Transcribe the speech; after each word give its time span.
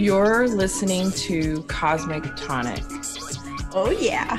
You're 0.00 0.48
listening 0.48 1.12
to 1.28 1.62
Cosmic 1.64 2.24
Tonic. 2.34 2.82
Oh, 3.74 3.90
yeah. 3.90 4.38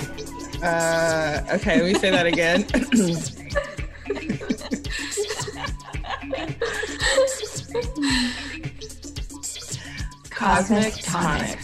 Uh, 0.63 1.43
okay, 1.53 1.79
let 1.79 1.85
me 1.85 1.93
say 1.93 2.09
that 2.09 2.25
again. 2.25 2.63
Cosmic 10.31 10.95
Tonic. 10.95 11.59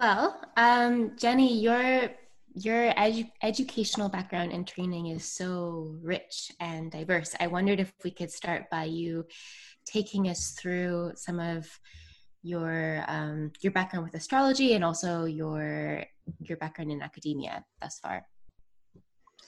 Well, 0.00 0.40
um, 0.56 1.12
Jenny, 1.18 1.60
your 1.60 2.10
your 2.54 2.90
edu- 2.94 3.30
educational 3.42 4.08
background 4.08 4.52
and 4.52 4.66
training 4.66 5.08
is 5.08 5.26
so 5.26 5.94
rich 6.00 6.52
and 6.58 6.90
diverse. 6.90 7.34
I 7.38 7.48
wondered 7.48 7.80
if 7.80 7.92
we 8.02 8.10
could 8.10 8.32
start 8.32 8.70
by 8.70 8.84
you 8.84 9.26
taking 9.86 10.28
us 10.28 10.50
through 10.50 11.12
some 11.14 11.40
of 11.40 11.66
your 12.42 13.04
um, 13.08 13.50
your 13.60 13.72
background 13.72 14.04
with 14.04 14.14
astrology 14.14 14.74
and 14.74 14.84
also 14.84 15.24
your 15.24 16.04
your 16.40 16.56
background 16.58 16.92
in 16.92 17.02
academia 17.02 17.64
thus 17.80 17.98
far. 17.98 18.26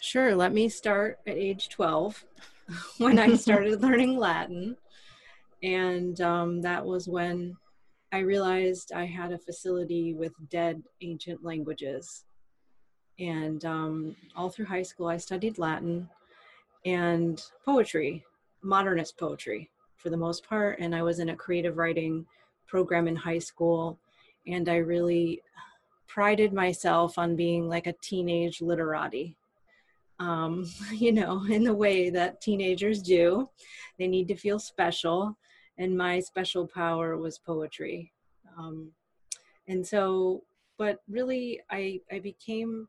Sure. 0.01 0.35
Let 0.35 0.53
me 0.53 0.69
start 0.69 1.19
at 1.27 1.37
age 1.37 1.69
12 1.71 2.25
when 2.99 3.19
I 3.19 3.35
started 3.35 3.83
learning 3.83 4.17
Latin. 4.17 4.77
And 5.63 6.21
um, 6.21 6.61
that 6.63 6.85
was 6.85 7.09
when 7.09 7.57
I 8.13 8.19
realized 8.19 8.93
I 8.93 9.07
had 9.07 9.33
a 9.33 9.39
facility 9.39 10.15
with 10.15 10.33
dead 10.51 10.83
ancient 11.03 11.45
languages. 11.45 12.25
And 13.19 13.65
um, 13.65 14.17
all 14.37 14.51
through 14.51 14.67
high 14.67 14.83
school, 14.83 15.09
I 15.09 15.17
studied 15.17 15.59
Latin 15.59 16.09
and 16.85 17.43
poetry, 17.65 18.25
modernist 18.63 19.19
poetry 19.19 19.69
for 19.99 20.11
the 20.11 20.17
most 20.17 20.49
part. 20.49 20.79
And 20.79 20.95
I 20.95 21.03
was 21.03 21.19
in 21.19 21.31
a 21.31 21.37
creative 21.37 21.77
writing 21.77 22.25
program 22.67 23.09
in 23.09 23.17
high 23.17 23.39
school. 23.39 23.99
And 24.47 24.69
I 24.69 24.77
really 24.77 25.43
prided 26.07 26.53
myself 26.53 27.19
on 27.19 27.37
being 27.37 27.69
like 27.69 27.87
a 27.87 27.95
teenage 28.01 28.63
literati. 28.63 29.37
Um, 30.21 30.65
you 30.93 31.13
know, 31.13 31.45
in 31.45 31.65
the 31.65 31.75
way 31.75 32.11
that 32.11 32.41
teenagers 32.41 33.03
do. 33.03 33.49
They 33.99 34.07
need 34.07 34.29
to 34.29 34.37
feel 34.37 34.59
special. 34.59 35.37
And 35.77 35.97
my 35.97 36.21
special 36.21 36.67
power 36.67 37.17
was 37.17 37.39
poetry. 37.39 38.13
Um, 38.57 38.91
and 39.69 39.87
so, 39.87 40.45
but 40.79 41.01
really, 41.09 41.61
I, 41.71 42.01
I 42.11 42.21
became 42.21 42.89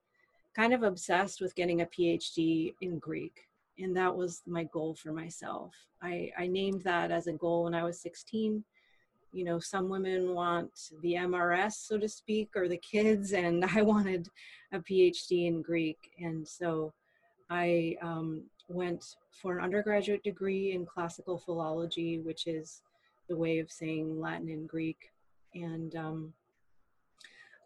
kind 0.56 0.74
of 0.74 0.84
obsessed 0.84 1.42
with 1.42 1.56
getting 1.56 1.82
a 1.82 1.86
PhD 1.86 2.74
in 2.82 2.98
Greek 3.00 3.49
and 3.82 3.96
that 3.96 4.16
was 4.16 4.42
my 4.46 4.66
goal 4.66 4.96
for 4.96 5.12
myself. 5.12 5.74
I, 6.02 6.32
I 6.38 6.48
named 6.48 6.82
that 6.84 7.12
as 7.12 7.28
a 7.28 7.34
goal 7.34 7.64
when 7.64 7.74
I 7.74 7.84
was 7.84 8.02
16. 8.02 8.64
You 9.32 9.44
know, 9.44 9.60
some 9.60 9.90
women 9.90 10.34
want 10.34 10.72
the 11.02 11.14
MRS, 11.14 11.74
so 11.74 11.98
to 11.98 12.10
speak, 12.10 12.50
or 12.56 12.68
the 12.68 12.78
kids, 12.78 13.34
and 13.34 13.64
I 13.76 13.82
wanted 13.82 14.28
a 14.72 14.80
PhD 14.80 15.48
in 15.48 15.62
Greek. 15.62 15.98
And 16.20 16.48
so 16.48 16.94
I 17.50 17.96
um, 18.02 18.44
went 18.68 19.16
for 19.32 19.58
an 19.58 19.64
undergraduate 19.64 20.24
degree 20.24 20.74
in 20.74 20.86
classical 20.86 21.38
philology, 21.38 22.20
which 22.20 22.48
is 22.48 22.82
the 23.28 23.38
way 23.38 23.60
of 23.60 23.72
saying 23.72 24.20
Latin 24.20 24.50
and 24.50 24.68
Greek. 24.68 25.12
And 25.54 25.96
um, 25.96 26.34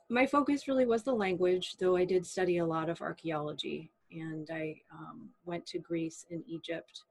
my 0.09 0.25
focus 0.25 0.67
really 0.67 0.85
was 0.85 1.03
the 1.03 1.13
language, 1.13 1.75
though 1.79 1.95
I 1.95 2.05
did 2.05 2.25
study 2.25 2.57
a 2.57 2.65
lot 2.65 2.89
of 2.89 3.01
archaeology 3.01 3.89
and 4.13 4.49
I 4.51 4.75
um, 4.91 5.29
went 5.45 5.65
to 5.67 5.79
Greece 5.79 6.25
and 6.31 6.43
Egypt 6.47 7.03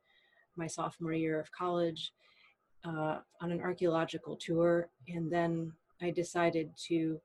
my 0.56 0.66
sophomore 0.66 1.12
year 1.12 1.40
of 1.40 1.50
college 1.52 2.12
uh, 2.84 3.18
on 3.40 3.52
an 3.52 3.60
archaeological 3.60 4.36
tour, 4.36 4.88
and 5.08 5.30
then 5.30 5.72
I 6.00 6.10
decided 6.10 6.70
to 6.88 7.20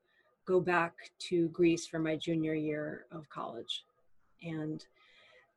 go 0.46 0.60
back 0.60 0.94
to 1.28 1.48
Greece 1.48 1.86
for 1.86 1.98
my 1.98 2.16
junior 2.16 2.54
year 2.54 3.06
of 3.12 3.28
college, 3.28 3.84
and 4.42 4.84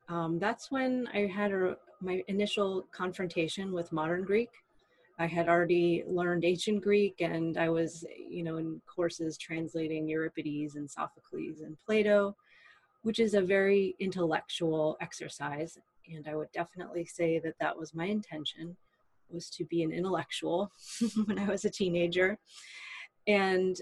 um, 0.10 0.40
that's 0.40 0.72
when 0.72 1.08
I 1.14 1.28
had 1.28 1.52
a, 1.52 1.78
my 2.02 2.24
initial 2.28 2.88
confrontation 2.92 3.72
with 3.72 3.92
modern 3.92 4.24
Greek. 4.24 4.50
I 5.20 5.28
had 5.28 5.48
already 5.48 6.04
learned 6.08 6.44
ancient 6.44 6.84
Greek, 6.84 7.22
and 7.22 7.58
I 7.58 7.70
was, 7.70 8.04
you 8.18 8.44
know, 8.44 8.58
in 8.58 8.82
courses 8.88 9.38
translating 9.38 10.08
Euripides 10.08 10.76
and 10.76 10.90
Sophocles 10.90 11.62
and 11.62 11.78
Plato 11.86 12.36
which 13.04 13.20
is 13.20 13.34
a 13.34 13.42
very 13.42 13.96
intellectual 14.00 14.98
exercise. 15.02 15.78
And 16.14 16.28
I 16.28 16.36
would 16.36 16.52
definitely 16.54 17.06
say 17.06 17.40
that 17.40 17.56
that 17.60 17.78
was 17.78 17.94
my 17.94 18.06
intention 18.06 18.76
was 19.30 19.50
to 19.50 19.66
be 19.66 19.84
an 19.84 19.92
intellectual 19.92 20.72
when 21.26 21.40
I 21.40 21.48
was 21.48 21.66
a 21.66 21.70
teenager. 21.70 22.38
And 23.28 23.80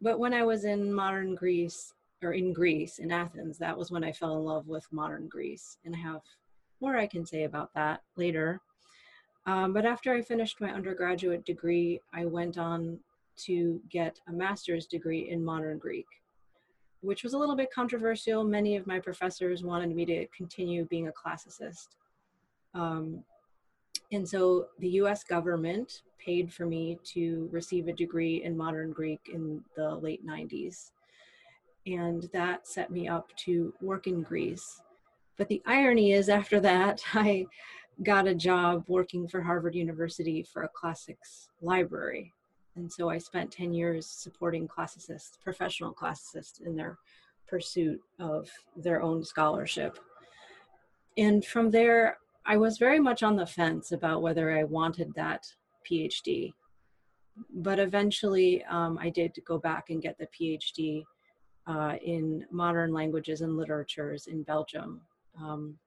but 0.00 0.18
when 0.18 0.34
I 0.34 0.42
was 0.42 0.64
in 0.64 0.92
modern 0.92 1.34
Greece 1.34 1.92
or 2.22 2.32
in 2.32 2.52
Greece 2.52 2.98
in 2.98 3.10
Athens, 3.10 3.58
that 3.58 3.76
was 3.76 3.90
when 3.90 4.04
I 4.04 4.12
fell 4.12 4.36
in 4.36 4.44
love 4.44 4.66
with 4.66 4.86
modern 4.92 5.28
Greece. 5.28 5.78
And 5.84 5.94
I 5.94 5.98
have 5.98 6.20
more 6.80 6.96
I 6.96 7.06
can 7.06 7.24
say 7.24 7.44
about 7.44 7.70
that 7.74 8.02
later. 8.16 8.60
Um, 9.46 9.72
but 9.72 9.86
after 9.86 10.12
I 10.12 10.22
finished 10.22 10.60
my 10.60 10.70
undergraduate 10.70 11.44
degree, 11.44 12.00
I 12.12 12.24
went 12.24 12.58
on 12.58 12.98
to 13.36 13.80
get 13.90 14.20
a 14.28 14.32
master's 14.32 14.86
degree 14.86 15.30
in 15.30 15.44
modern 15.44 15.78
Greek 15.78 16.06
which 17.04 17.22
was 17.22 17.34
a 17.34 17.38
little 17.38 17.56
bit 17.56 17.72
controversial. 17.72 18.44
Many 18.44 18.76
of 18.76 18.86
my 18.86 18.98
professors 18.98 19.62
wanted 19.62 19.94
me 19.94 20.04
to 20.06 20.26
continue 20.28 20.84
being 20.86 21.08
a 21.08 21.12
classicist. 21.12 21.88
Um, 22.74 23.22
and 24.12 24.28
so 24.28 24.68
the 24.78 24.88
US 25.00 25.22
government 25.24 26.02
paid 26.18 26.52
for 26.52 26.66
me 26.66 26.98
to 27.04 27.48
receive 27.52 27.88
a 27.88 27.92
degree 27.92 28.42
in 28.42 28.56
modern 28.56 28.92
Greek 28.92 29.20
in 29.32 29.62
the 29.76 29.94
late 29.96 30.26
90s. 30.26 30.92
And 31.86 32.28
that 32.32 32.66
set 32.66 32.90
me 32.90 33.08
up 33.08 33.28
to 33.44 33.74
work 33.82 34.06
in 34.06 34.22
Greece. 34.22 34.80
But 35.36 35.48
the 35.48 35.62
irony 35.66 36.12
is, 36.12 36.28
after 36.28 36.60
that, 36.60 37.02
I 37.14 37.46
got 38.02 38.26
a 38.26 38.34
job 38.34 38.84
working 38.88 39.28
for 39.28 39.42
Harvard 39.42 39.74
University 39.74 40.42
for 40.42 40.62
a 40.62 40.68
classics 40.68 41.48
library. 41.60 42.32
And 42.76 42.92
so 42.92 43.08
I 43.08 43.18
spent 43.18 43.52
10 43.52 43.72
years 43.72 44.06
supporting 44.06 44.66
classicists, 44.66 45.38
professional 45.42 45.92
classicists 45.92 46.60
in 46.60 46.74
their 46.74 46.98
pursuit 47.46 48.00
of 48.18 48.50
their 48.76 49.00
own 49.02 49.22
scholarship. 49.24 49.98
And 51.16 51.44
from 51.44 51.70
there, 51.70 52.18
I 52.46 52.56
was 52.56 52.78
very 52.78 52.98
much 52.98 53.22
on 53.22 53.36
the 53.36 53.46
fence 53.46 53.92
about 53.92 54.22
whether 54.22 54.56
I 54.56 54.64
wanted 54.64 55.14
that 55.14 55.46
PhD. 55.88 56.52
But 57.54 57.78
eventually, 57.78 58.64
um, 58.64 58.98
I 59.00 59.10
did 59.10 59.36
go 59.44 59.58
back 59.58 59.90
and 59.90 60.02
get 60.02 60.18
the 60.18 60.28
PhD 60.28 61.04
uh, 61.66 61.96
in 62.02 62.44
modern 62.50 62.92
languages 62.92 63.40
and 63.40 63.56
literatures 63.56 64.26
in 64.26 64.42
Belgium. 64.42 65.00
Um, 65.40 65.78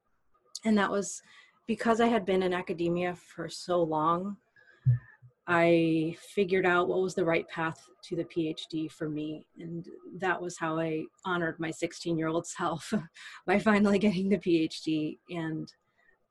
and 0.65 0.77
that 0.77 0.89
was 0.89 1.21
because 1.67 2.01
I 2.01 2.07
had 2.07 2.25
been 2.25 2.43
in 2.43 2.53
academia 2.53 3.15
for 3.15 3.49
so 3.49 3.83
long 3.83 4.37
I 5.47 6.17
figured 6.19 6.65
out 6.65 6.89
what 6.89 7.01
was 7.01 7.15
the 7.15 7.23
right 7.23 7.47
path 7.47 7.89
to 8.03 8.17
the 8.17 8.25
PhD 8.25 8.91
for 8.91 9.07
me. 9.07 9.45
And 9.57 9.87
that 10.17 10.41
was 10.41 10.57
how 10.57 10.77
I 10.77 11.05
honored 11.25 11.57
my 11.57 11.71
16 11.71 12.17
year 12.17 12.27
old 12.27 12.45
self 12.45 12.93
by 13.47 13.57
finally 13.57 13.97
getting 13.97 14.27
the 14.27 14.37
PhD. 14.37 15.19
And 15.29 15.71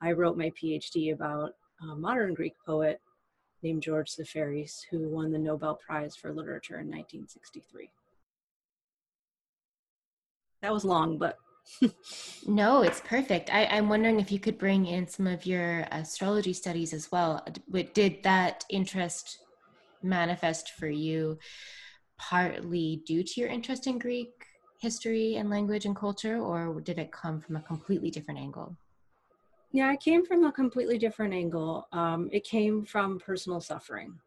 I 0.03 0.13
wrote 0.13 0.37
my 0.37 0.51
PhD 0.51 1.15
about 1.15 1.53
a 1.81 1.97
modern 1.97 2.35
Greek 2.35 2.55
poet 2.65 3.01
named 3.63 3.83
George 3.83 4.11
Seferis, 4.11 4.83
who 4.91 5.09
won 5.09 5.33
the 5.33 5.39
Nobel 5.39 5.77
Prize 5.77 6.15
for 6.15 6.33
Literature 6.33 6.81
in 6.81 6.87
1963. 6.87 7.91
That 10.61 10.73
was 10.75 10.85
long, 10.85 11.17
but 11.17 11.39
no, 12.47 12.83
it's 12.83 13.01
perfect. 13.01 13.53
I, 13.53 13.63
am 13.65 13.89
wondering 13.89 14.21
if 14.21 14.31
you 14.31 14.39
could 14.39 14.59
bring 14.59 14.87
in 14.87 15.07
some 15.09 15.27
of 15.27 15.47
your 15.47 15.87
astrology 15.91 16.53
studies 16.53 16.93
as 16.93 17.11
well. 17.11 17.45
Did 17.95 18.23
that 18.23 18.65
interest 18.71 19.39
manifest 20.03 20.73
for 20.79 20.89
you 20.89 21.39
partly 22.19 23.03
due 23.07 23.23
to 23.23 23.41
your 23.41 23.51
interest 23.51 23.87
in 23.87 23.99
Greek 23.99 24.31
history 24.79 25.37
and 25.37 25.51
language 25.51 25.87
and 25.87 25.97
culture, 25.97 26.39
or 26.39 26.81
did 26.81 26.99
it 26.99 27.13
come 27.13 27.41
from 27.41 27.57
a 27.57 27.63
completely 27.63 28.11
different 28.11 28.39
angle? 28.39 28.77
Yeah, 29.73 29.93
it 29.93 30.01
came 30.01 30.25
from 30.25 30.45
a 30.45 30.53
completely 30.53 30.99
different 30.99 31.35
angle. 31.35 31.89
Um, 31.93 32.29
it 32.33 32.45
came 32.45 32.85
from 32.85 33.19
personal 33.19 33.61
suffering 33.61 34.19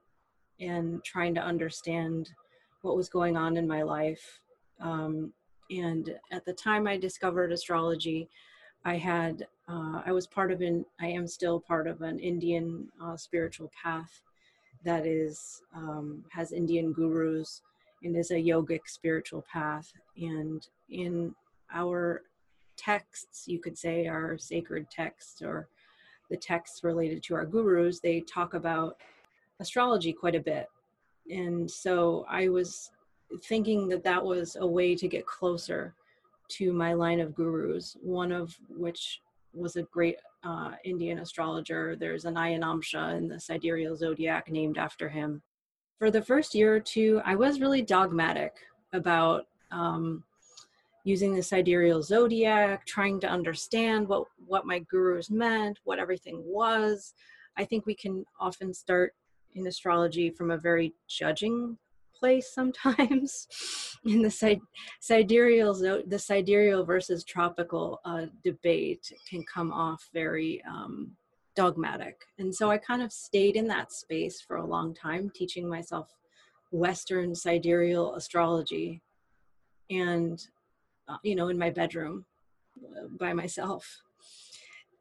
and 0.60 1.04
trying 1.04 1.34
to 1.36 1.42
understand 1.42 2.32
what 2.82 2.96
was 2.96 3.10
going 3.10 3.38
on 3.38 3.58
in 3.58 3.68
my 3.68 3.84
life. 3.84 4.40
Um, 4.80 5.34
and 5.70 6.16
at 6.32 6.46
the 6.46 6.54
time 6.54 6.88
I 6.88 6.98
discovered 6.98 7.52
astrology, 7.52 8.30
I 8.86 8.96
had 8.96 9.48
uh, 9.68 10.02
I 10.06 10.12
was 10.12 10.28
part 10.28 10.52
of 10.52 10.62
an 10.62 10.86
I 11.00 11.08
am 11.08 11.28
still 11.28 11.60
part 11.60 11.88
of 11.88 12.02
an 12.02 12.20
Indian 12.20 12.88
uh, 13.04 13.18
spiritual 13.18 13.72
path 13.82 14.22
that 14.84 15.06
is 15.06 15.62
um, 15.76 16.24
has 16.32 16.52
Indian 16.52 16.94
gurus 16.94 17.62
and 18.04 18.16
is 18.16 18.32
a 18.32 18.36
yogic 18.36 18.82
spiritual 18.88 19.44
path. 19.52 19.92
And 20.18 20.66
in 20.90 21.36
our 21.74 22.24
texts, 22.78 23.48
you 23.48 23.60
could 23.60 23.78
say 23.78 24.08
our 24.08 24.38
sacred 24.38 24.90
texts 24.90 25.42
or 25.42 25.68
the 26.30 26.38
texts 26.38 26.84
related 26.84 27.22
to 27.24 27.36
our 27.36 27.46
gurus, 27.46 28.00
they 28.00 28.22
talk 28.22 28.54
about 28.54 28.98
astrology 29.60 30.14
quite 30.14 30.36
a 30.36 30.40
bit. 30.40 30.68
and 31.30 31.70
so 31.70 32.26
I 32.30 32.50
was 32.50 32.92
thinking 33.44 33.88
that 33.90 34.04
that 34.04 34.24
was 34.24 34.58
a 34.60 34.66
way 34.66 34.96
to 34.96 35.08
get 35.08 35.26
closer 35.26 35.96
to 36.50 36.74
my 36.74 36.94
line 36.94 37.20
of 37.20 37.36
gurus, 37.36 37.96
one 38.02 38.32
of 38.32 38.56
which 38.70 39.22
was 39.54 39.76
a 39.76 39.84
great 39.84 40.18
uh, 40.44 40.72
Indian 40.84 41.20
astrologer. 41.20 41.96
There's 41.96 42.26
an 42.26 42.36
Ayanamsha 42.36 43.18
in 43.18 43.28
the 43.28 43.40
sidereal 43.40 43.96
zodiac 43.96 44.50
named 44.50 44.78
after 44.78 45.10
him. 45.10 45.42
For 45.98 46.10
the 46.10 46.22
first 46.22 46.56
year 46.56 46.76
or 46.76 46.80
two, 46.80 47.22
I 47.26 47.36
was 47.36 47.60
really 47.60 47.82
dogmatic 47.82 48.54
about 48.94 49.48
um, 49.72 50.24
using 51.04 51.36
the 51.36 51.44
sidereal 51.44 52.02
zodiac, 52.02 52.86
trying 52.86 53.20
to 53.20 53.28
understand 53.28 54.08
what, 54.08 54.24
what 54.46 54.66
my 54.66 54.80
gurus 54.80 55.30
meant, 55.30 55.80
what 55.84 56.00
everything 56.00 56.42
was. 56.46 57.14
I 57.58 57.66
think 57.66 57.86
we 57.86 57.96
can 57.96 58.24
often 58.40 58.74
start 58.74 59.14
in 59.54 59.68
astrology 59.68 60.30
from 60.30 60.52
a 60.52 60.58
very 60.58 60.94
judging 61.08 61.78
place 62.20 62.54
sometimes 62.54 63.48
in 64.06 64.22
the 64.22 64.32
side, 64.32 64.60
sidereal 65.00 65.74
the 66.06 66.20
sidereal 66.20 66.84
versus 66.86 67.24
tropical 67.24 68.02
uh, 68.06 68.26
debate 68.44 69.12
can 69.30 69.44
come 69.44 69.72
off 69.72 70.10
very 70.14 70.62
um, 70.70 71.12
dogmatic. 71.56 72.22
And 72.38 72.54
so 72.54 72.70
i 72.70 72.78
kind 72.78 73.02
of 73.02 73.12
stayed 73.12 73.56
in 73.56 73.68
that 73.68 73.92
space 73.92 74.42
for 74.42 74.58
a 74.58 74.66
long 74.66 74.94
time 74.94 75.32
teaching 75.34 75.68
myself 75.68 76.08
western 76.72 77.34
sidereal 77.34 78.16
astrology 78.16 79.02
and 79.90 80.48
uh, 81.08 81.18
you 81.24 81.36
know 81.36 81.48
in 81.50 81.58
my 81.58 81.70
bedroom 81.70 82.26
uh, 82.86 83.08
by 83.20 83.34
myself. 83.34 84.02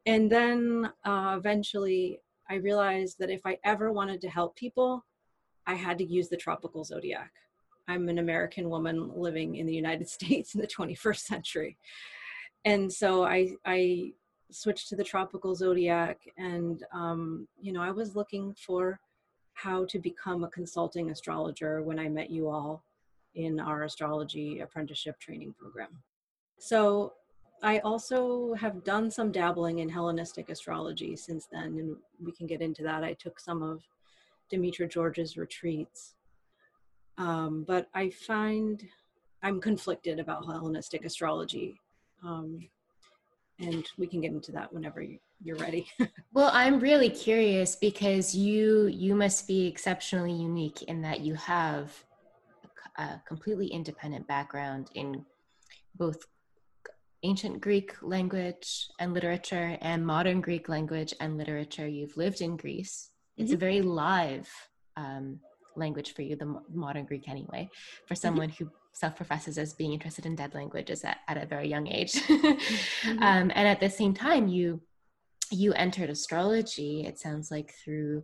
And 0.06 0.30
then 0.30 0.90
uh, 1.04 1.34
eventually 1.38 2.20
i 2.50 2.54
realized 2.54 3.18
that 3.18 3.30
if 3.30 3.42
i 3.44 3.58
ever 3.64 3.92
wanted 3.92 4.20
to 4.22 4.28
help 4.28 4.56
people 4.56 5.04
I 5.68 5.74
had 5.74 5.98
to 5.98 6.04
use 6.04 6.28
the 6.28 6.36
tropical 6.36 6.82
zodiac. 6.82 7.30
I'm 7.86 8.08
an 8.08 8.18
American 8.18 8.70
woman 8.70 9.12
living 9.14 9.56
in 9.56 9.66
the 9.66 9.74
United 9.74 10.08
States 10.16 10.54
in 10.54 10.60
the 10.60 10.66
21st 10.66 11.20
century. 11.20 11.76
And 12.64 12.92
so 12.92 13.24
I, 13.24 13.50
I 13.64 14.12
switched 14.50 14.88
to 14.88 14.96
the 14.96 15.04
tropical 15.04 15.54
zodiac 15.54 16.18
and, 16.38 16.82
um, 16.92 17.46
you 17.60 17.72
know, 17.72 17.82
I 17.82 17.90
was 17.90 18.16
looking 18.16 18.54
for 18.54 18.98
how 19.52 19.84
to 19.86 19.98
become 19.98 20.42
a 20.42 20.48
consulting 20.48 21.10
astrologer 21.10 21.82
when 21.82 21.98
I 21.98 22.08
met 22.08 22.30
you 22.30 22.48
all 22.48 22.82
in 23.34 23.60
our 23.60 23.84
astrology 23.84 24.60
apprenticeship 24.60 25.20
training 25.20 25.54
program. 25.58 26.02
So 26.58 27.12
I 27.62 27.78
also 27.80 28.54
have 28.54 28.84
done 28.84 29.10
some 29.10 29.32
dabbling 29.32 29.80
in 29.80 29.88
Hellenistic 29.88 30.48
astrology 30.48 31.16
since 31.16 31.46
then, 31.50 31.78
and 31.78 31.96
we 32.24 32.32
can 32.32 32.46
get 32.46 32.62
into 32.62 32.82
that. 32.84 33.04
I 33.04 33.14
took 33.14 33.38
some 33.38 33.62
of 33.62 33.82
Demetra 34.52 34.90
George's 34.90 35.36
retreats. 35.36 36.14
Um, 37.16 37.64
but 37.66 37.88
I 37.94 38.10
find 38.10 38.86
I'm 39.42 39.60
conflicted 39.60 40.18
about 40.18 40.44
Hellenistic 40.44 41.04
astrology. 41.04 41.80
Um, 42.24 42.68
and 43.60 43.86
we 43.98 44.06
can 44.06 44.20
get 44.20 44.32
into 44.32 44.52
that 44.52 44.72
whenever 44.72 45.04
you're 45.42 45.56
ready. 45.56 45.88
well, 46.32 46.50
I'm 46.52 46.80
really 46.80 47.10
curious 47.10 47.76
because 47.76 48.34
you 48.34 48.86
you 48.86 49.14
must 49.14 49.48
be 49.48 49.66
exceptionally 49.66 50.32
unique 50.32 50.82
in 50.82 51.02
that 51.02 51.20
you 51.20 51.34
have 51.34 51.92
a 52.96 53.20
completely 53.26 53.66
independent 53.68 54.26
background 54.26 54.90
in 54.94 55.24
both 55.96 56.24
ancient 57.24 57.60
Greek 57.60 58.00
language 58.00 58.88
and 59.00 59.12
literature 59.12 59.76
and 59.80 60.06
modern 60.06 60.40
Greek 60.40 60.68
language 60.68 61.12
and 61.20 61.36
literature. 61.36 61.86
You've 61.86 62.16
lived 62.16 62.40
in 62.40 62.56
Greece 62.56 63.10
it's 63.38 63.50
mm-hmm. 63.50 63.54
a 63.54 63.58
very 63.58 63.82
live 63.82 64.48
um, 64.96 65.40
language 65.76 66.12
for 66.14 66.22
you, 66.22 66.36
the 66.36 66.60
modern 66.72 67.04
Greek 67.04 67.28
anyway, 67.28 67.70
for 68.06 68.14
mm-hmm. 68.14 68.20
someone 68.20 68.48
mm-hmm. 68.50 68.64
who 68.64 68.70
self-professes 68.92 69.58
as 69.58 69.72
being 69.74 69.92
interested 69.92 70.26
in 70.26 70.34
dead 70.34 70.54
languages 70.54 71.04
at, 71.04 71.18
at 71.28 71.36
a 71.36 71.46
very 71.46 71.68
young 71.68 71.86
age. 71.86 72.12
mm-hmm. 72.12 73.22
um, 73.22 73.52
and 73.54 73.68
at 73.68 73.80
the 73.80 73.88
same 73.88 74.12
time, 74.12 74.48
you 74.48 74.80
you 75.50 75.72
entered 75.72 76.10
astrology 76.10 77.06
it 77.06 77.18
sounds 77.18 77.50
like 77.50 77.72
through 77.82 78.22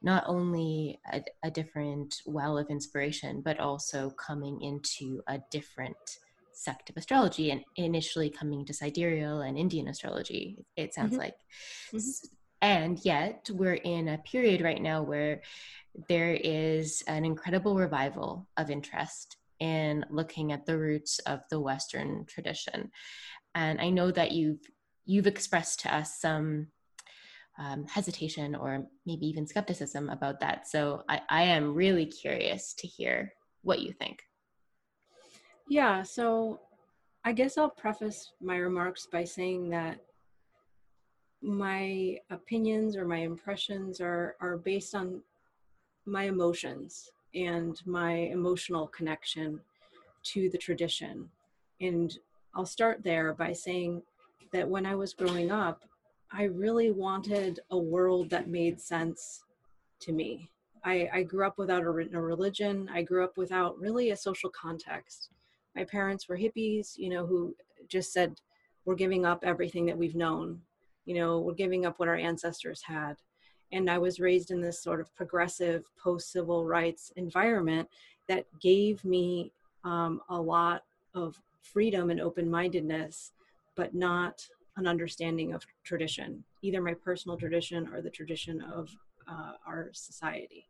not 0.00 0.24
only 0.26 0.98
a, 1.12 1.22
a, 1.44 1.50
different 1.50 2.22
well 2.24 2.56
of 2.56 2.70
inspiration 2.70 3.42
but 3.44 3.60
also 3.60 4.08
coming 4.10 4.58
into 4.62 5.20
a 5.28 5.38
different 5.50 6.18
sect 6.54 6.88
of 6.88 6.96
astrology 6.96 7.50
and 7.50 7.62
initially 7.76 8.30
coming 8.30 8.64
to 8.64 8.72
sidereal 8.72 9.42
and 9.42 9.58
indian 9.58 9.88
astrology 9.88 10.64
it 10.76 10.94
sounds 10.94 11.10
mm-hmm. 11.10 11.20
like 11.20 11.34
mm-hmm. 11.92 12.26
And 12.62 13.04
yet, 13.04 13.50
we're 13.52 13.74
in 13.74 14.08
a 14.08 14.18
period 14.18 14.62
right 14.62 14.80
now 14.80 15.02
where 15.02 15.42
there 16.08 16.32
is 16.32 17.02
an 17.08 17.24
incredible 17.24 17.76
revival 17.76 18.48
of 18.56 18.70
interest 18.70 19.36
in 19.58 20.04
looking 20.10 20.52
at 20.52 20.64
the 20.64 20.78
roots 20.78 21.18
of 21.20 21.40
the 21.50 21.60
Western 21.60 22.24
tradition. 22.26 22.90
And 23.54 23.80
I 23.80 23.90
know 23.90 24.10
that 24.12 24.32
you've 24.32 24.60
you've 25.04 25.26
expressed 25.26 25.80
to 25.80 25.94
us 25.94 26.20
some 26.20 26.68
um, 27.58 27.84
hesitation 27.86 28.54
or 28.54 28.86
maybe 29.04 29.26
even 29.26 29.46
skepticism 29.46 30.08
about 30.08 30.38
that. 30.40 30.68
So 30.68 31.02
I, 31.08 31.20
I 31.28 31.42
am 31.42 31.74
really 31.74 32.06
curious 32.06 32.74
to 32.74 32.86
hear 32.86 33.32
what 33.62 33.80
you 33.80 33.92
think. 33.92 34.22
Yeah, 35.68 36.02
so 36.02 36.60
I 37.24 37.32
guess 37.32 37.58
I'll 37.58 37.70
preface 37.70 38.32
my 38.40 38.56
remarks 38.56 39.06
by 39.10 39.24
saying 39.24 39.70
that 39.70 39.98
my 41.42 42.16
opinions 42.30 42.96
or 42.96 43.04
my 43.04 43.18
impressions 43.18 44.00
are 44.00 44.36
are 44.40 44.56
based 44.56 44.94
on 44.94 45.20
my 46.06 46.24
emotions 46.24 47.10
and 47.34 47.80
my 47.86 48.12
emotional 48.12 48.86
connection 48.88 49.60
to 50.22 50.48
the 50.50 50.58
tradition. 50.58 51.28
And 51.80 52.16
i'll 52.54 52.66
start 52.66 53.02
there 53.02 53.32
by 53.32 53.52
saying 53.52 54.02
that 54.52 54.68
when 54.68 54.84
i 54.84 54.94
was 54.94 55.14
growing 55.14 55.50
up 55.50 55.80
i 56.30 56.42
really 56.44 56.90
wanted 56.90 57.60
a 57.70 57.78
world 57.78 58.28
that 58.28 58.48
made 58.48 58.78
sense 58.78 59.42
to 60.02 60.12
me. 60.12 60.50
I, 60.84 61.08
I 61.12 61.22
grew 61.22 61.46
up 61.46 61.58
without 61.58 61.82
a, 61.84 61.86
a 61.86 62.20
religion. 62.20 62.90
I 62.92 63.02
grew 63.02 63.22
up 63.22 63.36
without 63.36 63.78
really 63.78 64.10
a 64.10 64.16
social 64.16 64.50
context. 64.50 65.30
My 65.76 65.84
parents 65.84 66.28
were 66.28 66.36
hippies 66.36 66.98
you 66.98 67.08
know 67.08 67.24
who 67.24 67.54
just 67.88 68.12
said 68.12 68.40
we're 68.84 68.94
giving 68.94 69.24
up 69.24 69.40
everything 69.42 69.86
that 69.86 69.96
we've 69.96 70.16
known 70.16 70.60
you 71.04 71.14
know 71.14 71.40
we're 71.40 71.54
giving 71.54 71.86
up 71.86 71.98
what 71.98 72.08
our 72.08 72.16
ancestors 72.16 72.82
had. 72.82 73.16
And 73.72 73.90
i 73.90 73.98
was 73.98 74.20
raised 74.20 74.50
in 74.50 74.60
this 74.60 74.82
sort 74.82 75.00
of 75.00 75.14
progressive 75.14 75.84
post 76.02 76.30
civil 76.30 76.64
rights 76.64 77.12
environment 77.16 77.88
that 78.28 78.46
gave 78.60 79.04
me 79.04 79.52
um, 79.84 80.20
a 80.28 80.40
lot 80.40 80.84
of 81.14 81.40
freedom 81.62 82.10
and 82.10 82.20
open-mindedness 82.20 83.32
but 83.74 83.94
not 83.94 84.46
an 84.76 84.86
understanding 84.86 85.52
of 85.54 85.66
tradition 85.84 86.44
either 86.62 86.80
my 86.80 86.94
personal 86.94 87.36
tradition 87.36 87.88
or 87.92 88.00
the 88.00 88.10
tradition 88.10 88.62
of 88.62 88.88
uh, 89.28 89.52
our 89.66 89.90
society. 89.92 90.68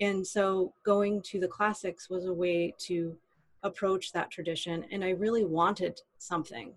And 0.00 0.26
so 0.26 0.72
going 0.84 1.20
to 1.22 1.40
the 1.40 1.48
classics 1.48 2.08
was 2.08 2.26
a 2.26 2.32
way 2.32 2.74
to 2.86 3.16
approach 3.62 4.10
that 4.12 4.30
tradition 4.30 4.86
and 4.90 5.04
i 5.04 5.10
really 5.10 5.44
wanted 5.44 6.00
something. 6.16 6.72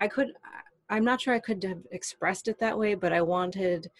I 0.00 0.06
could 0.06 0.28
I'm 0.90 1.04
not 1.04 1.20
sure 1.20 1.32
I 1.32 1.38
could 1.38 1.62
have 1.62 1.82
expressed 1.92 2.48
it 2.48 2.58
that 2.58 2.76
way, 2.76 2.94
but 2.94 3.12
I 3.12 3.22
wanted 3.22 3.90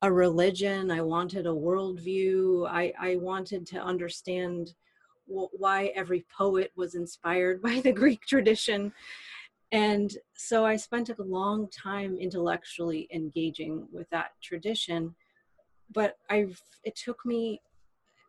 a 0.00 0.12
religion. 0.12 0.90
I 0.90 1.00
wanted 1.00 1.46
a 1.46 1.50
worldview. 1.50 2.68
I, 2.70 2.92
I 3.00 3.16
wanted 3.16 3.66
to 3.68 3.82
understand 3.82 4.74
w- 5.28 5.48
why 5.52 5.86
every 5.96 6.24
poet 6.36 6.70
was 6.76 6.94
inspired 6.94 7.60
by 7.68 7.80
the 7.80 7.92
Greek 7.92 8.24
tradition. 8.26 8.92
And 9.72 10.16
so 10.36 10.64
I 10.64 10.76
spent 10.76 11.08
a 11.08 11.22
long 11.22 11.68
time 11.68 12.16
intellectually 12.16 13.08
engaging 13.12 13.88
with 13.90 14.08
that 14.10 14.32
tradition. 14.40 15.16
But 15.92 16.16
I've, 16.30 16.60
it 16.84 16.94
took 16.94 17.26
me 17.26 17.60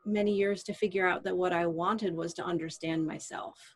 many 0.06 0.34
years 0.34 0.63
to 0.63 0.74
figure 0.74 1.08
out 1.08 1.24
that 1.24 1.38
what 1.38 1.54
I 1.54 1.68
wanted 1.68 2.15
was 2.15 2.34
to 2.36 2.44
understand 2.44 3.06
myself. 3.06 3.75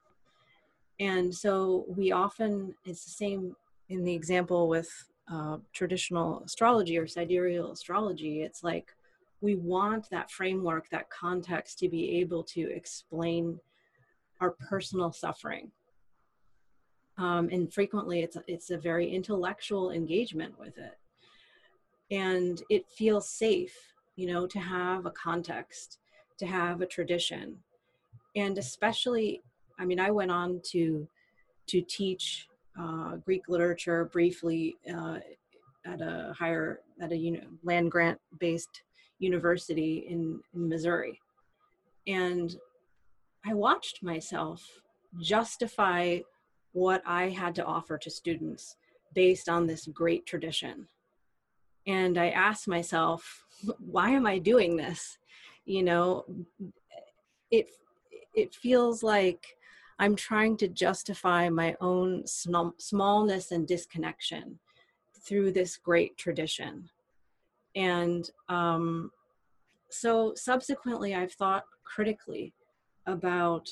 And 1.00 1.34
so 1.34 1.86
we 1.88 2.12
often, 2.12 2.76
it's 2.86 3.06
the 3.06 3.12
same 3.12 3.56
in 3.90 4.04
the 4.04 4.14
example 4.14 4.68
with 4.68 4.90
uh, 5.32 5.58
traditional 5.74 6.44
astrology 6.44 6.98
or 6.98 7.08
sidereal 7.08 7.72
astrology, 7.72 8.42
it's 8.42 8.64
like 8.64 8.92
we 9.42 9.56
want 9.56 10.10
that 10.10 10.32
framework, 10.32 10.90
that 10.90 11.10
context 11.10 11.80
to 11.80 11.90
be 11.90 12.20
able 12.20 12.44
to 12.44 12.72
explain 12.74 13.60
our 14.42 14.52
personal 14.52 15.12
suffering. 15.12 15.72
Um, 17.18 17.50
and 17.52 17.74
frequently 17.74 18.22
it's, 18.22 18.38
it's 18.48 18.70
a 18.70 18.78
very 18.78 19.10
intellectual 19.10 19.92
engagement 19.92 20.58
with 20.58 20.78
it. 20.78 20.98
And 22.12 22.62
it 22.70 22.90
feels 22.90 23.30
safe, 23.30 23.76
you 24.16 24.28
know, 24.28 24.48
to 24.48 24.60
have 24.60 25.06
a 25.06 25.12
context, 25.12 26.00
to 26.40 26.46
have 26.46 26.82
a 26.82 26.86
tradition. 26.86 27.58
And 28.36 28.58
especially, 28.58 29.42
I 29.78 29.86
mean, 29.86 30.00
I 30.00 30.12
went 30.12 30.32
on 30.32 30.62
to 30.72 31.08
to 31.68 31.82
teach 31.82 32.49
uh, 32.80 33.16
Greek 33.18 33.44
literature 33.50 34.06
briefly 34.06 34.78
uh, 34.94 35.18
at 35.86 36.02
a 36.02 36.34
higher, 36.38 36.80
at 37.02 37.12
a 37.12 37.42
land 37.64 37.92
grant 37.92 38.20
based 38.40 38.84
university 39.20 40.06
in, 40.10 40.40
in 40.54 40.70
Missouri. 40.70 41.20
and 42.08 42.56
I 43.46 43.54
watched 43.54 44.04
myself 44.04 44.66
justify 45.22 46.20
what 46.74 47.02
I 47.06 47.30
had 47.30 47.56
to 47.56 47.66
offer 47.66 47.98
to 47.98 48.10
students 48.10 48.76
based 49.14 49.50
on 49.50 49.66
this 49.66 49.88
great 49.88 50.26
tradition. 50.26 50.88
And 51.88 52.18
I 52.18 52.30
asked 52.30 52.68
myself, 52.68 53.46
why 53.80 54.10
am 54.10 54.28
I 54.28 54.40
doing 54.40 54.76
this? 54.76 55.18
You 55.66 55.84
know, 55.84 56.26
it 57.52 57.70
it 58.36 58.54
feels 58.54 59.04
like 59.04 59.46
I'm 60.00 60.16
trying 60.16 60.56
to 60.58 60.70
justify 60.70 61.50
my 61.50 61.76
own 61.82 62.24
smallness 62.26 63.52
and 63.52 63.68
disconnection 63.68 64.58
through 65.22 65.52
this 65.52 65.76
great 65.76 66.16
tradition. 66.18 66.90
And 67.76 68.30
um, 68.48 69.12
so 69.90 70.34
subsequently, 70.36 71.16
I've 71.16 71.34
thought 71.34 71.66
critically 71.84 72.54
about 73.06 73.70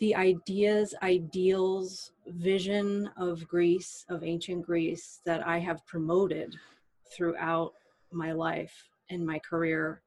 the 0.00 0.14
ideas, 0.14 0.94
ideals, 1.02 2.12
vision 2.26 3.08
of 3.16 3.48
Greece, 3.48 4.04
of 4.10 4.22
ancient 4.22 4.66
Greece 4.66 5.20
that 5.24 5.46
I 5.46 5.58
have 5.60 5.86
promoted 5.86 6.54
throughout 7.10 7.72
my 8.12 8.32
life 8.32 8.90
and 9.08 9.24
my 9.24 9.38
career. 9.38 10.02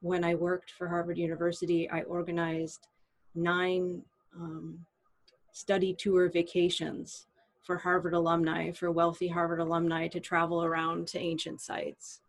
When 0.00 0.22
I 0.22 0.36
worked 0.36 0.70
for 0.70 0.86
Harvard 0.86 1.18
University, 1.18 1.90
I 1.90 2.02
organized 2.02 2.86
nine 3.34 4.02
um, 4.34 4.84
study 5.52 5.94
tour 5.94 6.30
vacations 6.30 7.26
for 7.62 7.76
Harvard 7.76 8.14
alumni, 8.14 8.72
for 8.72 8.90
wealthy 8.90 9.28
Harvard 9.28 9.60
alumni 9.60 10.08
to 10.08 10.20
travel 10.20 10.64
around 10.64 11.06
to 11.08 11.18
ancient 11.18 11.60
sites. 11.60 12.20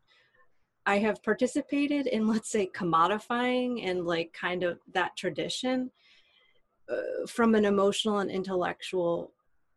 I 0.86 1.00
have 1.00 1.24
participated 1.24 2.08
in, 2.08 2.28
let's 2.34 2.50
say, 2.50 2.70
commodifying 2.74 3.86
and 3.88 4.06
like 4.06 4.34
kind 4.34 4.64
of 4.64 4.80
that 4.94 5.16
tradition 5.16 5.92
uh, 6.90 7.26
from 7.28 7.56
an 7.56 7.66
emotional 7.66 8.20
and 8.20 8.30
intellectual 8.30 9.32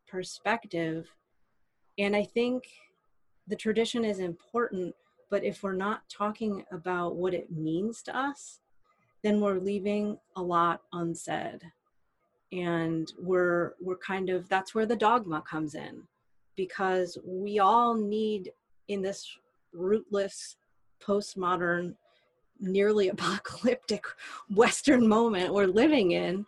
perspective. 0.07 1.09
And 1.99 2.15
I 2.15 2.25
think 2.25 2.65
the 3.47 3.57
tradition 3.57 4.05
is 4.05 4.19
important, 4.19 4.95
but 5.31 5.45
if 5.45 5.63
we're 5.63 5.73
not 5.73 6.09
talking 6.09 6.65
about 6.73 7.17
what 7.17 7.33
it 7.33 7.51
means 7.51 8.03
to 8.03 8.17
us, 8.17 8.61
then 9.23 9.41
we're 9.41 9.59
leaving 9.59 10.19
a 10.37 10.43
lot 10.43 10.83
unsaid 10.93 11.63
and 12.53 13.13
we're 13.19 13.75
we're 13.81 13.97
kind 13.97 14.31
of 14.31 14.49
that's 14.49 14.75
where 14.75 14.87
the 14.87 14.97
dogma 14.97 15.43
comes 15.43 15.75
in 15.75 16.03
because 16.57 17.19
we 17.25 17.59
all 17.59 17.95
need 17.95 18.53
in 18.89 19.03
this 19.03 19.27
rootless 19.73 20.57
postmodern 21.05 21.95
nearly 22.61 23.09
apocalyptic 23.11 24.05
western 24.55 25.07
moment 25.07 25.53
we're 25.53 25.67
living 25.67 26.13
in 26.13 26.45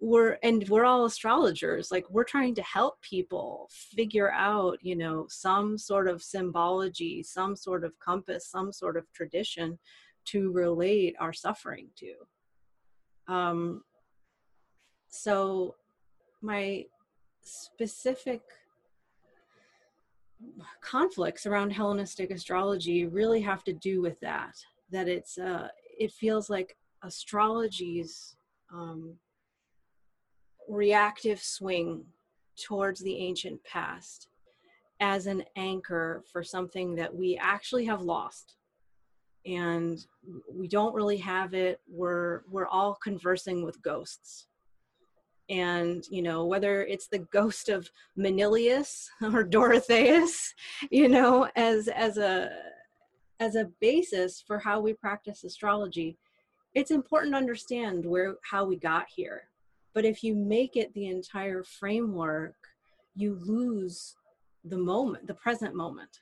we're 0.00 0.38
and 0.42 0.66
we're 0.70 0.84
all 0.86 1.04
astrologers 1.04 1.90
like 1.90 2.08
we're 2.08 2.24
trying 2.24 2.54
to 2.54 2.62
help 2.62 3.00
people 3.02 3.68
figure 3.70 4.32
out 4.32 4.78
you 4.80 4.96
know 4.96 5.26
some 5.28 5.76
sort 5.76 6.08
of 6.08 6.22
symbology 6.22 7.22
some 7.22 7.54
sort 7.54 7.84
of 7.84 7.92
compass 7.98 8.46
some 8.46 8.72
sort 8.72 8.96
of 8.96 9.04
tradition 9.12 9.78
to 10.24 10.52
relate 10.52 11.16
our 11.18 11.32
suffering 11.32 11.88
to. 11.96 12.12
Um 13.32 13.82
so 15.10 15.74
my 16.42 16.84
specific 17.42 18.40
conflicts 20.80 21.44
around 21.46 21.70
hellenistic 21.70 22.30
astrology 22.30 23.06
really 23.06 23.40
have 23.42 23.62
to 23.62 23.74
do 23.74 24.00
with 24.00 24.18
that 24.20 24.54
that 24.90 25.06
it's 25.06 25.36
uh 25.36 25.68
it 25.98 26.10
feels 26.12 26.48
like 26.48 26.76
astrology's 27.02 28.36
um 28.72 29.18
reactive 30.70 31.40
swing 31.42 32.04
towards 32.56 33.00
the 33.00 33.16
ancient 33.16 33.62
past 33.64 34.28
as 35.00 35.26
an 35.26 35.42
anchor 35.56 36.22
for 36.30 36.42
something 36.42 36.94
that 36.94 37.14
we 37.14 37.38
actually 37.40 37.84
have 37.86 38.02
lost. 38.02 38.56
And 39.46 39.98
we 40.52 40.68
don't 40.68 40.94
really 40.94 41.16
have 41.16 41.54
it. 41.54 41.80
We're 41.88 42.42
we're 42.50 42.66
all 42.66 42.98
conversing 43.02 43.64
with 43.64 43.82
ghosts 43.82 44.46
and 45.50 46.04
you 46.08 46.22
know 46.22 46.46
whether 46.46 46.84
it's 46.84 47.08
the 47.08 47.26
ghost 47.32 47.68
of 47.68 47.88
Manilius 48.16 49.10
or 49.34 49.44
Dorotheus 49.44 50.54
you 50.90 51.08
know 51.08 51.48
as 51.56 51.88
as 51.88 52.16
a 52.16 52.50
as 53.40 53.56
a 53.56 53.70
basis 53.80 54.42
for 54.46 54.58
how 54.58 54.80
we 54.80 54.94
practice 54.94 55.44
astrology 55.44 56.16
it's 56.74 56.90
important 56.90 57.32
to 57.34 57.38
understand 57.38 58.06
where 58.06 58.36
how 58.42 58.64
we 58.64 58.76
got 58.76 59.06
here 59.14 59.42
but 59.94 60.04
if 60.04 60.22
you 60.22 60.34
make 60.34 60.76
it 60.76 60.92
the 60.94 61.06
entire 61.06 61.62
framework, 61.64 62.54
you 63.14 63.38
lose 63.44 64.16
the 64.64 64.78
moment, 64.78 65.26
the 65.26 65.34
present 65.34 65.74
moment. 65.74 66.20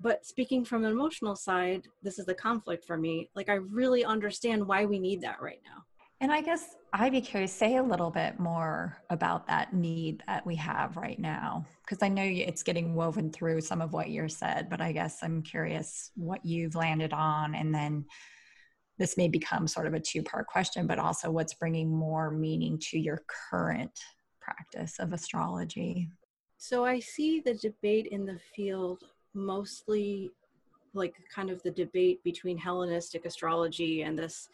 But 0.00 0.24
speaking 0.24 0.64
from 0.64 0.84
an 0.84 0.92
emotional 0.92 1.36
side, 1.36 1.86
this 2.02 2.18
is 2.18 2.26
the 2.26 2.34
conflict 2.34 2.84
for 2.84 2.96
me. 2.96 3.28
Like, 3.34 3.48
I 3.48 3.54
really 3.54 4.04
understand 4.04 4.66
why 4.66 4.84
we 4.84 4.98
need 4.98 5.20
that 5.22 5.42
right 5.42 5.60
now. 5.64 5.84
And 6.20 6.30
I 6.30 6.42
guess 6.42 6.76
I'd 6.92 7.12
be 7.12 7.22
curious, 7.22 7.52
say 7.52 7.76
a 7.76 7.82
little 7.82 8.10
bit 8.10 8.38
more 8.38 8.98
about 9.08 9.46
that 9.46 9.72
need 9.72 10.22
that 10.26 10.44
we 10.44 10.54
have 10.56 10.96
right 10.96 11.18
now. 11.18 11.64
Because 11.82 12.02
I 12.02 12.08
know 12.08 12.24
it's 12.24 12.62
getting 12.62 12.94
woven 12.94 13.32
through 13.32 13.62
some 13.62 13.80
of 13.80 13.92
what 13.94 14.10
you 14.10 14.28
said, 14.28 14.68
but 14.68 14.82
I 14.82 14.92
guess 14.92 15.20
I'm 15.22 15.42
curious 15.42 16.10
what 16.16 16.44
you've 16.44 16.74
landed 16.74 17.12
on 17.12 17.54
and 17.54 17.74
then 17.74 18.04
this 18.98 19.16
may 19.16 19.28
become 19.28 19.66
sort 19.66 19.86
of 19.86 19.94
a 19.94 20.00
two 20.00 20.22
part 20.22 20.46
question, 20.46 20.86
but 20.86 20.98
also 20.98 21.30
what's 21.30 21.54
bringing 21.54 21.88
more 21.90 22.30
meaning 22.30 22.78
to 22.90 22.98
your 22.98 23.22
current 23.50 23.98
practice 24.40 24.98
of 24.98 25.14
astrology? 25.14 26.10
So 26.58 26.84
I 26.84 27.00
see 27.00 27.40
the 27.40 27.54
debate 27.54 28.08
in 28.08 28.26
the 28.26 28.38
field 28.54 29.04
mostly 29.32 30.30
like 30.92 31.14
kind 31.34 31.48
of 31.48 31.62
the 31.62 31.70
debate 31.70 32.22
between 32.24 32.58
Hellenistic 32.58 33.24
astrology 33.24 34.02
and 34.02 34.18
this 34.18 34.50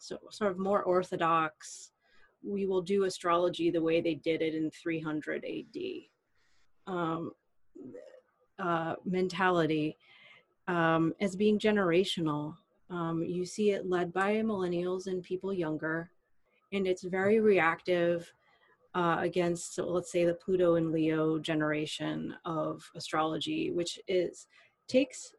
so, 0.00 0.18
sort 0.30 0.50
of 0.50 0.58
more 0.58 0.82
orthodox, 0.82 1.92
we 2.42 2.66
will 2.66 2.80
do 2.80 3.04
astrology 3.04 3.70
the 3.70 3.82
way 3.82 4.00
they 4.00 4.14
did 4.14 4.40
it 4.40 4.54
in 4.54 4.70
300 4.70 5.44
AD 5.44 5.82
um, 6.86 7.32
uh, 8.58 8.94
mentality 9.04 9.98
um, 10.68 11.14
as 11.20 11.36
being 11.36 11.58
generational. 11.58 12.56
Um, 12.88 13.22
you 13.22 13.44
see 13.44 13.72
it 13.72 13.88
led 13.88 14.12
by 14.12 14.36
millennials 14.36 15.06
and 15.06 15.22
people 15.22 15.52
younger, 15.52 16.10
and 16.72 16.86
it's 16.86 17.02
very 17.02 17.38
reactive 17.38 18.32
uh, 18.94 19.18
against, 19.20 19.74
so 19.74 19.86
let's 19.86 20.10
say, 20.10 20.24
the 20.24 20.34
Pluto 20.34 20.76
and 20.76 20.92
Leo 20.92 21.38
generation 21.38 22.34
of 22.46 22.82
astrology, 22.96 23.70
which 23.70 24.00
is 24.08 24.46
takes 24.88 25.34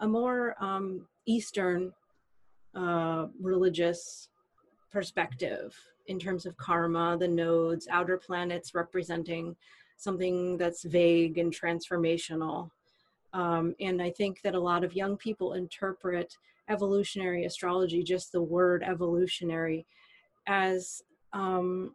a 0.00 0.08
more 0.08 0.56
um, 0.62 1.06
Eastern 1.24 1.92
religious 2.74 4.28
perspective 4.90 5.76
in 6.06 6.18
terms 6.18 6.46
of 6.46 6.56
karma, 6.56 7.16
the 7.18 7.28
nodes, 7.28 7.88
outer 7.90 8.16
planets 8.16 8.74
representing 8.74 9.56
something 9.96 10.56
that's 10.56 10.82
vague 10.82 11.38
and 11.38 11.54
transformational. 11.54 12.70
Um, 13.32 13.74
and 13.80 14.02
I 14.02 14.10
think 14.10 14.42
that 14.42 14.54
a 14.54 14.60
lot 14.60 14.84
of 14.84 14.94
young 14.94 15.16
people 15.16 15.54
interpret 15.54 16.36
evolutionary 16.68 17.44
astrology, 17.44 18.02
just 18.02 18.32
the 18.32 18.42
word 18.42 18.82
evolutionary, 18.82 19.86
as 20.46 21.02
um, 21.32 21.94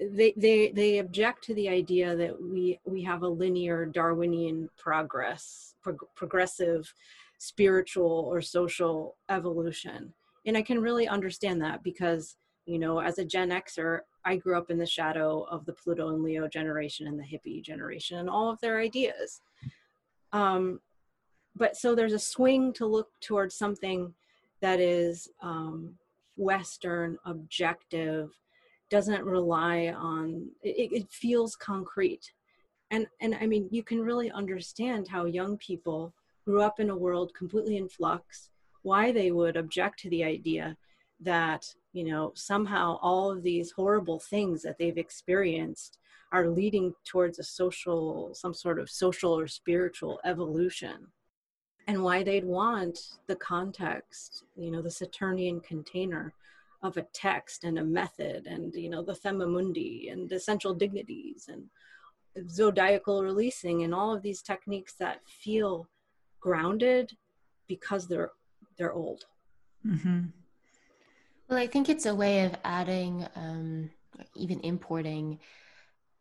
they 0.00 0.32
they 0.36 0.72
they 0.72 0.98
object 0.98 1.44
to 1.44 1.54
the 1.54 1.68
idea 1.68 2.16
that 2.16 2.40
we 2.40 2.80
we 2.84 3.02
have 3.02 3.22
a 3.22 3.28
linear 3.28 3.84
Darwinian 3.84 4.70
progress, 4.78 5.74
prog- 5.82 6.08
progressive 6.16 6.92
spiritual 7.40 8.28
or 8.30 8.42
social 8.42 9.16
evolution, 9.30 10.12
and 10.46 10.56
I 10.56 10.62
can 10.62 10.78
really 10.78 11.08
understand 11.08 11.62
that 11.62 11.82
because 11.82 12.36
you 12.66 12.78
know 12.78 13.00
as 13.00 13.18
a 13.18 13.24
Gen 13.24 13.48
Xer, 13.48 14.00
I 14.24 14.36
grew 14.36 14.58
up 14.58 14.70
in 14.70 14.76
the 14.76 14.86
shadow 14.86 15.46
of 15.50 15.64
the 15.64 15.72
Pluto 15.72 16.10
and 16.10 16.22
Leo 16.22 16.46
generation 16.46 17.06
and 17.06 17.18
the 17.18 17.24
hippie 17.24 17.62
generation 17.62 18.18
and 18.18 18.28
all 18.28 18.50
of 18.50 18.60
their 18.60 18.78
ideas. 18.78 19.40
Um, 20.32 20.80
but 21.56 21.76
so 21.76 21.94
there's 21.94 22.12
a 22.12 22.18
swing 22.18 22.72
to 22.74 22.86
look 22.86 23.08
towards 23.20 23.54
something 23.54 24.14
that 24.60 24.78
is 24.78 25.28
um, 25.42 25.94
Western, 26.36 27.16
objective, 27.24 28.30
doesn't 28.90 29.24
rely 29.24 29.94
on 29.96 30.50
it, 30.62 30.92
it 30.92 31.10
feels 31.10 31.56
concrete. 31.56 32.32
And 32.90 33.06
and 33.22 33.34
I 33.40 33.46
mean 33.46 33.66
you 33.70 33.82
can 33.82 34.02
really 34.02 34.30
understand 34.30 35.08
how 35.08 35.24
young 35.24 35.56
people 35.56 36.12
grew 36.50 36.62
up 36.62 36.80
in 36.80 36.90
a 36.90 36.96
world 36.96 37.32
completely 37.32 37.76
in 37.76 37.88
flux, 37.88 38.50
why 38.82 39.12
they 39.12 39.30
would 39.30 39.56
object 39.56 40.00
to 40.00 40.10
the 40.10 40.24
idea 40.24 40.76
that 41.20 41.62
you 41.92 42.04
know 42.04 42.32
somehow 42.34 42.98
all 43.02 43.30
of 43.30 43.42
these 43.42 43.70
horrible 43.70 44.18
things 44.18 44.62
that 44.62 44.76
they've 44.78 44.98
experienced 44.98 45.98
are 46.32 46.48
leading 46.48 46.92
towards 47.04 47.38
a 47.38 47.44
social 47.44 48.34
some 48.34 48.54
sort 48.54 48.80
of 48.80 48.90
social 48.90 49.32
or 49.38 49.46
spiritual 49.46 50.18
evolution. 50.24 51.06
And 51.86 52.02
why 52.02 52.22
they'd 52.22 52.44
want 52.44 52.98
the 53.26 53.36
context, 53.36 54.44
you 54.56 54.70
know, 54.70 54.82
the 54.82 54.90
Saturnian 54.90 55.60
container 55.60 56.32
of 56.82 56.96
a 56.96 57.06
text 57.12 57.64
and 57.64 57.78
a 57.78 57.84
method 57.84 58.46
and, 58.46 58.74
you 58.74 58.90
know, 58.90 59.02
the 59.02 59.14
thema 59.14 59.46
mundi 59.46 60.08
and 60.08 60.28
the 60.28 60.36
essential 60.36 60.74
dignities 60.74 61.48
and 61.48 61.64
zodiacal 62.48 63.22
releasing 63.22 63.82
and 63.82 63.94
all 63.94 64.14
of 64.14 64.22
these 64.22 64.42
techniques 64.42 64.94
that 64.94 65.20
feel 65.26 65.88
grounded 66.40 67.12
because 67.68 68.08
they're 68.08 68.32
they're 68.78 68.92
old. 68.92 69.24
Mm-hmm. 69.86 70.20
Well, 71.48 71.58
I 71.58 71.66
think 71.66 71.88
it's 71.88 72.06
a 72.06 72.14
way 72.14 72.44
of 72.44 72.54
adding, 72.64 73.26
um, 73.34 73.90
even 74.36 74.60
importing 74.60 75.40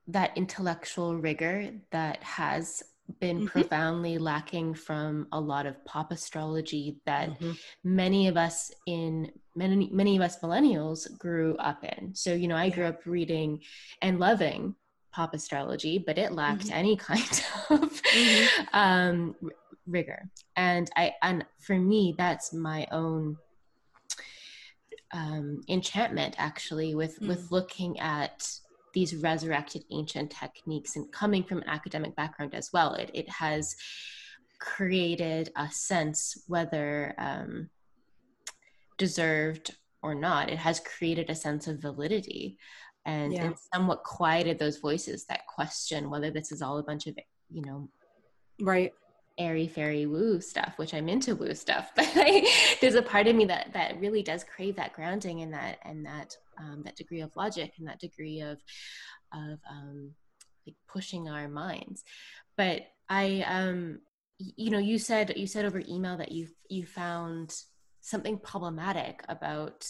that 0.08 0.36
intellectual 0.36 1.16
rigor 1.16 1.72
that 1.92 2.22
has 2.24 2.82
been 3.20 3.38
mm-hmm. 3.38 3.48
profoundly 3.48 4.18
lacking 4.18 4.74
from 4.74 5.28
a 5.32 5.40
lot 5.40 5.66
of 5.66 5.84
pop 5.86 6.12
astrology 6.12 6.98
that 7.06 7.30
mm-hmm. 7.30 7.52
many 7.84 8.28
of 8.28 8.38
us 8.38 8.72
in 8.86 9.32
many 9.56 9.90
many 9.92 10.16
of 10.16 10.22
us 10.22 10.40
millennials 10.42 11.18
grew 11.18 11.56
up 11.58 11.84
in 11.84 12.14
so 12.14 12.34
you 12.34 12.48
know 12.48 12.56
i 12.56 12.70
grew 12.70 12.86
up 12.86 13.04
reading 13.06 13.60
and 14.04 14.20
loving 14.20 14.76
pop 15.12 15.34
astrology 15.34 15.98
but 15.98 16.20
it 16.20 16.34
lacked 16.34 16.66
mm-hmm. 16.66 16.78
any 16.78 16.96
kind 16.96 17.44
of 17.72 18.02
mm-hmm. 18.04 18.78
um, 18.78 19.36
rigor 19.90 20.30
and 20.56 20.90
i 20.96 21.14
and 21.22 21.46
for 21.60 21.78
me 21.78 22.14
that's 22.18 22.54
my 22.54 22.88
own 22.92 23.38
um, 25.12 25.62
enchantment 25.68 26.36
actually 26.38 26.94
with 26.94 27.20
with 27.22 27.48
mm. 27.48 27.52
looking 27.52 28.00
at 28.00 28.48
these 28.94 29.16
resurrected 29.16 29.84
ancient 29.92 30.32
techniques 30.32 30.96
and 30.96 31.12
coming 31.12 31.44
from 31.44 31.60
an 31.60 31.70
academic 31.70 32.16
background 32.16 32.54
as 32.54 32.70
well 32.72 32.94
it, 32.94 33.10
it 33.14 33.30
has 33.30 33.76
created 34.60 35.50
a 35.56 35.70
sense 35.72 36.44
whether 36.48 37.16
um, 37.18 37.70
deserved 38.98 39.76
or 40.04 40.14
not 40.14 40.50
it 40.50 40.58
has 40.58 40.80
created 40.82 41.30
a 41.30 41.36
sense 41.36 41.68
of 41.68 41.82
validity 41.82 42.58
and, 43.06 43.34
yeah. 43.34 43.46
and 43.46 43.56
somewhat 43.74 44.04
quieted 44.04 44.60
those 44.60 44.78
voices 44.78 45.26
that 45.26 45.48
question 45.48 46.10
whether 46.10 46.30
this 46.30 46.52
is 46.52 46.62
all 46.62 46.78
a 46.78 46.84
bunch 46.84 47.08
of 47.08 47.18
you 47.50 47.62
know 47.64 47.90
right 48.62 48.92
airy 49.40 49.68
fairy 49.68 50.06
woo 50.06 50.42
stuff 50.42 50.74
which 50.76 50.94
i'm 50.94 51.10
into 51.10 51.36
woo 51.36 51.54
stuff 51.54 51.92
but 51.96 52.08
there's 52.82 52.96
a 52.96 53.02
part 53.02 53.28
of 53.28 53.36
me 53.36 53.46
that 53.46 53.72
that 53.74 54.00
really 54.00 54.22
does 54.22 54.44
crave 54.44 54.76
that 54.76 54.94
grounding 54.94 55.42
and 55.42 55.54
that 55.54 55.80
and 55.84 56.06
that 56.06 56.36
um, 56.60 56.82
that 56.84 56.96
degree 56.96 57.22
of 57.22 57.36
logic 57.36 57.74
and 57.80 57.88
that 57.88 58.00
degree 58.00 58.42
of 58.42 58.60
of 59.34 59.60
um, 59.70 60.12
like 60.68 60.76
pushing 60.88 61.30
our 61.30 61.48
minds. 61.48 62.04
But 62.58 62.84
i 63.12 63.44
um 63.48 64.00
you 64.38 64.70
know 64.70 64.78
you 64.78 65.00
said 65.00 65.34
you 65.36 65.48
said 65.48 65.66
over 65.66 65.82
email 65.90 66.18
that 66.18 66.32
you 66.32 66.48
you 66.70 66.86
found 66.86 67.56
something 68.02 68.38
problematic 68.38 69.24
about 69.28 69.88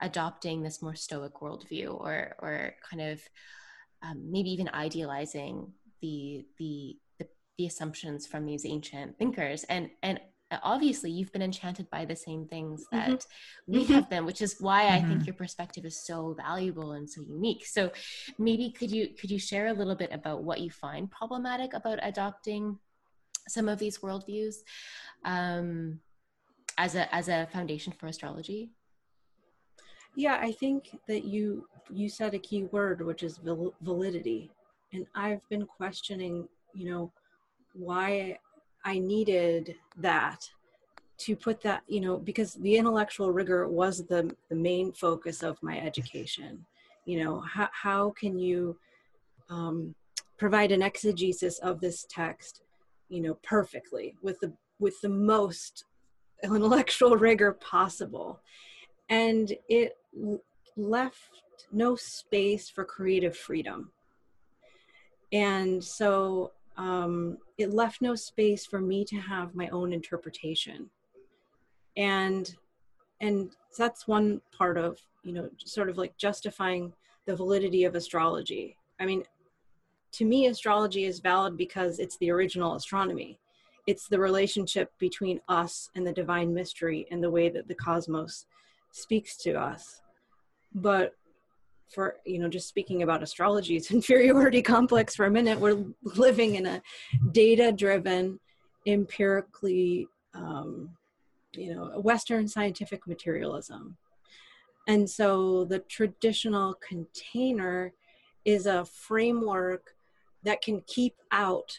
adopting 0.00 0.62
this 0.62 0.80
more 0.80 0.94
stoic 0.94 1.34
worldview 1.34 1.88
or 1.88 2.36
or 2.38 2.74
kind 2.88 3.02
of 3.02 3.20
um, 4.02 4.30
maybe 4.30 4.50
even 4.50 4.68
idealizing 4.68 5.72
the 6.00 6.44
the 6.58 6.96
the 7.58 7.66
assumptions 7.66 8.26
from 8.26 8.44
these 8.44 8.64
ancient 8.66 9.18
thinkers 9.18 9.64
and 9.64 9.90
and 10.02 10.20
obviously 10.62 11.10
you've 11.10 11.32
been 11.32 11.42
enchanted 11.42 11.88
by 11.90 12.04
the 12.04 12.14
same 12.14 12.46
things 12.46 12.84
mm-hmm. 12.92 13.10
that 13.10 13.20
mm-hmm. 13.20 13.72
we 13.72 13.84
have 13.84 14.08
been 14.10 14.24
which 14.24 14.42
is 14.42 14.56
why 14.60 14.84
mm-hmm. 14.84 14.94
i 14.94 15.00
think 15.00 15.12
mm-hmm. 15.12 15.26
your 15.26 15.34
perspective 15.34 15.84
is 15.84 16.04
so 16.04 16.34
valuable 16.34 16.92
and 16.92 17.08
so 17.08 17.22
unique 17.22 17.64
so 17.66 17.90
maybe 18.38 18.70
could 18.70 18.90
you 18.90 19.08
could 19.18 19.30
you 19.30 19.38
share 19.38 19.68
a 19.68 19.72
little 19.72 19.94
bit 19.94 20.12
about 20.12 20.42
what 20.44 20.60
you 20.60 20.70
find 20.70 21.10
problematic 21.10 21.72
about 21.74 21.98
adopting 22.02 22.78
some 23.48 23.68
of 23.68 23.78
these 23.78 23.98
worldviews 23.98 24.56
um, 25.24 26.00
as 26.78 26.94
a 26.94 27.12
as 27.14 27.28
a 27.28 27.46
foundation 27.52 27.92
for 27.92 28.06
astrology 28.06 28.70
yeah 30.16 30.38
i 30.40 30.52
think 30.52 30.98
that 31.08 31.24
you 31.24 31.66
you 31.90 32.08
said 32.08 32.34
a 32.34 32.38
key 32.38 32.64
word 32.64 33.04
which 33.04 33.22
is 33.22 33.38
val- 33.38 33.74
validity 33.82 34.50
and 34.92 35.06
i've 35.14 35.46
been 35.48 35.66
questioning 35.66 36.48
you 36.72 36.90
know 36.90 37.12
why 37.74 38.38
I 38.84 38.98
needed 38.98 39.76
that 39.98 40.48
to 41.18 41.36
put 41.36 41.60
that, 41.62 41.82
you 41.86 42.00
know, 42.00 42.18
because 42.18 42.54
the 42.54 42.76
intellectual 42.76 43.32
rigor 43.32 43.68
was 43.68 44.06
the, 44.06 44.34
the 44.48 44.56
main 44.56 44.92
focus 44.92 45.42
of 45.42 45.62
my 45.62 45.78
education. 45.78 46.64
You 47.04 47.22
know, 47.22 47.40
how, 47.40 47.68
how 47.72 48.10
can 48.10 48.38
you 48.38 48.76
um, 49.48 49.94
provide 50.38 50.72
an 50.72 50.82
exegesis 50.82 51.58
of 51.60 51.80
this 51.80 52.06
text, 52.08 52.62
you 53.08 53.20
know, 53.20 53.34
perfectly 53.42 54.16
with 54.22 54.40
the 54.40 54.52
with 54.80 55.00
the 55.02 55.08
most 55.08 55.84
intellectual 56.42 57.16
rigor 57.28 57.52
possible, 57.52 58.40
and 59.08 59.52
it 59.68 59.96
left 60.76 61.42
no 61.72 61.94
space 61.96 62.68
for 62.68 62.84
creative 62.84 63.36
freedom. 63.36 63.90
And 65.32 65.82
so 65.82 66.52
um, 66.76 67.38
it 67.58 67.72
left 67.72 68.02
no 68.02 68.14
space 68.14 68.66
for 68.66 68.80
me 68.80 69.04
to 69.06 69.16
have 69.16 69.54
my 69.54 69.68
own 69.68 69.92
interpretation. 69.92 70.90
And 71.96 72.54
and 73.20 73.52
that's 73.78 74.08
one 74.08 74.40
part 74.56 74.76
of 74.76 74.98
you 75.22 75.32
know 75.32 75.48
sort 75.58 75.88
of 75.88 75.96
like 75.96 76.16
justifying 76.16 76.92
the 77.26 77.36
validity 77.36 77.84
of 77.84 77.94
astrology. 77.94 78.76
I 78.98 79.06
mean 79.06 79.24
to 80.12 80.24
me 80.24 80.46
astrology 80.46 81.04
is 81.04 81.18
valid 81.18 81.56
because 81.56 81.98
it's 81.98 82.16
the 82.18 82.30
original 82.30 82.74
astronomy. 82.74 83.38
It's 83.86 84.08
the 84.08 84.18
relationship 84.18 84.90
between 84.98 85.40
us 85.48 85.90
and 85.94 86.06
the 86.06 86.12
divine 86.12 86.54
mystery 86.54 87.06
and 87.10 87.22
the 87.22 87.30
way 87.30 87.48
that 87.50 87.68
the 87.68 87.74
cosmos 87.74 88.46
speaks 88.92 89.36
to 89.38 89.54
us. 89.54 90.00
But 90.74 91.14
for 91.88 92.16
you 92.24 92.38
know 92.38 92.48
just 92.48 92.68
speaking 92.68 93.02
about 93.02 93.22
astrology's 93.22 93.90
inferiority 93.90 94.62
complex 94.62 95.14
for 95.14 95.26
a 95.26 95.30
minute. 95.30 95.58
We're 95.58 95.84
living 96.02 96.56
in 96.56 96.66
a 96.66 96.82
data 97.32 97.72
driven 97.72 98.40
empirically 98.86 100.08
um, 100.34 100.90
you 101.52 101.74
know 101.74 102.00
western 102.00 102.48
scientific 102.48 103.06
materialism. 103.06 103.96
And 104.86 105.08
so 105.08 105.64
the 105.64 105.78
traditional 105.78 106.74
container 106.74 107.94
is 108.44 108.66
a 108.66 108.84
framework 108.84 109.94
that 110.42 110.60
can 110.60 110.82
keep 110.86 111.14
out 111.32 111.78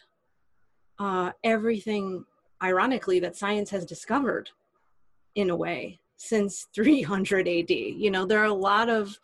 uh, 0.98 1.32
everything 1.44 2.26
ironically 2.64 3.20
that 3.20 3.36
science 3.36 3.70
has 3.70 3.86
discovered 3.86 4.50
in 5.36 5.50
a 5.50 5.56
way 5.56 6.00
since 6.18 6.68
300 6.76 7.48
AD. 7.48 7.70
You 7.70 8.12
know, 8.12 8.26
there 8.26 8.40
are 8.40 8.46
a 8.46 8.54
lot 8.54 8.90
of 8.90 9.18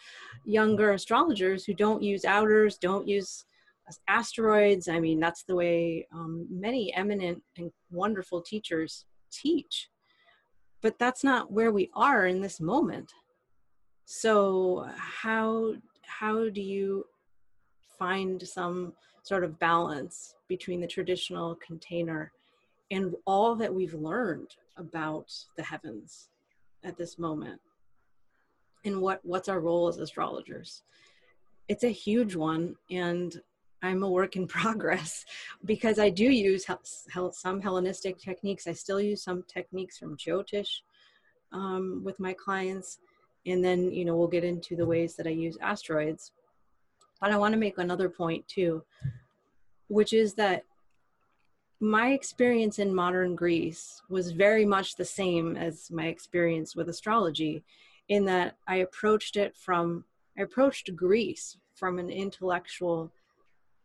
younger 0.45 0.91
astrologers 0.91 1.65
who 1.65 1.73
don't 1.73 2.01
use 2.01 2.25
outers, 2.25 2.77
don't 2.77 3.07
use 3.07 3.45
asteroids. 4.07 4.87
I 4.87 4.99
mean, 4.99 5.19
that's 5.19 5.43
the 5.43 5.55
way 5.55 6.07
um, 6.13 6.47
many 6.49 6.93
eminent 6.93 7.41
and 7.57 7.71
wonderful 7.91 8.41
teachers 8.41 9.05
teach. 9.31 9.89
But 10.81 10.97
that's 10.97 11.23
not 11.23 11.51
where 11.51 11.71
we 11.71 11.89
are 11.93 12.25
in 12.27 12.41
this 12.41 12.59
moment. 12.59 13.11
So 14.05 14.89
how 14.97 15.75
how 16.05 16.49
do 16.49 16.61
you 16.61 17.05
find 17.97 18.41
some 18.41 18.93
sort 19.23 19.43
of 19.43 19.59
balance 19.59 20.35
between 20.47 20.81
the 20.81 20.87
traditional 20.87 21.55
container 21.65 22.31
and 22.89 23.15
all 23.25 23.55
that 23.55 23.73
we've 23.73 23.93
learned 23.93 24.49
about 24.77 25.31
the 25.55 25.63
heavens 25.63 26.29
at 26.83 26.97
this 26.97 27.17
moment? 27.17 27.59
And 28.83 29.01
what 29.01 29.19
what's 29.23 29.49
our 29.49 29.59
role 29.59 29.87
as 29.87 29.97
astrologers? 29.97 30.83
It's 31.67 31.83
a 31.83 31.89
huge 31.89 32.35
one 32.35 32.75
and 32.89 33.41
i'm 33.83 34.03
a 34.03 34.09
work 34.09 34.35
in 34.35 34.45
progress 34.59 35.25
because 35.65 35.97
i 35.97 36.09
do 36.09 36.25
use 36.25 36.65
some 37.31 37.61
hellenistic 37.61 38.17
techniques. 38.17 38.67
I 38.67 38.73
still 38.73 39.01
use 39.01 39.23
some 39.23 39.43
techniques 39.47 39.97
from 39.97 40.17
jyotish 40.17 40.81
um, 41.51 42.01
with 42.03 42.19
my 42.19 42.33
clients. 42.33 42.99
And 43.47 43.63
then 43.63 43.91
you 43.91 44.05
know 44.05 44.15
we'll 44.15 44.27
get 44.27 44.43
into 44.43 44.75
the 44.75 44.85
ways 44.85 45.15
that 45.15 45.27
i 45.27 45.31
use 45.31 45.57
asteroids. 45.61 46.31
But 47.19 47.31
i 47.31 47.37
want 47.37 47.53
to 47.53 47.59
make 47.59 47.77
another 47.77 48.09
point 48.09 48.47
too 48.47 48.83
which 49.91 50.13
is 50.13 50.33
that 50.35 50.63
my 51.81 52.11
experience 52.11 52.77
in 52.77 52.93
modern 52.93 53.35
Greece 53.35 54.01
was 54.07 54.31
very 54.31 54.65
much 54.65 54.95
the 54.95 55.05
same 55.05 55.57
as 55.57 55.89
my 55.89 56.05
experience 56.05 56.75
with 56.75 56.89
astrology, 56.89 57.63
in 58.07 58.23
that 58.25 58.55
I 58.67 58.77
approached 58.77 59.35
it 59.35 59.57
from, 59.57 60.05
I 60.37 60.43
approached 60.43 60.95
Greece 60.95 61.57
from 61.73 61.97
an 61.97 62.11
intellectual, 62.11 63.11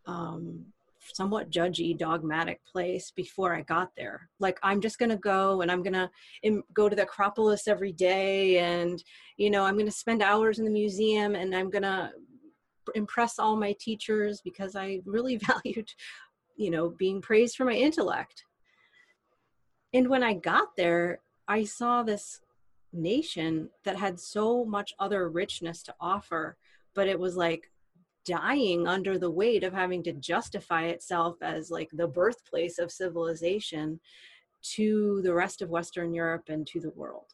um, 0.05 0.63
somewhat 0.99 1.49
judgy, 1.49 1.97
dogmatic 1.97 2.63
place 2.65 3.11
before 3.15 3.55
I 3.55 3.61
got 3.61 3.91
there. 3.97 4.29
Like, 4.39 4.59
I'm 4.61 4.79
just 4.79 4.99
going 4.99 5.09
to 5.09 5.17
go 5.17 5.61
and 5.61 5.71
I'm 5.71 5.81
going 5.81 5.93
to 5.93 6.63
go 6.73 6.89
to 6.89 6.95
the 6.95 7.03
Acropolis 7.03 7.67
every 7.67 7.93
day, 7.93 8.59
and, 8.59 9.03
you 9.37 9.49
know, 9.49 9.63
I'm 9.63 9.75
going 9.75 9.87
to 9.87 9.91
spend 9.91 10.21
hours 10.21 10.59
in 10.59 10.65
the 10.65 10.71
museum 10.71 11.33
and 11.33 11.55
I'm 11.55 11.71
going 11.71 11.83
to 11.83 12.11
impress 12.95 13.39
all 13.39 13.55
my 13.55 13.75
teachers 13.79 14.41
because 14.41 14.75
I 14.75 15.01
really 15.05 15.37
valued 15.65 15.89
you 16.57 16.69
know 16.69 16.89
being 16.89 17.21
praised 17.21 17.55
for 17.55 17.65
my 17.65 17.73
intellect. 17.73 18.43
And 19.93 20.09
when 20.09 20.23
I 20.23 20.33
got 20.33 20.75
there, 20.75 21.21
I 21.47 21.63
saw 21.63 22.03
this 22.03 22.41
nation 22.91 23.69
that 23.85 23.97
had 23.97 24.19
so 24.19 24.65
much 24.65 24.93
other 24.99 25.29
richness 25.29 25.81
to 25.83 25.95
offer, 26.01 26.57
but 26.93 27.07
it 27.07 27.19
was 27.19 27.37
like 27.37 27.71
dying 28.25 28.87
under 28.87 29.17
the 29.17 29.31
weight 29.31 29.63
of 29.63 29.73
having 29.73 30.03
to 30.03 30.13
justify 30.13 30.83
itself 30.83 31.37
as 31.41 31.71
like 31.71 31.89
the 31.93 32.07
birthplace 32.07 32.77
of 32.77 32.91
civilization 32.91 33.99
to 34.61 35.21
the 35.23 35.33
rest 35.33 35.61
of 35.61 35.69
Western 35.69 36.13
Europe 36.13 36.49
and 36.49 36.67
to 36.67 36.79
the 36.81 36.89
world 36.91 37.33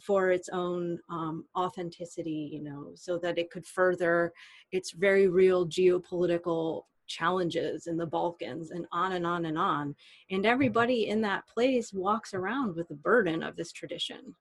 for 0.00 0.30
its 0.30 0.48
own 0.50 0.98
um, 1.10 1.44
authenticity, 1.56 2.50
you 2.52 2.62
know, 2.62 2.90
so 2.94 3.18
that 3.18 3.38
it 3.38 3.50
could 3.50 3.66
further 3.66 4.32
its 4.72 4.92
very 4.92 5.28
real 5.28 5.66
geopolitical 5.66 6.84
challenges 7.10 7.86
in 7.86 7.98
the 7.98 8.06
Balkans 8.06 8.70
and 8.70 8.86
on 8.92 9.12
and 9.12 9.26
on 9.26 9.44
and 9.44 9.58
on. 9.58 9.94
And 10.30 10.46
everybody 10.46 11.08
in 11.08 11.20
that 11.22 11.46
place 11.46 11.92
walks 11.92 12.32
around 12.32 12.76
with 12.76 12.88
the 12.88 12.94
burden 12.94 13.42
of 13.42 13.56
this 13.56 13.72
tradition. 13.72 14.34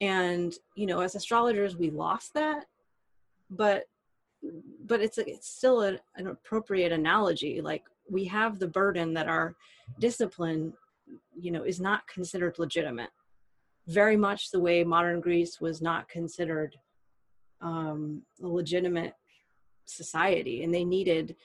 And, 0.00 0.54
you 0.76 0.86
know, 0.86 1.00
as 1.00 1.16
astrologers, 1.16 1.76
we 1.76 1.90
lost 1.90 2.32
that, 2.34 2.66
but 3.50 3.84
but 4.84 5.00
it's 5.00 5.18
it's 5.18 5.48
still 5.48 5.82
a, 5.82 5.98
an 6.14 6.28
appropriate 6.28 6.92
analogy 6.92 7.60
like 7.60 7.82
we 8.08 8.24
have 8.24 8.60
the 8.60 8.68
burden 8.68 9.12
that 9.12 9.26
our 9.26 9.56
discipline 9.98 10.72
you 11.36 11.50
know 11.50 11.64
is 11.64 11.80
not 11.80 12.06
considered 12.06 12.56
legitimate 12.56 13.10
very 13.88 14.16
much 14.16 14.52
the 14.52 14.60
way 14.60 14.84
modern 14.84 15.20
greece 15.20 15.60
was 15.60 15.82
not 15.82 16.08
considered 16.08 16.76
um, 17.60 18.22
a 18.42 18.46
legitimate 18.46 19.14
society 19.88 20.62
and 20.62 20.72
they 20.72 20.84
needed 20.84 21.36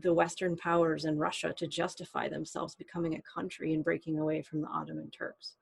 the 0.00 0.12
western 0.12 0.56
powers 0.56 1.04
and 1.04 1.18
russia 1.18 1.52
to 1.52 1.66
justify 1.66 2.28
themselves 2.28 2.74
becoming 2.74 3.14
a 3.14 3.22
country 3.22 3.74
and 3.74 3.84
breaking 3.84 4.18
away 4.18 4.42
from 4.42 4.60
the 4.60 4.68
ottoman 4.68 5.10
turks. 5.10 5.54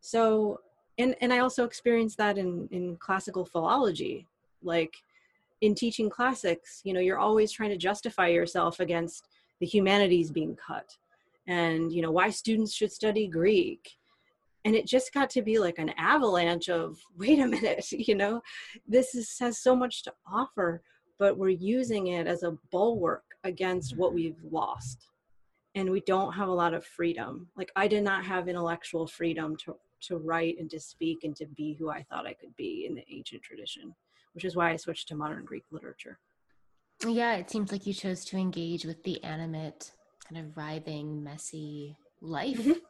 So 0.00 0.60
and 0.98 1.14
and 1.20 1.32
i 1.32 1.38
also 1.38 1.64
experienced 1.64 2.18
that 2.18 2.38
in 2.38 2.68
in 2.70 2.96
classical 2.96 3.44
philology. 3.44 4.26
Like 4.62 4.94
in 5.62 5.74
teaching 5.74 6.10
classics 6.10 6.80
you 6.84 6.92
know 6.92 7.00
you're 7.00 7.18
always 7.18 7.52
trying 7.52 7.70
to 7.70 7.76
justify 7.76 8.28
yourself 8.28 8.80
against 8.80 9.28
the 9.60 9.66
humanities 9.66 10.30
being 10.30 10.56
cut 10.56 10.96
and 11.46 11.92
you 11.92 12.00
know 12.00 12.10
why 12.10 12.30
students 12.30 12.72
should 12.72 12.92
study 12.92 13.26
greek. 13.26 13.96
And 14.64 14.76
it 14.76 14.86
just 14.86 15.14
got 15.14 15.30
to 15.30 15.42
be 15.42 15.58
like 15.58 15.78
an 15.78 15.90
avalanche 15.96 16.68
of 16.68 16.98
wait 17.18 17.38
a 17.38 17.46
minute 17.46 17.90
you 18.08 18.14
know 18.14 18.40
this 18.86 19.14
is, 19.14 19.38
has 19.38 19.58
so 19.58 19.76
much 19.76 20.02
to 20.04 20.12
offer 20.30 20.82
but 21.20 21.36
we're 21.36 21.50
using 21.50 22.08
it 22.08 22.26
as 22.26 22.42
a 22.42 22.56
bulwark 22.72 23.22
against 23.44 23.96
what 23.96 24.14
we've 24.14 24.42
lost. 24.50 25.06
And 25.76 25.90
we 25.90 26.00
don't 26.00 26.32
have 26.32 26.48
a 26.48 26.52
lot 26.52 26.74
of 26.74 26.84
freedom. 26.84 27.46
Like 27.56 27.70
i 27.76 27.86
did 27.86 28.02
not 28.02 28.24
have 28.24 28.48
intellectual 28.48 29.06
freedom 29.06 29.56
to 29.58 29.76
to 30.08 30.16
write 30.16 30.56
and 30.58 30.70
to 30.70 30.80
speak 30.80 31.24
and 31.24 31.36
to 31.36 31.44
be 31.44 31.74
who 31.78 31.90
i 31.90 32.02
thought 32.02 32.26
i 32.26 32.32
could 32.32 32.56
be 32.56 32.86
in 32.88 32.94
the 32.94 33.04
ancient 33.12 33.42
tradition 33.42 33.94
which 34.32 34.46
is 34.46 34.56
why 34.56 34.70
i 34.70 34.76
switched 34.76 35.08
to 35.08 35.14
modern 35.14 35.44
greek 35.44 35.64
literature. 35.70 36.18
Yeah 37.06 37.36
it 37.36 37.50
seems 37.50 37.70
like 37.70 37.86
you 37.86 37.92
chose 37.92 38.24
to 38.26 38.38
engage 38.38 38.86
with 38.86 39.02
the 39.02 39.22
animate 39.22 39.92
kind 40.26 40.40
of 40.42 40.56
writhing 40.56 41.22
messy 41.22 41.98
life 42.22 42.56
mm-hmm. 42.56 42.80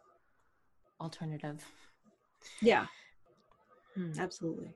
alternative. 1.01 1.65
Yeah. 2.63 2.87
Hmm. 3.97 4.13
absolutely 4.21 4.73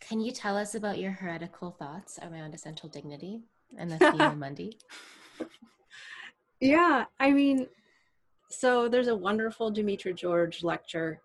can 0.00 0.20
you 0.20 0.32
tell 0.32 0.56
us 0.56 0.74
about 0.74 0.98
your 0.98 1.12
heretical 1.12 1.70
thoughts 1.70 2.18
around 2.22 2.54
essential 2.54 2.88
dignity 2.88 3.42
and 3.78 3.90
the 3.90 3.98
Thema 3.98 4.34
Mundi? 4.38 4.76
Yeah, 6.60 7.04
I 7.18 7.30
mean, 7.32 7.66
so 8.48 8.88
there's 8.88 9.08
a 9.08 9.16
wonderful 9.16 9.72
Demetra 9.72 10.14
George 10.14 10.62
lecture 10.62 11.20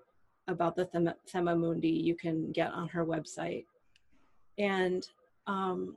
about 0.48 0.76
the 0.76 0.86
Thema, 0.86 1.16
Thema 1.28 1.56
Mundi 1.56 1.90
you 1.90 2.16
can 2.16 2.52
get 2.52 2.72
on 2.72 2.88
her 2.90 3.06
website. 3.06 3.66
And 4.58 5.08
um, 5.48 5.96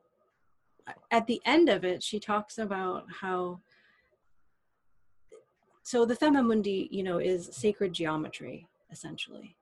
at 1.11 1.27
the 1.27 1.41
end 1.45 1.69
of 1.69 1.85
it, 1.85 2.03
she 2.03 2.21
talks 2.21 2.59
about 2.59 3.07
how 3.21 3.61
so 5.85 6.05
the 6.05 6.15
Thema 6.15 6.43
Mundi, 6.43 6.89
you 6.93 7.03
know, 7.03 7.19
is 7.19 7.49
sacred 7.53 7.93
geometry 7.93 8.69
essentially, 8.91 9.57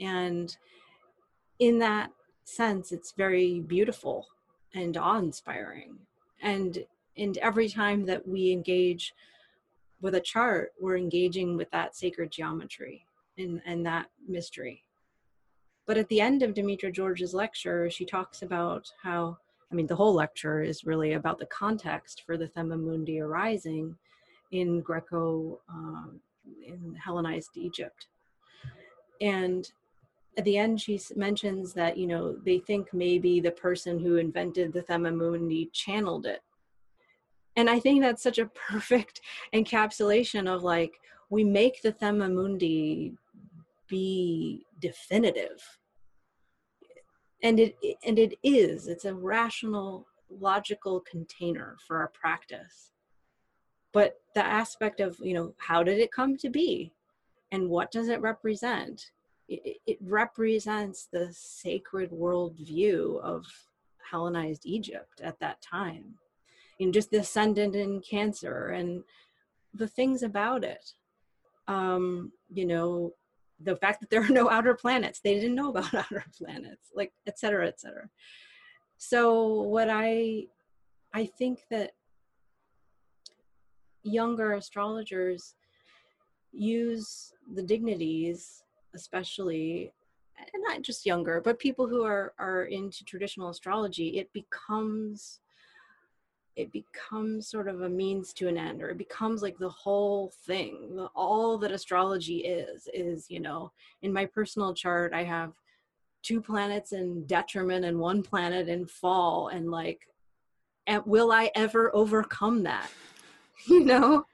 and 0.00 0.56
in 1.58 1.78
that 1.78 2.10
sense 2.44 2.92
it's 2.92 3.12
very 3.12 3.60
beautiful 3.60 4.26
and 4.74 4.96
awe-inspiring. 4.96 5.98
And 6.42 6.84
and 7.16 7.36
every 7.38 7.68
time 7.68 8.06
that 8.06 8.26
we 8.26 8.50
engage 8.50 9.12
with 10.00 10.14
a 10.14 10.20
chart 10.20 10.72
we're 10.80 10.96
engaging 10.96 11.56
with 11.56 11.70
that 11.70 11.94
sacred 11.94 12.30
geometry 12.30 13.06
and 13.38 13.60
and 13.64 13.84
that 13.86 14.06
mystery. 14.26 14.84
But 15.86 15.98
at 15.98 16.08
the 16.08 16.20
end 16.20 16.42
of 16.42 16.54
demetra 16.54 16.92
george's 16.92 17.34
lecture 17.34 17.90
she 17.90 18.04
talks 18.04 18.42
about 18.42 18.90
how 19.02 19.36
i 19.70 19.74
mean 19.74 19.86
the 19.86 19.96
whole 19.96 20.14
lecture 20.14 20.62
is 20.62 20.84
really 20.84 21.12
about 21.14 21.38
the 21.38 21.46
context 21.46 22.22
for 22.24 22.36
the 22.36 22.48
thema 22.48 22.76
mundi 22.76 23.20
arising 23.20 23.96
in 24.52 24.80
greco 24.80 25.60
um, 25.68 26.20
in 26.66 26.94
hellenized 26.94 27.56
egypt. 27.56 28.06
And 29.20 29.70
at 30.38 30.44
the 30.44 30.56
end 30.56 30.80
she 30.80 30.98
mentions 31.14 31.72
that 31.74 31.96
you 31.96 32.06
know 32.06 32.36
they 32.44 32.58
think 32.58 32.92
maybe 32.92 33.40
the 33.40 33.50
person 33.50 33.98
who 33.98 34.16
invented 34.16 34.72
the 34.72 34.82
thema 34.82 35.10
mundi 35.10 35.70
channeled 35.72 36.26
it. 36.26 36.42
And 37.56 37.68
i 37.68 37.78
think 37.78 38.02
that's 38.02 38.22
such 38.22 38.38
a 38.38 38.46
perfect 38.70 39.20
encapsulation 39.54 40.48
of 40.48 40.62
like 40.62 41.00
we 41.30 41.44
make 41.44 41.80
the 41.80 41.92
thema 41.92 42.28
mundi 42.28 43.14
be 43.88 44.66
definitive. 44.80 45.62
And 47.42 47.58
it 47.58 47.76
and 48.06 48.18
it 48.18 48.38
is. 48.42 48.88
It's 48.88 49.04
a 49.04 49.14
rational 49.14 50.06
logical 50.30 51.00
container 51.00 51.76
for 51.86 51.98
our 51.98 52.08
practice. 52.08 52.92
But 53.92 54.20
the 54.34 54.44
aspect 54.44 55.00
of 55.00 55.18
you 55.20 55.34
know 55.34 55.54
how 55.58 55.82
did 55.82 55.98
it 55.98 56.12
come 56.12 56.36
to 56.38 56.48
be? 56.48 56.92
And 57.50 57.68
what 57.68 57.90
does 57.90 58.08
it 58.08 58.20
represent 58.20 59.10
it, 59.64 59.76
it 59.86 59.98
represents 60.00 61.08
the 61.12 61.28
sacred 61.32 62.10
worldview 62.10 63.20
of 63.20 63.44
Hellenized 64.10 64.62
Egypt 64.64 65.20
at 65.22 65.38
that 65.40 65.60
time. 65.62 66.14
You 66.78 66.86
know, 66.86 66.92
just 66.92 67.10
the 67.10 67.18
ascendant 67.18 67.74
in 67.74 68.00
Cancer 68.00 68.68
and 68.68 69.02
the 69.74 69.88
things 69.88 70.22
about 70.22 70.64
it. 70.64 70.92
Um, 71.68 72.32
you 72.52 72.66
know, 72.66 73.12
the 73.60 73.76
fact 73.76 74.00
that 74.00 74.10
there 74.10 74.22
are 74.22 74.28
no 74.28 74.50
outer 74.50 74.74
planets, 74.74 75.20
they 75.20 75.34
didn't 75.34 75.54
know 75.54 75.70
about 75.70 75.94
outer 75.94 76.24
planets, 76.36 76.90
like 76.94 77.12
et 77.26 77.38
cetera, 77.38 77.66
et 77.66 77.80
cetera. 77.80 78.08
So 78.98 79.62
what 79.62 79.88
I 79.90 80.46
I 81.14 81.26
think 81.26 81.60
that 81.70 81.92
younger 84.02 84.54
astrologers 84.54 85.54
use 86.52 87.32
the 87.54 87.62
dignities 87.62 88.61
especially 88.94 89.92
and 90.38 90.62
not 90.66 90.82
just 90.82 91.06
younger 91.06 91.40
but 91.40 91.58
people 91.58 91.86
who 91.86 92.02
are 92.02 92.32
are 92.38 92.64
into 92.64 93.04
traditional 93.04 93.50
astrology 93.50 94.18
it 94.18 94.32
becomes 94.32 95.40
it 96.56 96.70
becomes 96.70 97.48
sort 97.48 97.68
of 97.68 97.82
a 97.82 97.88
means 97.88 98.32
to 98.34 98.48
an 98.48 98.58
end 98.58 98.82
or 98.82 98.90
it 98.90 98.98
becomes 98.98 99.42
like 99.42 99.58
the 99.58 99.68
whole 99.68 100.32
thing. 100.46 101.06
All 101.14 101.56
that 101.58 101.72
astrology 101.72 102.38
is 102.38 102.88
is 102.92 103.26
you 103.30 103.40
know 103.40 103.72
in 104.02 104.12
my 104.12 104.26
personal 104.26 104.74
chart 104.74 105.12
i 105.14 105.22
have 105.22 105.52
two 106.22 106.40
planets 106.40 106.92
in 106.92 107.24
detriment 107.26 107.84
and 107.84 107.98
one 107.98 108.22
planet 108.22 108.68
in 108.68 108.86
fall 108.86 109.48
and 109.48 109.70
like 109.70 110.08
and 110.86 111.02
will 111.06 111.32
i 111.32 111.50
ever 111.54 111.94
overcome 111.94 112.62
that? 112.64 112.90
You 113.68 113.84
know? 113.84 114.26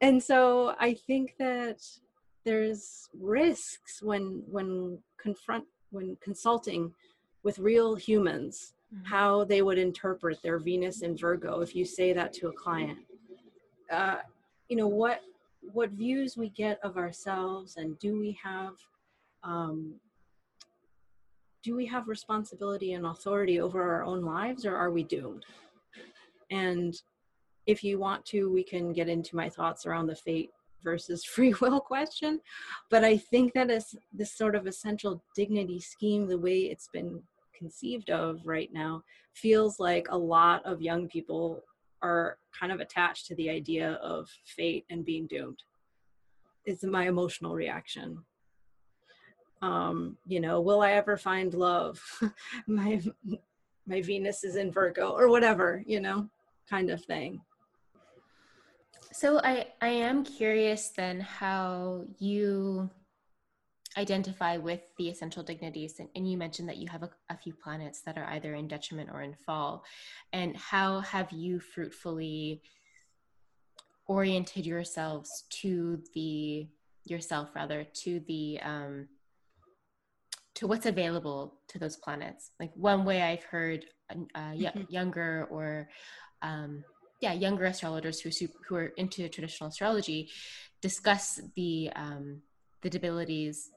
And 0.00 0.22
so 0.22 0.74
i 0.78 0.94
think 0.94 1.34
that 1.38 1.82
there's 2.44 3.08
risks 3.18 4.02
when 4.02 4.42
when 4.46 4.98
confront 5.20 5.64
when 5.90 6.16
consulting 6.22 6.92
with 7.42 7.58
real 7.58 7.94
humans 7.94 8.74
mm-hmm. 8.94 9.04
how 9.04 9.44
they 9.44 9.62
would 9.62 9.78
interpret 9.78 10.40
their 10.42 10.58
venus 10.58 11.02
in 11.02 11.16
virgo 11.16 11.60
if 11.60 11.74
you 11.74 11.84
say 11.84 12.12
that 12.12 12.32
to 12.32 12.48
a 12.48 12.52
client 12.52 12.98
uh, 13.90 14.18
you 14.68 14.76
know 14.76 14.88
what 14.88 15.20
what 15.60 15.90
views 15.90 16.36
we 16.36 16.48
get 16.50 16.78
of 16.82 16.96
ourselves 16.96 17.76
and 17.76 17.98
do 17.98 18.18
we 18.18 18.38
have 18.42 18.74
um, 19.42 19.94
do 21.62 21.76
we 21.76 21.84
have 21.86 22.08
responsibility 22.08 22.94
and 22.94 23.04
authority 23.04 23.60
over 23.60 23.82
our 23.82 24.02
own 24.04 24.22
lives 24.22 24.64
or 24.64 24.74
are 24.74 24.90
we 24.90 25.02
doomed 25.02 25.44
and 26.50 26.94
if 27.66 27.84
you 27.84 27.98
want 27.98 28.24
to 28.24 28.50
we 28.50 28.64
can 28.64 28.92
get 28.92 29.08
into 29.08 29.36
my 29.36 29.48
thoughts 29.48 29.84
around 29.84 30.06
the 30.06 30.16
fate 30.16 30.50
versus 30.82 31.24
free 31.34 31.54
will 31.60 31.80
question. 31.80 32.40
But 32.90 33.04
I 33.04 33.16
think 33.16 33.52
that 33.54 33.70
is 33.70 33.94
this 34.12 34.32
sort 34.32 34.54
of 34.54 34.66
essential 34.66 35.22
dignity 35.34 35.80
scheme, 35.80 36.26
the 36.26 36.38
way 36.38 36.60
it's 36.60 36.88
been 36.88 37.22
conceived 37.56 38.10
of 38.10 38.40
right 38.44 38.72
now, 38.72 39.02
feels 39.34 39.78
like 39.78 40.06
a 40.10 40.18
lot 40.18 40.64
of 40.64 40.82
young 40.82 41.08
people 41.08 41.62
are 42.02 42.38
kind 42.58 42.72
of 42.72 42.80
attached 42.80 43.26
to 43.26 43.34
the 43.34 43.50
idea 43.50 43.92
of 44.02 44.28
fate 44.44 44.86
and 44.90 45.04
being 45.04 45.26
doomed. 45.26 45.62
It's 46.64 46.82
my 46.82 47.08
emotional 47.08 47.54
reaction 47.54 48.24
um 49.62 50.16
you 50.26 50.40
know 50.40 50.60
will 50.60 50.80
i 50.80 50.92
ever 50.92 51.16
find 51.16 51.54
love 51.54 52.00
my 52.66 53.00
my 53.86 54.00
venus 54.00 54.44
is 54.44 54.56
in 54.56 54.72
virgo 54.72 55.10
or 55.10 55.28
whatever 55.28 55.82
you 55.86 56.00
know 56.00 56.28
kind 56.68 56.90
of 56.90 57.04
thing 57.04 57.40
so 59.12 59.40
i 59.40 59.66
i 59.80 59.88
am 59.88 60.24
curious 60.24 60.88
then 60.96 61.20
how 61.20 62.04
you 62.18 62.88
identify 63.98 64.56
with 64.56 64.82
the 64.98 65.08
essential 65.08 65.42
dignities 65.42 65.98
and, 65.98 66.08
and 66.14 66.30
you 66.30 66.38
mentioned 66.38 66.68
that 66.68 66.76
you 66.76 66.88
have 66.88 67.02
a, 67.02 67.10
a, 67.28 67.36
few 67.36 67.52
planets 67.52 68.02
that 68.02 68.16
are 68.16 68.26
either 68.26 68.54
in 68.54 68.68
detriment 68.68 69.10
or 69.12 69.22
in 69.22 69.34
fall 69.34 69.82
and 70.32 70.56
how 70.56 71.00
have 71.00 71.32
you 71.32 71.58
fruitfully 71.58 72.62
oriented 74.06 74.64
yourselves 74.64 75.44
to 75.50 76.00
the 76.14 76.68
yourself 77.04 77.50
rather 77.54 77.84
to 77.94 78.20
the 78.26 78.60
um, 78.62 79.08
to 80.54 80.66
what's 80.66 80.86
available 80.86 81.60
to 81.68 81.78
those 81.78 81.96
planets. 81.96 82.50
Like 82.58 82.72
one 82.74 83.04
way 83.04 83.22
I've 83.22 83.44
heard 83.44 83.86
uh, 84.10 84.16
mm-hmm. 84.34 84.80
younger 84.88 85.46
or 85.50 85.88
um, 86.42 86.84
yeah, 87.20 87.32
younger 87.32 87.66
astrologers 87.66 88.20
who 88.20 88.30
who 88.66 88.76
are 88.76 88.92
into 88.96 89.28
traditional 89.28 89.68
astrology 89.68 90.30
discuss 90.80 91.40
the 91.54 91.90
um, 91.94 92.40
the 92.82 92.90
debilities 92.90 93.70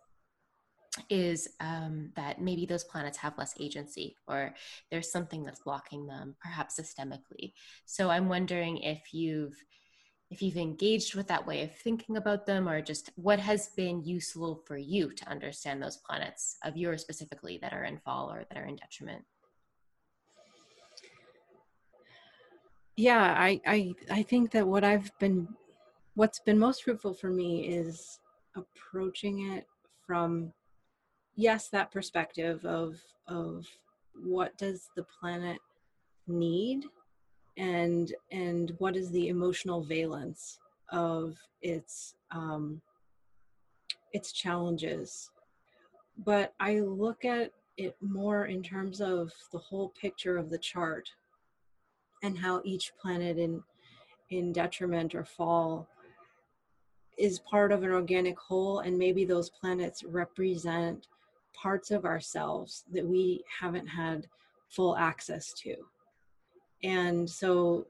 is 1.10 1.49
um, 1.60 2.12
that 2.15 2.39
maybe 2.39 2.65
those 2.65 2.84
planets 2.84 3.17
have 3.17 3.38
less 3.38 3.56
agency 3.60 4.15
or 4.27 4.53
there's 4.91 5.12
something 5.12 5.43
that's 5.43 5.62
blocking 5.62 6.06
them, 6.06 6.36
perhaps 6.39 6.79
systemically. 6.79 7.53
So 7.86 8.10
I'm 8.10 8.29
wondering 8.29 8.77
if 8.77 9.13
you've 9.13 9.56
if 10.29 10.41
you've 10.41 10.58
engaged 10.58 11.13
with 11.13 11.27
that 11.27 11.45
way 11.45 11.62
of 11.62 11.75
thinking 11.75 12.17
about 12.17 12.45
them 12.47 12.67
or 12.67 12.82
just 12.82 13.12
what 13.15 13.39
has 13.39 13.69
been 13.75 14.03
useful 14.03 14.63
for 14.65 14.77
you 14.77 15.12
to 15.13 15.29
understand 15.29 15.82
those 15.82 15.97
planets 15.97 16.58
of 16.63 16.75
yours 16.75 17.01
specifically 17.01 17.60
that 17.62 17.73
are 17.73 17.84
in 17.84 17.99
fall 17.99 18.32
or 18.32 18.43
that 18.49 18.58
are 18.58 18.65
in 18.65 18.75
detriment 18.75 19.23
yeah 22.95 23.36
i 23.38 23.60
i, 23.65 23.93
I 24.12 24.23
think 24.23 24.51
that 24.51 24.67
what 24.67 24.84
i've 24.84 25.12
been 25.19 25.47
what's 26.15 26.39
been 26.39 26.60
most 26.60 26.84
fruitful 26.84 27.13
for 27.13 27.29
me 27.29 27.67
is 27.67 28.19
approaching 28.56 29.51
it 29.53 29.67
from 30.06 30.53
yes 31.36 31.69
that 31.69 31.91
perspective 31.91 32.63
of 32.65 32.99
of 33.27 33.65
what 34.15 34.56
does 34.58 34.89
the 34.95 35.06
planet 35.19 35.60
need 36.27 36.86
and 37.58 38.13
and 38.32 38.73
what 38.77 38.95
is 38.95 39.12
the 39.12 39.27
emotional 39.29 39.84
valence 39.84 40.60
of 40.91 41.38
its 41.62 42.15
um, 42.32 42.82
its 44.12 44.32
challenges. 44.32 45.32
But 46.25 46.53
i 46.60 46.79
look 46.79 47.25
at 47.25 47.51
it 47.77 47.95
more 48.01 48.45
in 48.45 48.62
terms 48.62 49.01
of 49.01 49.32
the 49.51 49.58
whole 49.58 49.89
picture 49.99 50.38
of 50.38 50.49
the 50.49 50.58
chart 50.60 51.10
and 52.23 52.38
how 52.38 52.62
each 52.63 52.93
planet 52.99 53.38
in 53.38 53.62
in 54.29 54.51
detriment 54.51 55.13
or 55.13 55.23
fall 55.23 55.88
is 57.17 57.39
part 57.39 57.71
of 57.71 57.83
an 57.83 57.91
organic 57.91 58.39
whole 58.39 58.79
and 58.79 58.97
maybe 58.97 59.25
those 59.25 59.49
planets 59.49 60.03
represent 60.03 61.07
parts 61.53 61.91
of 61.91 62.05
ourselves 62.05 62.83
that 62.91 63.05
we 63.05 63.43
haven't 63.59 63.86
had 63.86 64.25
full 64.69 64.97
access 64.97 65.53
to. 65.53 65.75
And 66.83 67.29
so 67.29 67.86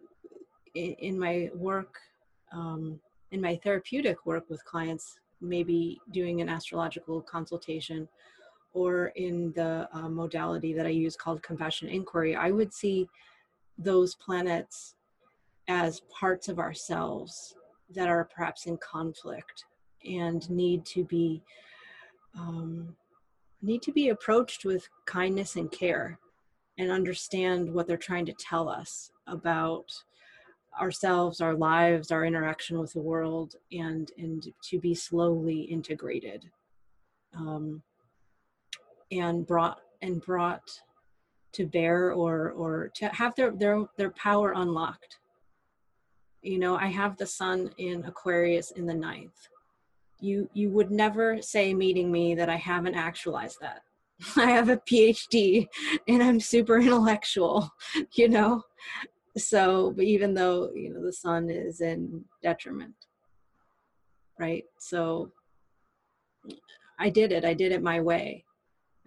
in, 0.75 1.17
my 1.17 1.49
work 1.55 1.95
um, 2.51 2.99
in 3.31 3.41
my 3.41 3.55
therapeutic 3.63 4.25
work 4.25 4.49
with 4.49 4.63
clients 4.65 5.17
maybe 5.41 5.99
doing 6.11 6.41
an 6.41 6.49
astrological 6.49 7.21
consultation 7.21 8.07
or 8.73 9.07
in 9.15 9.51
the 9.53 9.87
uh, 9.93 10.09
modality 10.09 10.73
that 10.73 10.85
i 10.85 10.89
use 10.89 11.15
called 11.15 11.43
compassion 11.43 11.89
inquiry 11.89 12.35
i 12.35 12.49
would 12.49 12.73
see 12.73 13.07
those 13.77 14.15
planets 14.15 14.95
as 15.67 16.01
parts 16.01 16.49
of 16.49 16.59
ourselves 16.59 17.55
that 17.89 18.09
are 18.09 18.25
perhaps 18.25 18.65
in 18.65 18.77
conflict 18.77 19.65
and 20.05 20.49
need 20.49 20.85
to 20.85 21.03
be 21.05 21.41
um, 22.37 22.95
need 23.61 23.81
to 23.81 23.91
be 23.91 24.09
approached 24.09 24.65
with 24.65 24.87
kindness 25.05 25.55
and 25.55 25.71
care 25.71 26.19
and 26.77 26.91
understand 26.91 27.71
what 27.71 27.87
they're 27.87 27.97
trying 27.97 28.25
to 28.25 28.33
tell 28.33 28.67
us 28.67 29.11
about 29.27 29.85
ourselves 30.79 31.39
our 31.39 31.53
lives 31.53 32.11
our 32.11 32.25
interaction 32.25 32.79
with 32.79 32.91
the 32.93 33.01
world 33.01 33.55
and 33.71 34.11
and 34.17 34.51
to 34.63 34.79
be 34.79 34.93
slowly 34.93 35.61
integrated 35.61 36.49
um, 37.37 37.81
and 39.11 39.45
brought 39.45 39.79
and 40.01 40.21
brought 40.21 40.81
to 41.53 41.65
bear 41.65 42.11
or 42.11 42.51
or 42.51 42.91
to 42.95 43.07
have 43.09 43.33
their 43.35 43.51
their 43.51 43.85
their 43.97 44.11
power 44.11 44.53
unlocked 44.55 45.19
you 46.41 46.59
know 46.59 46.75
i 46.75 46.87
have 46.87 47.17
the 47.17 47.25
sun 47.25 47.69
in 47.77 48.03
aquarius 48.05 48.71
in 48.71 48.85
the 48.85 48.93
ninth 48.93 49.47
you 50.19 50.49
you 50.53 50.69
would 50.69 50.91
never 50.91 51.41
say 51.41 51.73
meeting 51.73 52.11
me 52.11 52.35
that 52.35 52.49
i 52.49 52.55
haven't 52.55 52.95
actualized 52.95 53.57
that 53.61 53.81
I 54.35 54.51
have 54.51 54.69
a 54.69 54.77
PhD 54.77 55.67
and 56.07 56.21
I'm 56.21 56.39
super 56.39 56.79
intellectual, 56.79 57.69
you 58.13 58.29
know? 58.29 58.63
So, 59.37 59.91
but 59.95 60.05
even 60.05 60.33
though, 60.33 60.71
you 60.75 60.93
know, 60.93 61.03
the 61.03 61.13
sun 61.13 61.49
is 61.49 61.81
in 61.81 62.23
detriment, 62.41 62.93
right? 64.39 64.63
So 64.79 65.31
I 66.99 67.09
did 67.09 67.31
it. 67.31 67.43
I 67.43 67.53
did 67.53 67.71
it 67.71 67.81
my 67.81 67.99
way. 67.99 68.45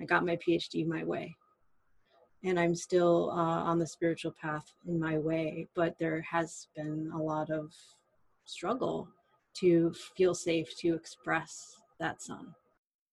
I 0.01 0.05
got 0.05 0.27
my 0.27 0.37
PhD 0.37 0.87
my 0.87 1.05
way. 1.05 1.37
And 2.47 2.61
I'm 2.61 2.77
still 2.77 3.31
uh, 3.33 3.35
on 3.65 3.81
the 3.81 3.87
spiritual 3.87 4.33
path 4.41 4.73
in 4.87 5.01
my 5.01 5.19
way, 5.19 5.67
but 5.75 5.99
there 5.99 6.21
has 6.21 6.69
been 6.77 7.11
a 7.13 7.19
lot 7.21 7.51
of 7.51 7.73
struggle 8.45 9.09
to 9.55 9.93
feel 10.17 10.33
safe 10.33 10.69
to 10.79 10.95
express 10.95 11.77
that 11.99 12.23
sun. 12.23 12.55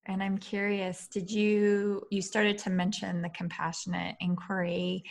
And 0.06 0.22
I'm 0.22 0.38
curious, 0.38 1.08
did 1.08 1.32
you 1.32 2.04
you 2.12 2.22
started 2.22 2.60
to 2.60 2.70
mention 2.70 3.24
the 3.24 3.30
compassionate 3.30 4.16
inquiry? 4.20 5.04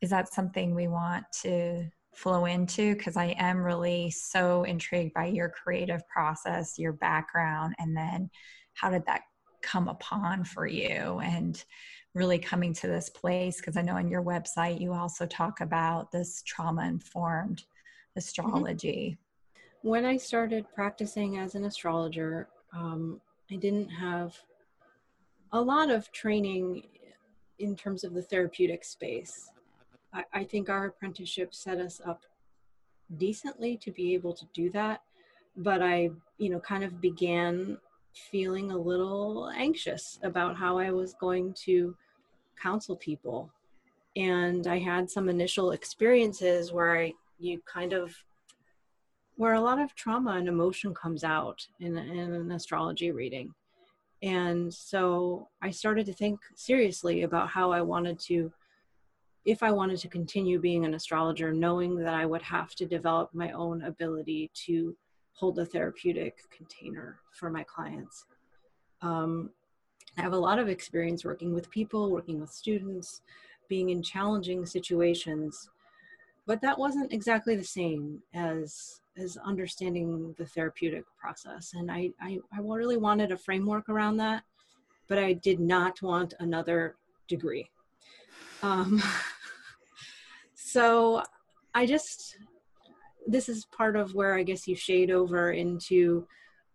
Is 0.00 0.10
that 0.10 0.32
something 0.32 0.72
we 0.74 0.86
want 0.86 1.24
to 1.42 1.88
flow 2.14 2.44
into 2.44 2.94
because 2.94 3.16
I 3.16 3.34
am 3.38 3.58
really 3.58 4.08
so 4.12 4.62
intrigued 4.62 5.14
by 5.14 5.26
your 5.26 5.48
creative 5.48 6.06
process, 6.06 6.78
your 6.78 6.92
background, 6.92 7.74
and 7.80 7.96
then 7.96 8.30
how 8.74 8.90
did 8.90 9.04
that 9.06 9.22
come 9.62 9.88
upon 9.88 10.44
for 10.44 10.66
you 10.66 11.20
and 11.24 11.64
really 12.14 12.38
coming 12.38 12.72
to 12.72 12.86
this 12.86 13.08
place 13.08 13.56
because 13.56 13.76
I 13.76 13.82
know 13.82 13.96
on 13.96 14.08
your 14.08 14.22
website 14.22 14.80
you 14.80 14.92
also 14.92 15.26
talk 15.26 15.60
about 15.60 16.12
this 16.12 16.42
trauma 16.42 16.86
informed 16.86 17.58
mm-hmm. 17.58 18.18
astrology. 18.18 19.18
When 19.82 20.04
I 20.04 20.16
started 20.16 20.64
practicing 20.74 21.38
as 21.38 21.54
an 21.54 21.64
astrologer, 21.64 22.48
um, 22.72 23.20
I 23.50 23.56
didn't 23.56 23.90
have 23.90 24.34
a 25.52 25.60
lot 25.60 25.90
of 25.90 26.10
training 26.12 26.84
in 27.58 27.76
terms 27.76 28.02
of 28.04 28.14
the 28.14 28.22
therapeutic 28.22 28.84
space. 28.84 29.50
I, 30.12 30.24
I 30.32 30.44
think 30.44 30.68
our 30.68 30.86
apprenticeship 30.86 31.54
set 31.54 31.78
us 31.78 32.00
up 32.04 32.22
decently 33.18 33.76
to 33.78 33.90
be 33.90 34.14
able 34.14 34.32
to 34.34 34.46
do 34.54 34.70
that, 34.70 35.02
but 35.56 35.82
I, 35.82 36.10
you 36.38 36.50
know, 36.50 36.60
kind 36.60 36.82
of 36.82 37.00
began 37.00 37.78
feeling 38.14 38.70
a 38.70 38.76
little 38.76 39.50
anxious 39.54 40.18
about 40.22 40.56
how 40.56 40.78
I 40.78 40.90
was 40.90 41.14
going 41.14 41.52
to 41.64 41.94
counsel 42.60 42.96
people. 42.96 43.50
And 44.16 44.66
I 44.66 44.78
had 44.78 45.10
some 45.10 45.28
initial 45.28 45.72
experiences 45.72 46.72
where 46.72 46.96
I, 46.96 47.12
you 47.38 47.60
kind 47.66 47.92
of, 47.92 48.14
where 49.36 49.54
a 49.54 49.60
lot 49.60 49.80
of 49.80 49.94
trauma 49.94 50.32
and 50.32 50.48
emotion 50.48 50.94
comes 50.94 51.24
out 51.24 51.66
in, 51.80 51.98
in 51.98 52.32
an 52.32 52.52
astrology 52.52 53.10
reading. 53.10 53.52
And 54.22 54.72
so 54.72 55.48
I 55.60 55.70
started 55.70 56.06
to 56.06 56.12
think 56.12 56.40
seriously 56.54 57.22
about 57.22 57.48
how 57.48 57.72
I 57.72 57.82
wanted 57.82 58.18
to, 58.20 58.52
if 59.44 59.62
I 59.62 59.70
wanted 59.70 59.98
to 59.98 60.08
continue 60.08 60.58
being 60.58 60.84
an 60.84 60.94
astrologer, 60.94 61.52
knowing 61.52 61.96
that 61.96 62.14
I 62.14 62.24
would 62.24 62.40
have 62.42 62.74
to 62.76 62.86
develop 62.86 63.30
my 63.34 63.50
own 63.52 63.82
ability 63.82 64.50
to 64.66 64.96
hold 65.32 65.58
a 65.58 65.66
therapeutic 65.66 66.38
container 66.56 67.18
for 67.32 67.50
my 67.50 67.64
clients. 67.64 68.24
Um, 69.02 69.50
I 70.16 70.22
have 70.22 70.32
a 70.32 70.38
lot 70.38 70.58
of 70.58 70.68
experience 70.68 71.24
working 71.24 71.52
with 71.54 71.70
people, 71.70 72.10
working 72.10 72.40
with 72.40 72.50
students, 72.50 73.22
being 73.68 73.90
in 73.90 74.02
challenging 74.02 74.66
situations, 74.66 75.70
but 76.46 76.60
that 76.60 76.78
wasn't 76.78 77.12
exactly 77.12 77.56
the 77.56 77.64
same 77.64 78.22
as 78.34 79.00
is 79.16 79.36
understanding 79.38 80.34
the 80.38 80.46
therapeutic 80.46 81.04
process. 81.18 81.72
And 81.74 81.90
I, 81.90 82.10
I, 82.20 82.40
I 82.52 82.58
really 82.60 82.96
wanted 82.96 83.30
a 83.30 83.36
framework 83.36 83.88
around 83.88 84.16
that, 84.16 84.42
but 85.08 85.18
I 85.18 85.34
did 85.34 85.60
not 85.60 86.02
want 86.02 86.34
another 86.40 86.96
degree. 87.28 87.70
Um, 88.62 89.00
so 90.54 91.22
I 91.74 91.86
just, 91.86 92.38
this 93.26 93.48
is 93.48 93.66
part 93.66 93.94
of 93.94 94.14
where 94.14 94.34
I 94.34 94.42
guess 94.42 94.66
you 94.66 94.74
shade 94.74 95.10
over 95.10 95.52
into 95.52 96.26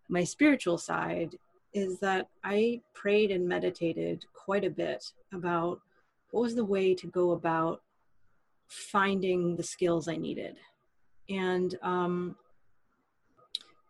my 0.08 0.24
spiritual 0.24 0.78
side 0.78 1.36
is 1.72 2.00
that 2.00 2.28
I 2.42 2.80
prayed 2.94 3.30
and 3.30 3.48
meditated 3.48 4.24
quite 4.34 4.64
a 4.64 4.70
bit 4.70 5.04
about 5.32 5.80
what 6.30 6.42
was 6.42 6.54
the 6.54 6.64
way 6.64 6.94
to 6.94 7.06
go 7.06 7.32
about 7.32 7.82
finding 8.66 9.56
the 9.56 9.62
skills 9.62 10.08
I 10.08 10.16
needed. 10.16 10.56
And 11.28 11.76
um, 11.82 12.36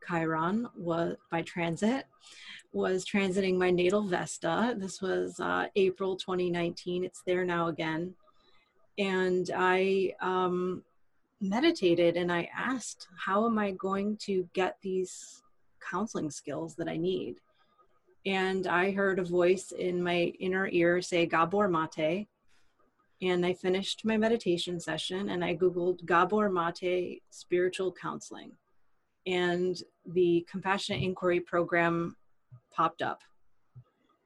Chiron 0.07 0.69
was 0.77 1.17
by 1.31 1.43
transit 1.43 2.07
was 2.73 3.05
transiting 3.05 3.57
my 3.57 3.71
natal 3.71 4.03
Vesta. 4.03 4.77
This 4.79 5.03
was 5.03 5.41
uh, 5.41 5.67
April 5.75 6.17
2019. 6.17 7.05
It's 7.05 7.23
there 7.27 7.45
now 7.45 7.69
again. 7.69 8.15
And 8.99 9.51
I 9.57 10.15
um, 10.21 10.83
meditated 11.41 12.17
and 12.17 12.31
I 12.31 12.49
asked, 12.57 13.09
how 13.17 13.47
am 13.47 13.59
I 13.59 13.73
going 13.73 14.19
to 14.19 14.49
get 14.53 14.77
these 14.83 15.43
counseling 15.91 16.31
skills 16.31 16.77
that 16.77 16.89
I 16.89 16.97
need? 16.97 17.37
And 18.27 18.67
I 18.67 18.91
heard 18.91 19.19
a 19.19 19.25
voice 19.25 19.73
in 19.73 20.03
my 20.03 20.33
inner 20.39 20.69
ear 20.69 21.01
say, 21.01 21.27
Gabor 21.27 21.69
Mate. 21.69 22.29
And 23.23 23.45
I 23.45 23.53
finished 23.53 24.05
my 24.05 24.17
meditation 24.17 24.81
session 24.81 25.31
and 25.31 25.45
I 25.45 25.55
Googled 25.55 26.05
Gabor 26.05 26.51
Mate 26.51 27.23
spiritual 27.31 27.93
counseling. 27.93 28.53
And 29.27 29.83
the 30.07 30.47
Compassionate 30.51 31.03
Inquiry 31.03 31.41
program 31.41 32.17
popped 32.71 33.03
up. 33.03 33.23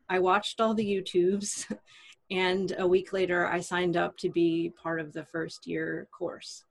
I 0.08 0.18
watched 0.18 0.60
all 0.60 0.74
the 0.74 0.84
YouTubes, 0.84 1.76
and 2.30 2.74
a 2.78 2.86
week 2.86 3.12
later, 3.12 3.46
I 3.46 3.60
signed 3.60 3.96
up 3.96 4.16
to 4.18 4.28
be 4.28 4.72
part 4.80 5.00
of 5.00 5.12
the 5.12 5.24
first 5.24 5.66
year 5.66 6.08
course. 6.16 6.64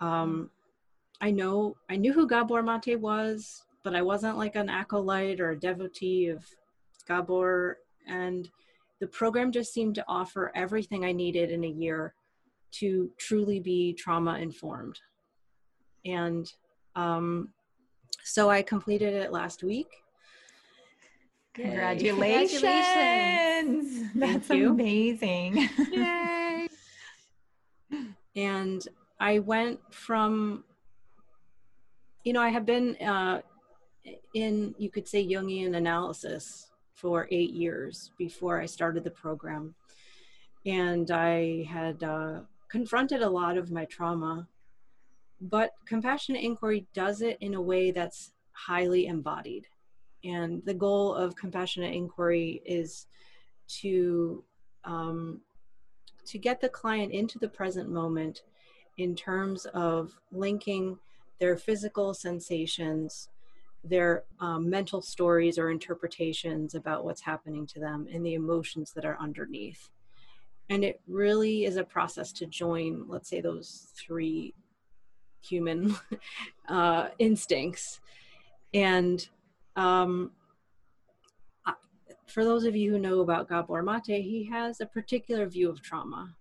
Um, 0.00 0.50
I 1.20 1.30
know 1.30 1.76
I 1.88 1.96
knew 1.96 2.12
who 2.12 2.26
Gabor 2.26 2.62
Mate 2.62 3.00
was, 3.00 3.62
but 3.84 3.94
I 3.94 4.02
wasn't 4.02 4.38
like 4.38 4.56
an 4.56 4.68
acolyte 4.68 5.40
or 5.40 5.50
a 5.50 5.58
devotee 5.58 6.28
of 6.28 6.44
Gabor, 7.06 7.78
and 8.06 8.48
the 9.00 9.06
program 9.06 9.50
just 9.50 9.72
seemed 9.72 9.94
to 9.96 10.04
offer 10.08 10.52
everything 10.54 11.04
I 11.04 11.12
needed 11.12 11.50
in 11.50 11.64
a 11.64 11.68
year 11.68 12.14
to 12.72 13.10
truly 13.18 13.60
be 13.60 13.92
trauma 13.92 14.38
informed. 14.38 14.98
And 16.04 16.50
um, 16.94 17.48
so 18.22 18.48
I 18.50 18.62
completed 18.62 19.14
it 19.14 19.32
last 19.32 19.62
week 19.62 20.02
Congratulations. 21.54 22.60
Congratulations. 22.62 24.12
That's 24.14 24.50
amazing. 24.50 25.68
Yay. 25.92 26.68
and 28.36 28.82
I 29.20 29.38
went 29.40 29.80
from, 29.90 30.64
you 32.24 32.32
know, 32.32 32.40
I 32.40 32.48
have 32.48 32.64
been 32.64 32.96
uh, 32.96 33.42
in, 34.34 34.74
you 34.78 34.90
could 34.90 35.08
say, 35.08 35.26
Jungian 35.26 35.76
analysis 35.76 36.70
for 36.94 37.28
eight 37.30 37.50
years 37.50 38.12
before 38.18 38.60
I 38.60 38.66
started 38.66 39.04
the 39.04 39.10
program. 39.10 39.74
And 40.64 41.10
I 41.10 41.64
had 41.68 42.02
uh, 42.02 42.40
confronted 42.68 43.22
a 43.22 43.30
lot 43.30 43.58
of 43.58 43.70
my 43.70 43.84
trauma. 43.86 44.46
But 45.40 45.72
compassionate 45.86 46.42
inquiry 46.42 46.86
does 46.94 47.20
it 47.20 47.36
in 47.40 47.54
a 47.54 47.60
way 47.60 47.90
that's 47.90 48.32
highly 48.52 49.06
embodied. 49.06 49.66
And 50.24 50.62
the 50.64 50.74
goal 50.74 51.14
of 51.14 51.34
compassionate 51.34 51.94
inquiry 51.94 52.62
is 52.64 53.06
to 53.80 54.44
um, 54.84 55.40
to 56.26 56.38
get 56.38 56.60
the 56.60 56.68
client 56.68 57.12
into 57.12 57.38
the 57.38 57.48
present 57.48 57.88
moment 57.88 58.42
in 58.98 59.14
terms 59.14 59.66
of 59.66 60.14
linking 60.30 60.98
their 61.40 61.56
physical 61.56 62.14
sensations, 62.14 63.28
their 63.84 64.24
um, 64.40 64.70
mental 64.70 65.02
stories 65.02 65.58
or 65.58 65.70
interpretations 65.70 66.74
about 66.74 67.04
what's 67.04 67.20
happening 67.20 67.66
to 67.68 67.80
them, 67.80 68.06
and 68.12 68.24
the 68.24 68.34
emotions 68.34 68.92
that 68.92 69.04
are 69.04 69.18
underneath. 69.20 69.90
And 70.70 70.84
it 70.84 71.00
really 71.06 71.64
is 71.64 71.76
a 71.76 71.84
process 71.84 72.32
to 72.34 72.46
join, 72.46 73.04
let's 73.08 73.28
say, 73.28 73.40
those 73.40 73.88
three 73.96 74.54
human 75.40 75.96
uh, 76.68 77.08
instincts 77.18 78.00
and 78.74 79.28
um, 79.76 80.30
for 82.26 82.44
those 82.44 82.64
of 82.64 82.74
you 82.74 82.90
who 82.92 82.98
know 82.98 83.20
about 83.20 83.48
Gabor 83.48 83.82
Mate, 83.82 84.22
he 84.22 84.48
has 84.50 84.80
a 84.80 84.86
particular 84.86 85.46
view 85.46 85.68
of 85.68 85.82
trauma. 85.82 86.34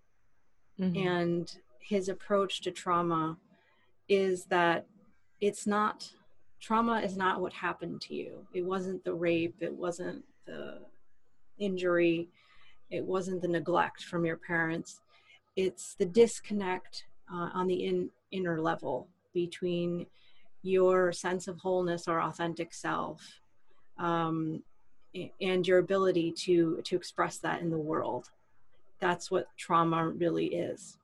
Mm-hmm. 0.79 1.07
And 1.07 1.57
his 1.79 2.07
approach 2.07 2.61
to 2.61 2.71
trauma 2.71 3.37
is 4.07 4.45
that 4.45 4.85
it's 5.41 5.67
not, 5.67 6.09
trauma 6.61 7.01
is 7.01 7.17
not 7.17 7.41
what 7.41 7.53
happened 7.53 7.99
to 8.01 8.13
you. 8.13 8.45
It 8.53 8.61
wasn't 8.61 9.03
the 9.03 9.13
rape, 9.13 9.55
it 9.59 9.73
wasn't 9.73 10.23
the 10.45 10.79
injury, 11.57 12.29
it 12.89 13.03
wasn't 13.03 13.41
the 13.41 13.47
neglect 13.47 14.03
from 14.03 14.25
your 14.25 14.37
parents. 14.37 15.01
It's 15.55 15.95
the 15.95 16.05
disconnect 16.05 17.05
uh, 17.33 17.49
on 17.53 17.67
the 17.67 17.85
in, 17.85 18.09
inner 18.31 18.61
level 18.61 19.07
between 19.33 20.05
your 20.63 21.11
sense 21.11 21.47
of 21.47 21.57
wholeness 21.57 22.07
or 22.07 22.21
authentic 22.21 22.73
self 22.73 23.21
um, 23.97 24.61
and 25.41 25.67
your 25.67 25.79
ability 25.79 26.31
to 26.31 26.81
to 26.83 26.95
express 26.95 27.37
that 27.37 27.61
in 27.61 27.69
the 27.69 27.77
world 27.77 28.29
that's 28.99 29.29
what 29.29 29.47
trauma 29.57 30.07
really 30.09 30.47
is 30.47 30.97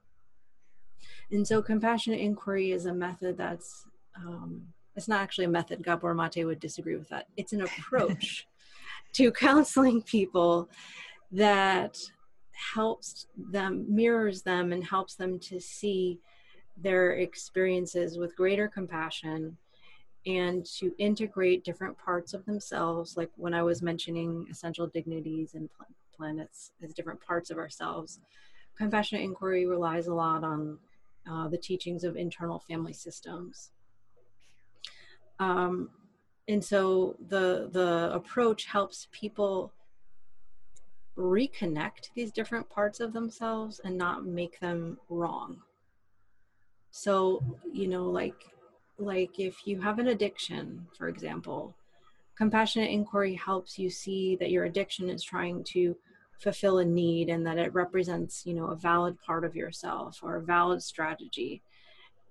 and 1.32 1.46
so 1.46 1.62
compassionate 1.62 2.20
inquiry 2.20 2.72
is 2.72 2.86
a 2.86 2.93
method 2.93 3.38
that's 3.38 3.86
um, 4.15 4.65
it's 4.98 5.08
not 5.08 5.22
actually 5.22 5.46
a 5.46 5.50
method. 5.50 5.84
Gabor 5.84 6.14
mate 6.14 6.44
would 6.44 6.60
disagree 6.60 6.96
with 6.96 7.08
that. 7.10 7.28
It's 7.38 7.54
an 7.54 7.62
approach 7.62 8.48
to 9.14 9.32
counseling 9.32 10.02
people 10.02 10.70
that 11.32 11.98
helps 12.52 13.28
them 13.38 13.86
mirrors 13.88 14.42
them 14.42 14.74
and 14.74 14.84
helps 14.84 15.16
them 15.16 15.38
to 15.40 15.60
see 15.60 16.20
their 16.76 17.12
experiences 17.12 18.18
with 18.18 18.36
greater 18.36 18.68
compassion 18.68 19.56
and 20.26 20.66
to 20.66 20.92
integrate 20.98 21.64
different 21.64 21.98
parts 21.98 22.34
of 22.34 22.44
themselves. 22.46 23.16
Like 23.16 23.30
when 23.36 23.54
i 23.54 23.62
was 23.62 23.82
mentioning 23.82 24.48
essential 24.50 24.88
dignities 24.88 25.54
and 25.54 25.70
planets 26.16 26.72
as 26.84 26.94
different 26.94 27.22
parts 27.22 27.52
of 27.52 27.58
ourselves 27.58 28.20
compassionate 28.76 29.24
inquiry 29.24 29.66
relies 29.66 30.08
a 30.08 30.14
lot 30.14 30.44
on 30.44 30.78
uh, 31.30 31.48
the 31.48 31.58
teachings 31.58 32.04
of 32.04 32.16
internal 32.16 32.60
family 32.60 32.94
systems 32.94 33.72
um, 35.39 35.89
and 36.47 36.63
so 36.63 37.15
the 37.28 37.69
the 37.71 38.12
approach 38.13 38.65
helps 38.65 39.08
people 39.12 39.73
reconnect 41.17 42.10
these 42.15 42.32
different 42.32 42.69
parts 42.69 43.00
of 43.00 43.12
themselves 43.12 43.82
and 43.84 43.97
not 43.97 44.26
make 44.26 44.60
them 44.60 44.97
wrong. 45.10 45.58
So 46.91 47.43
you 47.71 47.88
know 47.88 48.06
like 48.06 48.45
like 48.97 49.39
if 49.39 49.67
you 49.67 49.80
have 49.82 50.00
an 50.00 50.08
addiction 50.08 50.88
for 50.97 51.08
example 51.08 51.76
compassionate 52.36 52.89
inquiry 52.89 53.36
helps 53.36 53.78
you 53.78 53.89
see 53.89 54.36
that 54.36 54.52
your 54.52 54.65
addiction 54.65 55.10
is 55.10 55.23
trying 55.23 55.63
to 55.63 55.95
fulfill 56.39 56.78
a 56.80 56.86
need 56.86 57.30
and 57.30 57.45
that 57.45 57.58
it 57.58 57.73
represents 57.73 58.45
you 58.45 58.54
know 58.54 58.67
a 58.67 58.76
valid 58.76 59.19
part 59.21 59.43
of 59.43 59.56
yourself 59.56 60.19
or 60.23 60.36
a 60.36 60.41
valid 60.41 60.82
strategy. 60.82 61.62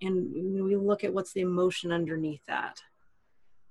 And 0.03 0.63
we 0.65 0.77
look 0.77 1.05
at 1.05 1.13
what's 1.13 1.33
the 1.33 1.41
emotion 1.41 1.91
underneath 1.91 2.45
that 2.47 2.83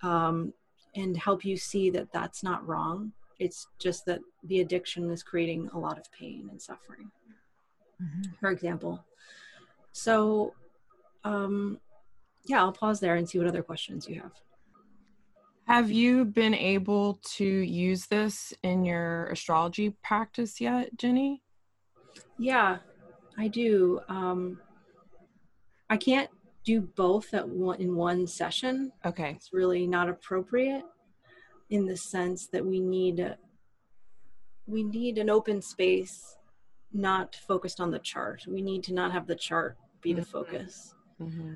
um, 0.02 0.54
and 0.96 1.18
help 1.18 1.44
you 1.44 1.58
see 1.58 1.90
that 1.90 2.12
that's 2.12 2.44
not 2.44 2.66
wrong 2.68 3.12
it's 3.40 3.68
just 3.80 4.06
that 4.06 4.20
the 4.46 4.62
addiction 4.62 5.10
is 5.12 5.22
creating 5.22 5.70
a 5.74 5.78
lot 5.78 5.98
of 5.98 6.10
pain 6.12 6.48
and 6.52 6.62
suffering 6.62 7.10
mm-hmm. 8.02 8.32
for 8.40 8.50
example 8.50 9.04
so 9.92 10.54
um, 11.24 11.80
yeah, 12.46 12.60
I'll 12.60 12.72
pause 12.72 13.00
there 13.00 13.16
and 13.16 13.28
see 13.28 13.38
what 13.38 13.48
other 13.48 13.64
questions 13.64 14.08
you 14.08 14.22
have. 14.22 14.34
Have 15.68 15.90
you 15.90 16.26
been 16.26 16.54
able 16.54 17.20
to 17.36 17.46
use 17.46 18.06
this 18.06 18.54
in 18.62 18.86
your 18.86 19.26
astrology 19.28 19.96
practice 20.04 20.62
yet, 20.62 20.96
Jenny? 20.98 21.42
Yeah, 22.38 22.78
I 23.38 23.48
do. 23.48 24.00
Um, 24.08 24.60
I 25.90 25.98
can't 25.98 26.30
do 26.66 26.82
both 26.82 27.34
at 27.34 27.48
one 27.48 27.80
in 27.80 27.96
one 27.96 28.28
session. 28.28 28.92
Okay, 29.06 29.32
it's 29.36 29.54
really 29.54 29.88
not 29.88 30.10
appropriate 30.10 30.84
in 31.70 31.86
the 31.86 31.98
sense 31.98 32.48
that 32.48 32.66
we 32.66 32.80
need 32.80 33.36
we 34.68 34.84
need 34.84 35.18
an 35.20 35.30
open 35.30 35.62
space, 35.62 36.38
not 36.92 37.36
focused 37.36 37.80
on 37.80 37.92
the 37.92 38.00
chart. 38.00 38.44
We 38.48 38.62
need 38.62 38.84
to 38.86 38.94
not 38.94 39.12
have 39.12 39.28
the 39.28 39.36
chart 39.36 39.78
be 40.02 40.14
the 40.14 40.22
mm-hmm. 40.22 40.32
focus. 40.32 40.96
Mm-hmm 41.22 41.56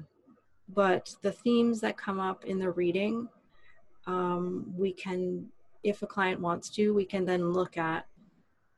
but 0.73 1.15
the 1.21 1.31
themes 1.31 1.81
that 1.81 1.97
come 1.97 2.19
up 2.19 2.45
in 2.45 2.59
the 2.59 2.69
reading 2.69 3.27
um, 4.05 4.65
we 4.75 4.91
can 4.91 5.47
if 5.83 6.01
a 6.01 6.07
client 6.07 6.39
wants 6.39 6.69
to 6.69 6.93
we 6.93 7.05
can 7.05 7.25
then 7.25 7.51
look 7.51 7.77
at 7.77 8.05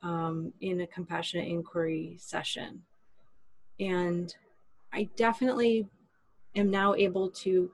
um, 0.01 0.53
in 0.61 0.81
a 0.81 0.87
compassionate 0.87 1.47
inquiry 1.47 2.15
session 2.19 2.81
and 3.79 4.35
i 4.93 5.07
definitely 5.15 5.87
am 6.55 6.69
now 6.69 6.95
able 6.95 7.29
to 7.29 7.71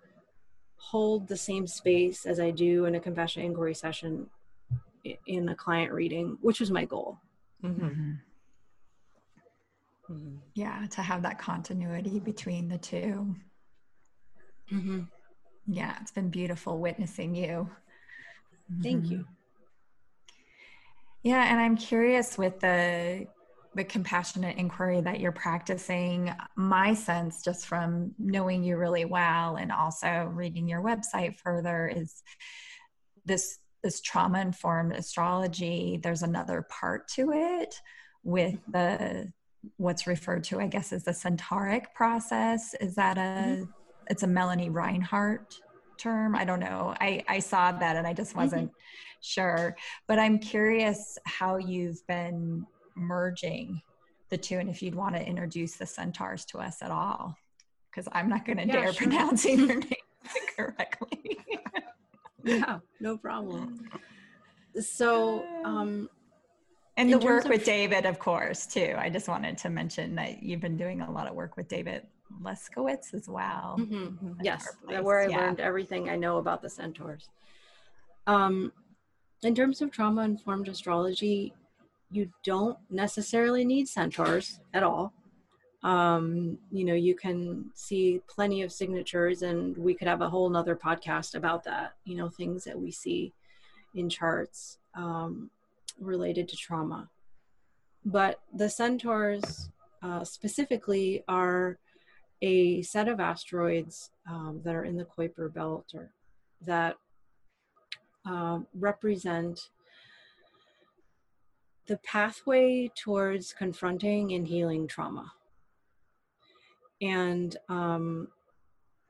hold 0.77 1.27
the 1.27 1.37
same 1.37 1.67
space 1.67 2.25
as 2.25 2.39
I 2.39 2.51
do 2.51 2.85
in 2.85 2.95
a 2.95 2.99
confession 2.99 3.43
inquiry 3.43 3.73
session 3.73 4.29
in 5.25 5.49
a 5.49 5.55
client 5.55 5.91
reading, 5.91 6.37
which 6.41 6.59
was 6.59 6.71
my 6.71 6.85
goal. 6.85 7.17
Mm-hmm. 7.63 8.11
Mm-hmm. 10.11 10.35
Yeah, 10.53 10.85
to 10.91 11.01
have 11.01 11.21
that 11.23 11.39
continuity 11.39 12.19
between 12.19 12.69
the 12.69 12.77
2 12.77 13.35
mm-hmm. 14.71 15.01
Yeah, 15.69 15.97
it's 16.01 16.11
been 16.11 16.29
beautiful 16.29 16.79
witnessing 16.79 17.35
you. 17.35 17.69
Thank 18.81 19.09
you. 19.09 19.17
Mm-hmm. 19.19 19.31
Yeah, 21.23 21.51
and 21.51 21.59
I'm 21.59 21.75
curious 21.75 22.37
with 22.37 22.59
the 22.61 23.27
the 23.77 23.83
compassionate 23.83 24.57
inquiry 24.57 24.99
that 25.01 25.19
you're 25.19 25.31
practicing. 25.31 26.33
My 26.55 26.95
sense, 26.95 27.43
just 27.43 27.67
from 27.67 28.13
knowing 28.17 28.63
you 28.63 28.75
really 28.75 29.05
well 29.05 29.55
and 29.55 29.71
also 29.71 30.29
reading 30.33 30.67
your 30.67 30.81
website 30.81 31.37
further, 31.37 31.87
is 31.87 32.23
this 33.23 33.59
this 33.83 34.01
trauma 34.01 34.41
informed 34.41 34.93
astrology. 34.93 35.99
There's 36.01 36.23
another 36.23 36.63
part 36.63 37.07
to 37.09 37.31
it 37.31 37.79
with 38.23 38.55
mm-hmm. 38.55 38.71
the 38.71 39.31
what's 39.77 40.07
referred 40.07 40.43
to, 40.45 40.59
I 40.59 40.67
guess, 40.67 40.91
as 40.91 41.03
the 41.03 41.13
centauric 41.13 41.93
process. 41.93 42.73
Is 42.81 42.95
that 42.95 43.17
a 43.17 43.21
mm-hmm. 43.21 43.63
it's 44.07 44.23
a 44.23 44.27
Melanie 44.27 44.69
Reinhart 44.69 45.55
term? 45.99 46.35
I 46.35 46.45
don't 46.45 46.59
know. 46.59 46.95
I 46.99 47.23
I 47.27 47.39
saw 47.39 47.71
that 47.71 47.95
and 47.95 48.07
I 48.07 48.13
just 48.13 48.31
mm-hmm. 48.31 48.39
wasn't 48.39 48.69
mm-hmm. 48.69 49.21
sure. 49.21 49.75
But 50.07 50.17
I'm 50.17 50.39
curious 50.39 51.19
how 51.25 51.57
you've 51.57 52.05
been 52.07 52.65
merging 52.97 53.81
the 54.29 54.37
two 54.37 54.57
and 54.57 54.69
if 54.69 54.81
you'd 54.81 54.95
want 54.95 55.15
to 55.15 55.25
introduce 55.25 55.75
the 55.75 55.85
centaurs 55.85 56.45
to 56.45 56.57
us 56.57 56.81
at 56.81 56.91
all 56.91 57.35
because 57.89 58.07
i'm 58.11 58.29
not 58.29 58.45
going 58.45 58.57
to 58.57 58.65
yeah, 58.65 58.73
dare 58.73 58.93
sure. 58.93 59.07
pronouncing 59.07 59.59
your 59.59 59.79
name 59.79 59.93
correctly 60.55 61.37
yeah 62.43 62.79
no 62.99 63.17
problem 63.17 63.89
so 64.79 65.43
um 65.63 66.09
and 66.97 67.11
the 67.11 67.17
work 67.19 67.45
of, 67.45 67.51
with 67.51 67.63
david 67.63 68.05
of 68.05 68.19
course 68.19 68.65
too 68.65 68.95
i 68.97 69.09
just 69.09 69.27
wanted 69.27 69.57
to 69.57 69.69
mention 69.69 70.15
that 70.15 70.43
you've 70.43 70.61
been 70.61 70.77
doing 70.77 71.01
a 71.01 71.11
lot 71.11 71.27
of 71.27 71.33
work 71.33 71.55
with 71.57 71.67
david 71.67 72.03
leskowitz 72.41 73.13
as 73.13 73.29
well 73.29 73.75
mm-hmm. 73.79 74.33
yes 74.41 74.67
where 75.01 75.21
i 75.21 75.27
yeah. 75.27 75.37
learned 75.37 75.59
everything 75.59 76.09
i 76.09 76.15
know 76.15 76.37
about 76.37 76.61
the 76.61 76.69
centaurs 76.69 77.29
um 78.27 78.71
in 79.43 79.55
terms 79.55 79.81
of 79.81 79.91
trauma 79.91 80.23
informed 80.23 80.67
astrology 80.67 81.53
you 82.09 82.31
don't 82.43 82.77
necessarily 82.89 83.65
need 83.65 83.87
centaurs 83.87 84.59
at 84.73 84.83
all. 84.83 85.13
Um, 85.83 86.57
you 86.71 86.85
know, 86.85 86.93
you 86.93 87.15
can 87.15 87.69
see 87.73 88.21
plenty 88.27 88.61
of 88.61 88.71
signatures, 88.71 89.41
and 89.41 89.77
we 89.77 89.93
could 89.93 90.07
have 90.07 90.21
a 90.21 90.29
whole 90.29 90.49
nother 90.49 90.75
podcast 90.75 91.35
about 91.35 91.63
that, 91.65 91.93
you 92.05 92.17
know, 92.17 92.29
things 92.29 92.63
that 92.63 92.79
we 92.79 92.91
see 92.91 93.33
in 93.93 94.09
charts 94.09 94.79
um, 94.95 95.49
related 95.99 96.47
to 96.49 96.57
trauma. 96.57 97.09
But 98.05 98.39
the 98.53 98.69
centaurs 98.69 99.69
uh, 100.01 100.23
specifically 100.23 101.23
are 101.27 101.77
a 102.41 102.81
set 102.83 103.07
of 103.07 103.19
asteroids 103.19 104.11
um, 104.29 104.61
that 104.63 104.75
are 104.75 104.83
in 104.85 104.95
the 104.95 105.05
Kuiper 105.05 105.53
belt 105.53 105.91
or 105.93 106.11
that 106.65 106.97
uh, 108.25 108.59
represent 108.73 109.69
the 111.87 111.97
pathway 111.97 112.91
towards 112.95 113.53
confronting 113.53 114.33
and 114.33 114.47
healing 114.47 114.87
trauma. 114.87 115.31
And 117.01 117.55
um, 117.69 118.27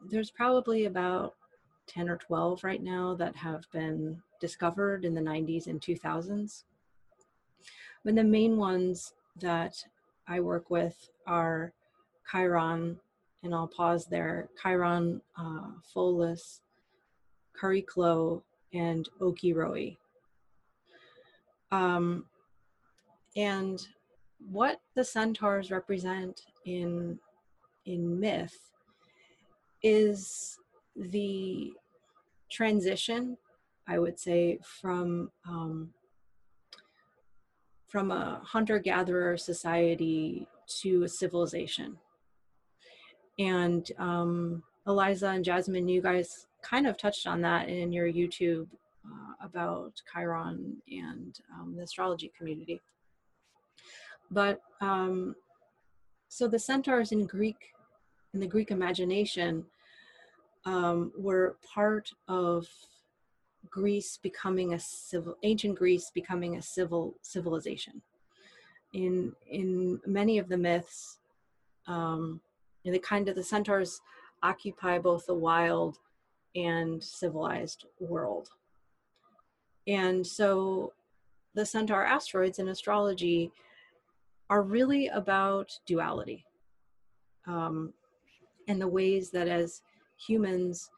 there's 0.10 0.32
probably 0.32 0.86
about 0.86 1.36
10 1.88 2.10
or 2.10 2.18
12 2.18 2.64
right 2.64 2.84
now 2.84 3.16
that 3.16 3.36
have 3.36 3.64
been 3.72 4.22
discovered 4.40 5.06
in 5.06 5.16
the 5.16 5.22
90s 5.22 5.68
and 5.68 5.82
2000s. 5.82 6.64
But 8.06 8.16
the 8.16 8.24
main 8.24 8.58
ones 8.58 9.14
that 9.40 9.84
I 10.28 10.40
work 10.40 10.70
with 10.70 11.10
are 11.26 11.74
Chiron, 12.32 13.00
and 13.44 13.56
I'll 13.56 13.68
pause 13.68 14.06
there 14.06 14.50
Chiron, 14.62 15.22
uh, 15.38 15.72
Pholus, 15.94 16.62
Chariklo, 17.60 18.44
and 18.74 19.08
Okyrhoe. 19.20 19.98
Um, 21.72 22.26
and 23.36 23.86
what 24.52 24.80
the 24.96 25.04
centaurs 25.04 25.72
represent 25.72 26.42
in 26.66 27.20
in 27.86 28.20
myth 28.20 28.58
is 29.82 30.58
the 30.96 31.72
transition, 32.52 33.38
I 33.88 34.00
would 34.00 34.20
say, 34.20 34.60
from 34.64 35.32
um, 35.48 35.94
from 37.88 38.12
a 38.12 38.42
hunter-gatherer 38.44 39.38
society 39.38 40.48
to 40.82 41.04
a 41.04 41.08
civilization. 41.08 41.98
And 43.40 43.90
um, 43.98 44.64
Eliza 44.86 45.30
and 45.30 45.46
Jasmine, 45.46 45.88
you 45.88 46.02
guys 46.02 46.48
kind 46.62 46.86
of 46.86 46.98
touched 46.98 47.28
on 47.28 47.42
that 47.42 47.70
in 47.70 47.94
your 47.94 48.12
YouTube 48.12 48.68
uh, 49.06 49.46
about 49.46 49.94
Chiron 50.12 50.78
and 50.92 51.40
um, 51.54 51.76
the 51.78 51.84
astrology 51.84 52.32
community. 52.38 52.82
But 54.32 54.62
um, 54.82 55.36
so 56.28 56.48
the 56.48 56.60
centaurs 56.60 57.12
in 57.12 57.26
Greek, 57.26 57.74
in 58.34 58.40
the 58.40 58.48
Greek 58.48 58.72
imagination, 58.72 59.66
um, 60.66 61.12
were 61.18 61.58
part 61.74 62.10
of 62.28 62.68
Greece 63.70 64.18
becoming 64.22 64.74
a 64.74 64.80
civil, 64.80 65.36
ancient 65.44 65.78
Greece 65.78 66.12
becoming 66.14 66.58
a 66.58 66.62
civil 66.62 67.16
civilization. 67.22 68.02
In 68.94 69.34
in 69.50 70.00
many 70.06 70.38
of 70.38 70.50
the 70.50 70.58
myths, 70.58 71.20
um, 71.88 72.42
the 72.84 73.00
kind 73.00 73.28
of 73.28 73.36
the 73.36 73.44
centaurs 73.44 74.02
occupy 74.44 74.98
both 74.98 75.26
the 75.26 75.34
wild 75.34 75.98
and 76.56 77.04
civilized 77.04 77.86
world. 78.00 78.50
And 79.88 80.26
so 80.26 80.94
the 81.54 81.66
centaur 81.66 82.04
asteroids 82.06 82.60
in 82.60 82.68
astrology 82.68 83.52
are 84.50 84.62
really 84.62 85.08
about 85.08 85.72
duality 85.86 86.46
um, 87.48 87.94
and 88.68 88.82
the 88.82 88.88
ways 88.88 89.30
that 89.32 89.48
as 89.48 89.82
humans 90.18 90.90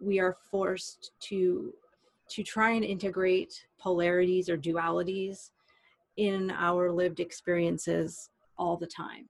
we 0.00 0.18
are 0.18 0.36
forced 0.50 1.12
to 1.20 1.72
to 2.30 2.42
try 2.42 2.70
and 2.70 2.84
integrate 2.84 3.66
polarities 3.78 4.48
or 4.48 4.56
dualities 4.56 5.50
in 6.16 6.50
our 6.50 6.90
lived 6.90 7.20
experiences 7.20 8.30
all 8.56 8.76
the 8.76 8.86
time. 8.86 9.28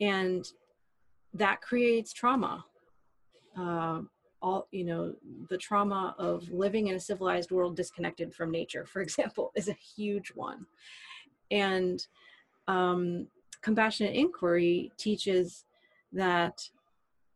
And 0.00 0.44
that 1.34 1.60
creates 1.60 2.12
trauma 2.12 2.64
uh, 3.58 4.00
all 4.40 4.66
you 4.70 4.84
know 4.84 5.14
the 5.48 5.56
trauma 5.56 6.14
of 6.18 6.48
living 6.50 6.88
in 6.88 6.96
a 6.96 7.00
civilized 7.00 7.50
world 7.50 7.76
disconnected 7.76 8.34
from 8.34 8.50
nature 8.50 8.84
for 8.84 9.00
example 9.06 9.52
is 9.54 9.68
a 9.68 9.76
huge 9.96 10.32
one 10.34 10.66
and 11.52 12.04
um, 12.66 13.28
compassionate 13.60 14.14
inquiry 14.14 14.90
teaches 14.96 15.64
that 16.12 16.68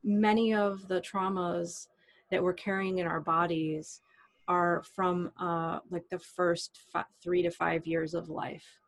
many 0.03 0.55
of 0.55 0.89
the 0.89 1.01
traumas 1.01 1.87
that 2.31 2.43
we're 2.43 2.53
carrying 2.53 2.99
in 2.99 3.07
our 3.07 3.21
bodies 3.21 4.01
are 4.49 4.83
from 4.95 5.31
uh, 5.39 5.81
like 5.91 6.09
the 6.09 6.19
first 6.19 6.79
three 7.23 7.43
to 7.43 7.51
five 7.51 7.87
years 7.87 8.15
of 8.15 8.29
life. 8.29 8.81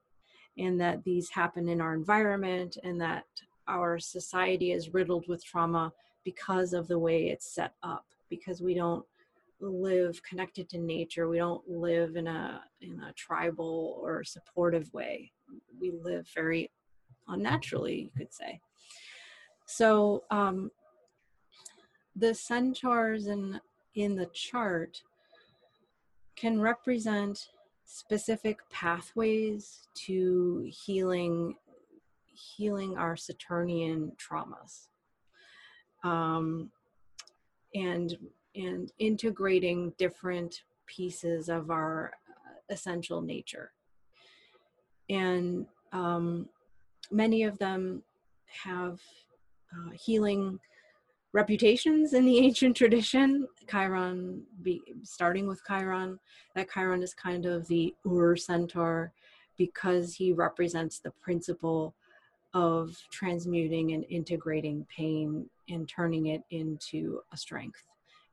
And 0.56 0.80
that 0.80 1.04
these 1.04 1.30
happen 1.30 1.68
in 1.68 1.80
our 1.80 1.94
environment 1.94 2.78
and 2.82 3.00
that 3.00 3.26
our 3.68 3.98
society 3.98 4.72
is 4.72 4.94
riddled 4.94 5.28
with 5.28 5.44
trauma 5.44 5.92
because 6.24 6.72
of 6.72 6.88
the 6.88 6.98
way 6.98 7.28
it's 7.28 7.54
set 7.54 7.74
up 7.82 8.04
because 8.28 8.60
we 8.60 8.74
don't 8.74 9.04
live 9.60 10.22
connected 10.22 10.68
to 10.70 10.78
nature. 10.78 11.28
We 11.28 11.38
don't 11.38 11.68
live 11.68 12.16
in 12.16 12.26
a 12.26 12.62
in 12.80 13.00
a 13.00 13.12
tribal 13.14 13.98
or 14.02 14.22
supportive 14.24 14.92
way. 14.92 15.32
We 15.80 15.92
live 16.02 16.28
very 16.34 16.70
unnaturally 17.28 18.02
you 18.02 18.10
could 18.16 18.32
say. 18.32 18.60
So 19.66 20.24
um 20.30 20.70
the 22.16 22.34
centaurs 22.34 23.26
in 23.26 23.60
in 23.94 24.16
the 24.16 24.26
chart 24.26 25.02
can 26.36 26.60
represent 26.60 27.48
specific 27.84 28.58
pathways 28.70 29.88
to 29.94 30.70
healing 30.70 31.54
healing 32.38 32.96
our 32.96 33.16
saturnian 33.16 34.12
traumas. 34.16 34.88
Um, 36.04 36.70
and 37.74 38.16
and 38.58 38.92
integrating 38.98 39.92
different 39.98 40.62
pieces 40.86 41.48
of 41.48 41.70
our 41.70 42.12
uh, 42.28 42.74
essential 42.74 43.22
nature. 43.22 43.70
And 45.08 45.66
um, 45.92 46.48
many 47.10 47.44
of 47.44 47.56
them 47.58 48.02
have 48.64 49.00
uh, 49.72 49.90
healing 49.92 50.58
reputations 51.32 52.14
in 52.14 52.24
the 52.24 52.38
ancient 52.44 52.76
tradition. 52.76 53.46
Chiron, 53.70 54.42
be, 54.62 54.82
starting 55.04 55.46
with 55.46 55.62
Chiron, 55.66 56.18
that 56.56 56.68
Chiron 56.70 57.02
is 57.02 57.14
kind 57.14 57.46
of 57.46 57.66
the 57.68 57.94
Ur 58.06 58.34
centaur 58.36 59.12
because 59.56 60.14
he 60.14 60.32
represents 60.32 60.98
the 60.98 61.12
principle 61.22 61.94
of 62.54 62.96
transmuting 63.12 63.92
and 63.92 64.04
integrating 64.08 64.86
pain 64.94 65.48
and 65.68 65.88
turning 65.88 66.26
it 66.26 66.42
into 66.50 67.20
a 67.32 67.36
strength 67.36 67.82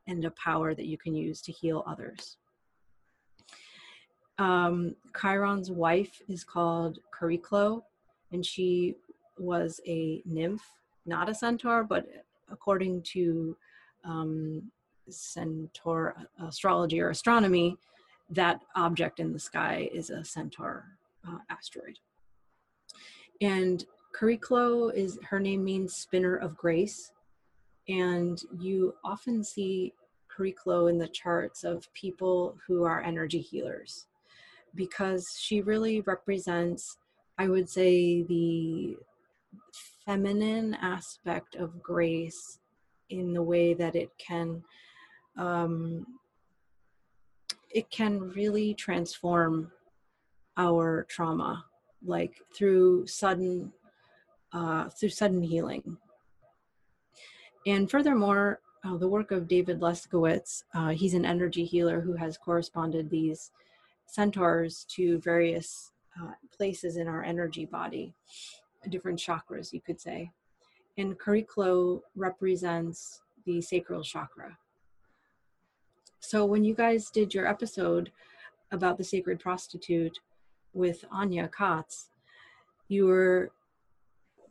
and 0.06 0.24
a 0.24 0.30
power 0.32 0.74
that 0.74 0.86
you 0.86 0.98
can 0.98 1.14
use 1.14 1.40
to 1.42 1.52
heal 1.52 1.84
others. 1.86 2.36
Um, 4.38 4.94
Chiron's 5.18 5.70
wife 5.70 6.20
is 6.28 6.44
called 6.44 6.98
Chariklo, 7.18 7.82
and 8.32 8.44
she 8.44 8.96
was 9.38 9.80
a 9.86 10.22
nymph, 10.26 10.62
not 11.06 11.28
a 11.28 11.34
centaur, 11.34 11.84
but 11.84 12.06
according 12.50 13.02
to 13.02 13.56
um, 14.04 14.70
centaur 15.08 16.16
astrology 16.46 17.00
or 17.00 17.10
astronomy, 17.10 17.76
that 18.30 18.60
object 18.74 19.20
in 19.20 19.32
the 19.32 19.38
sky 19.38 19.88
is 19.92 20.10
a 20.10 20.24
centaur 20.24 20.84
uh, 21.26 21.38
asteroid. 21.48 21.98
And 23.40 23.84
Chariklo 24.18 24.92
is 24.94 25.18
her 25.28 25.40
name 25.40 25.64
means 25.64 25.94
spinner 25.94 26.36
of 26.36 26.56
grace, 26.56 27.12
and 27.88 28.42
you 28.58 28.94
often 29.04 29.42
see 29.44 29.94
Chariklo 30.36 30.90
in 30.90 30.98
the 30.98 31.08
charts 31.08 31.64
of 31.64 31.92
people 31.94 32.56
who 32.66 32.84
are 32.84 33.02
energy 33.02 33.40
healers 33.40 34.06
because 34.74 35.36
she 35.38 35.62
really 35.62 36.02
represents, 36.02 36.98
I 37.38 37.48
would 37.48 37.68
say, 37.68 38.22
the 38.22 38.96
feminine 40.04 40.74
aspect 40.74 41.56
of 41.56 41.82
grace 41.82 42.58
in 43.10 43.32
the 43.32 43.42
way 43.42 43.74
that 43.74 43.96
it 43.96 44.10
can 44.18 44.62
um, 45.38 46.06
it 47.70 47.90
can 47.90 48.30
really 48.30 48.74
transform 48.74 49.70
our 50.56 51.04
trauma 51.08 51.64
like 52.04 52.40
through 52.54 53.06
sudden 53.06 53.72
uh, 54.52 54.88
through 54.88 55.10
sudden 55.10 55.42
healing 55.42 55.98
and 57.66 57.90
furthermore 57.90 58.60
uh, 58.84 58.96
the 58.96 59.08
work 59.08 59.30
of 59.30 59.48
david 59.48 59.80
leskowitz 59.80 60.62
uh, 60.74 60.88
he's 60.88 61.14
an 61.14 61.24
energy 61.24 61.64
healer 61.64 62.00
who 62.00 62.14
has 62.14 62.38
corresponded 62.38 63.10
these 63.10 63.50
centaurs 64.06 64.86
to 64.88 65.18
various 65.18 65.92
uh, 66.20 66.30
places 66.56 66.96
in 66.96 67.06
our 67.08 67.22
energy 67.22 67.66
body 67.66 68.14
different 68.88 69.18
chakras, 69.18 69.72
you 69.72 69.80
could 69.80 70.00
say. 70.00 70.30
And 70.98 71.18
Chariklo 71.18 72.00
represents 72.14 73.20
the 73.44 73.60
sacral 73.60 74.02
chakra. 74.02 74.56
So 76.20 76.44
when 76.44 76.64
you 76.64 76.74
guys 76.74 77.10
did 77.10 77.34
your 77.34 77.46
episode 77.46 78.10
about 78.72 78.98
the 78.98 79.04
sacred 79.04 79.38
prostitute 79.38 80.18
with 80.72 81.04
Anya 81.12 81.48
Katz, 81.48 82.10
you 82.88 83.06
were 83.06 83.52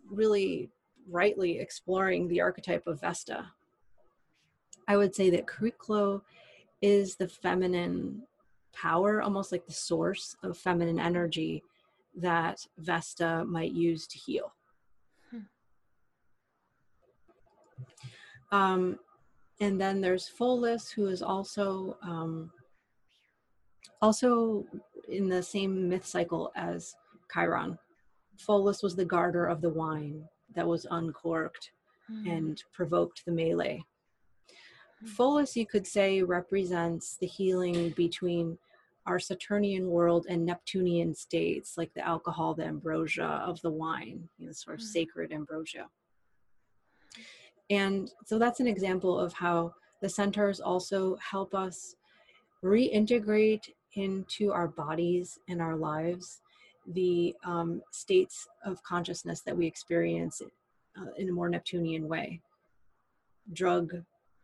really 0.09 0.69
rightly 1.09 1.59
exploring 1.59 2.27
the 2.27 2.41
archetype 2.41 2.87
of 2.87 3.01
Vesta. 3.01 3.51
I 4.87 4.97
would 4.97 5.15
say 5.15 5.29
that 5.31 5.47
Chariklo 5.47 6.21
is 6.81 7.15
the 7.15 7.27
feminine 7.27 8.23
power, 8.73 9.21
almost 9.21 9.51
like 9.51 9.65
the 9.65 9.73
source 9.73 10.35
of 10.43 10.57
feminine 10.57 10.99
energy 10.99 11.63
that 12.15 12.65
Vesta 12.77 13.43
might 13.45 13.71
use 13.71 14.07
to 14.07 14.17
heal. 14.17 14.53
Hmm. 15.31 15.39
Um, 18.51 18.99
and 19.59 19.79
then 19.79 20.01
there's 20.01 20.29
Pholus, 20.29 20.91
who 20.91 21.07
is 21.07 21.21
also 21.21 21.97
um, 22.03 22.51
also 24.01 24.65
in 25.07 25.29
the 25.29 25.41
same 25.41 25.89
myth 25.89 26.05
cycle 26.05 26.51
as 26.55 26.95
Chiron. 27.33 27.77
Pholus 28.37 28.83
was 28.83 28.95
the 28.95 29.05
garter 29.05 29.45
of 29.45 29.61
the 29.61 29.69
wine 29.69 30.27
that 30.55 30.67
was 30.67 30.85
uncorked 30.91 31.71
mm. 32.11 32.31
and 32.31 32.63
provoked 32.73 33.23
the 33.25 33.31
melee. 33.31 33.83
Mm. 35.03 35.09
Pholus, 35.09 35.55
you 35.55 35.65
could 35.65 35.85
say, 35.85 36.21
represents 36.21 37.17
the 37.17 37.27
healing 37.27 37.89
between 37.91 38.57
our 39.05 39.19
Saturnian 39.19 39.87
world 39.87 40.25
and 40.29 40.45
Neptunian 40.45 41.13
states, 41.13 41.77
like 41.77 41.93
the 41.93 42.05
alcohol, 42.05 42.55
the 42.55 42.65
ambrosia 42.65 43.43
of 43.45 43.61
the 43.61 43.69
wine, 43.69 44.27
you 44.37 44.47
know, 44.47 44.51
sort 44.51 44.79
of 44.79 44.85
mm. 44.85 44.89
sacred 44.89 45.31
ambrosia. 45.31 45.87
And 47.69 48.11
so 48.25 48.37
that's 48.37 48.59
an 48.59 48.67
example 48.67 49.19
of 49.19 49.33
how 49.33 49.73
the 50.01 50.09
centaurs 50.09 50.59
also 50.59 51.15
help 51.17 51.55
us 51.55 51.95
reintegrate 52.63 53.69
into 53.93 54.51
our 54.51 54.67
bodies 54.67 55.39
and 55.47 55.61
our 55.61 55.75
lives 55.75 56.41
the 56.87 57.35
um, 57.43 57.81
states 57.91 58.47
of 58.63 58.81
consciousness 58.83 59.41
that 59.41 59.57
we 59.57 59.65
experience 59.65 60.41
uh, 60.97 61.11
in 61.17 61.29
a 61.29 61.31
more 61.31 61.49
Neptunian 61.49 62.07
way. 62.07 62.41
Drug 63.53 63.93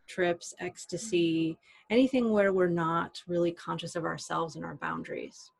trips, 0.07 0.53
ecstasy, 0.59 1.57
anything 1.89 2.31
where 2.31 2.53
we're 2.53 2.67
not 2.67 3.21
really 3.27 3.51
conscious 3.51 3.95
of 3.95 4.05
ourselves 4.05 4.55
and 4.55 4.65
our 4.65 4.75
boundaries. 4.75 5.51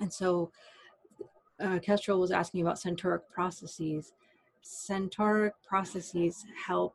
And 0.00 0.12
so 0.12 0.52
uh, 1.60 1.78
Kestrel 1.80 2.20
was 2.20 2.30
asking 2.30 2.62
about 2.62 2.78
centauric 2.78 3.28
processes. 3.30 4.12
Centauric 4.62 5.54
processes 5.66 6.44
help 6.66 6.94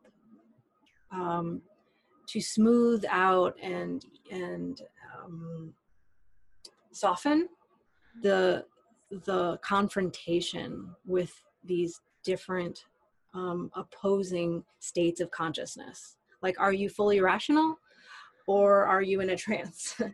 um, 1.10 1.60
to 2.28 2.40
smooth 2.40 3.04
out 3.08 3.56
and 3.62 4.04
and 4.30 4.80
um, 5.14 5.74
soften 6.92 7.48
the 8.22 8.64
the 9.10 9.58
confrontation 9.58 10.94
with 11.06 11.32
these 11.62 12.00
different 12.24 12.84
um, 13.34 13.70
opposing 13.74 14.64
states 14.80 15.20
of 15.20 15.30
consciousness. 15.30 16.16
Like 16.42 16.58
are 16.60 16.72
you 16.72 16.88
fully 16.88 17.20
rational 17.20 17.78
or 18.46 18.84
are 18.84 19.02
you 19.02 19.20
in 19.20 19.30
a 19.30 19.36
trance? 19.36 20.00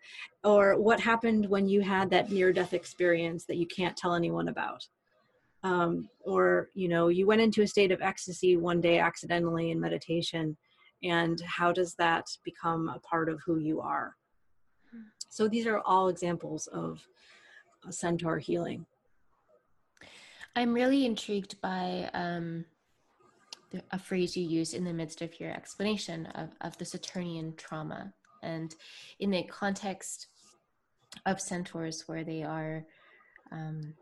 Or 0.42 0.80
what 0.80 1.00
happened 1.00 1.50
when 1.50 1.68
you 1.68 1.82
had 1.82 2.08
that 2.10 2.30
near 2.30 2.50
death 2.50 2.72
experience 2.72 3.44
that 3.44 3.58
you 3.58 3.66
can't 3.66 3.94
tell 3.94 4.14
anyone 4.14 4.48
about? 4.48 4.88
Um, 5.62 6.08
or 6.24 6.70
you 6.72 6.88
know 6.88 7.08
you 7.08 7.26
went 7.26 7.42
into 7.42 7.60
a 7.60 7.66
state 7.66 7.92
of 7.92 8.00
ecstasy 8.00 8.56
one 8.56 8.80
day 8.80 8.98
accidentally 8.98 9.70
in 9.70 9.78
meditation 9.78 10.56
and 11.02 11.40
how 11.42 11.72
does 11.72 11.94
that 11.96 12.26
become 12.42 12.88
a 12.88 12.98
part 13.00 13.28
of 13.28 13.40
who 13.44 13.58
you 13.58 13.82
are? 13.82 14.16
So 15.28 15.46
these 15.46 15.66
are 15.66 15.80
all 15.80 16.08
examples 16.08 16.66
of 16.68 17.06
centaur 17.88 18.38
healing 18.38 18.84
i'm 20.56 20.74
really 20.74 21.06
intrigued 21.06 21.60
by 21.60 22.10
um, 22.12 22.64
a 23.92 23.98
phrase 23.98 24.36
you 24.36 24.46
use 24.46 24.74
in 24.74 24.84
the 24.84 24.92
midst 24.92 25.22
of 25.22 25.38
your 25.38 25.50
explanation 25.50 26.26
of, 26.34 26.50
of 26.60 26.76
the 26.78 26.84
Saturnian 26.84 27.54
trauma. 27.56 28.12
And 28.42 28.74
in 29.18 29.30
the 29.30 29.44
context 29.44 30.28
of 31.26 31.40
centaurs, 31.40 32.04
where 32.06 32.24
they 32.24 32.42
are, 32.42 32.84
um, 33.52 33.94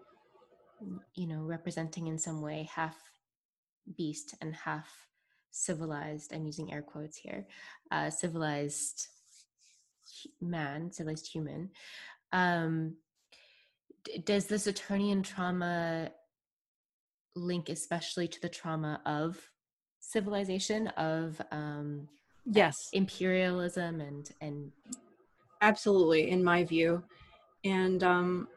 you 1.15 1.27
know, 1.27 1.43
representing 1.43 2.07
in 2.07 2.19
some 2.19 2.41
way 2.41 2.69
half 2.73 2.97
beast 3.97 4.35
and 4.41 4.55
half 4.55 4.89
civilized, 5.51 6.33
I'm 6.33 6.47
using 6.47 6.73
air 6.73 6.83
quotes 6.83 7.17
here, 7.17 7.47
uh, 7.91 8.11
civilized 8.11 9.09
man, 10.41 10.93
civilized 10.93 11.31
human. 11.31 11.71
Um, 12.33 12.95
does 14.25 14.47
the 14.47 14.59
Saturnian 14.59 15.23
trauma 15.23 16.11
link 17.35 17.69
especially 17.69 18.27
to 18.29 18.41
the 18.41 18.49
trauma 18.49 19.01
of 19.07 19.39
civilization 20.01 20.89
of 20.89 21.41
um, 21.51 22.09
yes. 22.45 22.75
imperialism 22.93 24.01
and 24.01 24.31
and 24.41 24.73
absolutely 25.61 26.31
in 26.31 26.43
my 26.43 26.65
view. 26.65 27.03
And 27.65 28.03
um, 28.03 28.49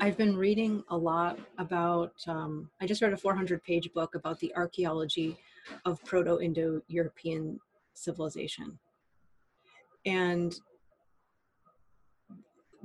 i've 0.00 0.16
been 0.16 0.36
reading 0.36 0.84
a 0.90 0.96
lot 0.96 1.38
about 1.58 2.12
um, 2.26 2.68
i 2.80 2.86
just 2.86 3.00
read 3.00 3.12
a 3.12 3.16
400 3.16 3.62
page 3.64 3.90
book 3.94 4.14
about 4.14 4.38
the 4.40 4.54
archaeology 4.54 5.36
of 5.84 6.02
proto-indo-european 6.04 7.58
civilization. 7.94 8.78
And 10.04 10.54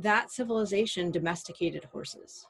that 0.01 0.31
civilization 0.31 1.11
domesticated 1.11 1.85
horses. 1.85 2.45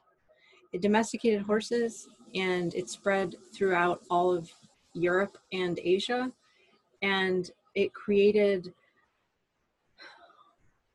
It 0.72 0.80
domesticated 0.80 1.42
horses 1.42 2.08
and 2.34 2.74
it 2.74 2.88
spread 2.88 3.34
throughout 3.54 4.02
all 4.10 4.32
of 4.32 4.50
Europe 4.94 5.36
and 5.52 5.78
Asia, 5.82 6.32
and 7.02 7.50
it 7.74 7.92
created 7.92 8.72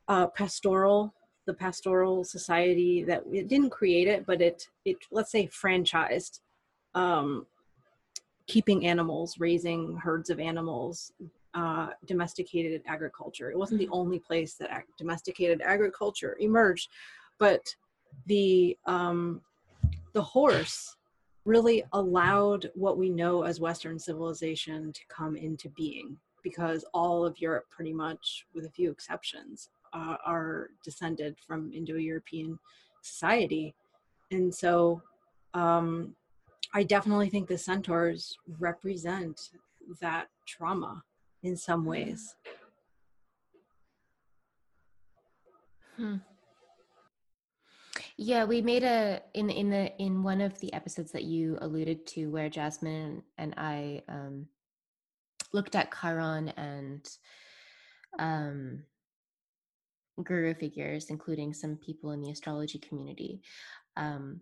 a 0.08 0.28
pastoral 0.28 1.14
the 1.46 1.54
pastoral 1.54 2.26
society 2.26 3.04
that 3.06 3.24
it 3.32 3.48
didn't 3.48 3.70
create 3.70 4.06
it 4.06 4.26
but 4.26 4.42
it 4.42 4.68
it 4.84 4.98
let's 5.12 5.32
say 5.32 5.48
franchised 5.48 6.42
um, 6.94 7.46
keeping 8.48 8.86
animals, 8.86 9.40
raising 9.40 9.96
herds 9.98 10.30
of 10.30 10.40
animals, 10.40 11.12
uh, 11.58 11.90
domesticated 12.06 12.84
agriculture. 12.86 13.50
It 13.50 13.58
wasn't 13.58 13.80
the 13.80 13.90
only 13.92 14.20
place 14.20 14.54
that 14.56 14.70
ag- 14.70 14.96
domesticated 14.96 15.60
agriculture 15.66 16.38
emerged, 16.40 16.90
but 17.40 17.62
the 18.28 18.78
um, 18.86 19.42
the 20.14 20.22
horse 20.22 20.96
really 21.46 21.84
allowed 21.94 22.70
what 22.76 22.98
we 22.98 23.10
know 23.10 23.42
as 23.42 23.60
Western 23.60 23.98
civilization 23.98 24.94
to 24.94 25.02
come 25.10 25.36
into 25.36 25.70
being 25.70 26.18
because 26.44 26.86
all 26.94 27.26
of 27.26 27.40
Europe, 27.40 27.66
pretty 27.72 27.94
much, 27.94 28.46
with 28.54 28.66
a 28.66 28.70
few 28.70 28.92
exceptions, 28.92 29.70
uh, 29.94 30.18
are 30.26 30.70
descended 30.84 31.36
from 31.46 31.74
Indo-European 31.74 32.60
society, 33.02 33.74
and 34.30 34.54
so 34.54 35.02
um, 35.56 36.16
I 36.76 36.84
definitely 36.84 37.30
think 37.30 37.48
the 37.48 37.58
centaurs 37.58 38.38
represent 38.60 39.50
that 40.02 40.28
trauma 40.46 41.04
in 41.48 41.58
some 41.58 41.86
ways. 41.86 42.36
Hmm. 45.96 46.18
Yeah, 48.18 48.46
we 48.46 48.62
made 48.62 48.84
a 48.84 49.22
in 49.34 49.50
in 49.50 49.70
the 49.70 49.96
in 49.98 50.24
one 50.24 50.42
of 50.42 50.60
the 50.60 50.74
episodes 50.74 51.12
that 51.12 51.24
you 51.24 51.58
alluded 51.62 52.06
to, 52.08 52.28
where 52.28 52.50
Jasmine 52.50 53.24
and 53.38 53.54
I 53.58 54.02
um, 54.10 54.48
looked 55.54 55.76
at 55.76 55.94
Chiron 56.00 56.50
and 56.50 57.08
um, 58.20 58.84
guru 60.24 60.56
figures, 60.56 61.10
including 61.10 61.54
some 61.54 61.78
people 61.78 62.12
in 62.12 62.22
the 62.22 62.32
astrology 62.32 62.80
community. 62.80 63.42
Um, 63.96 64.42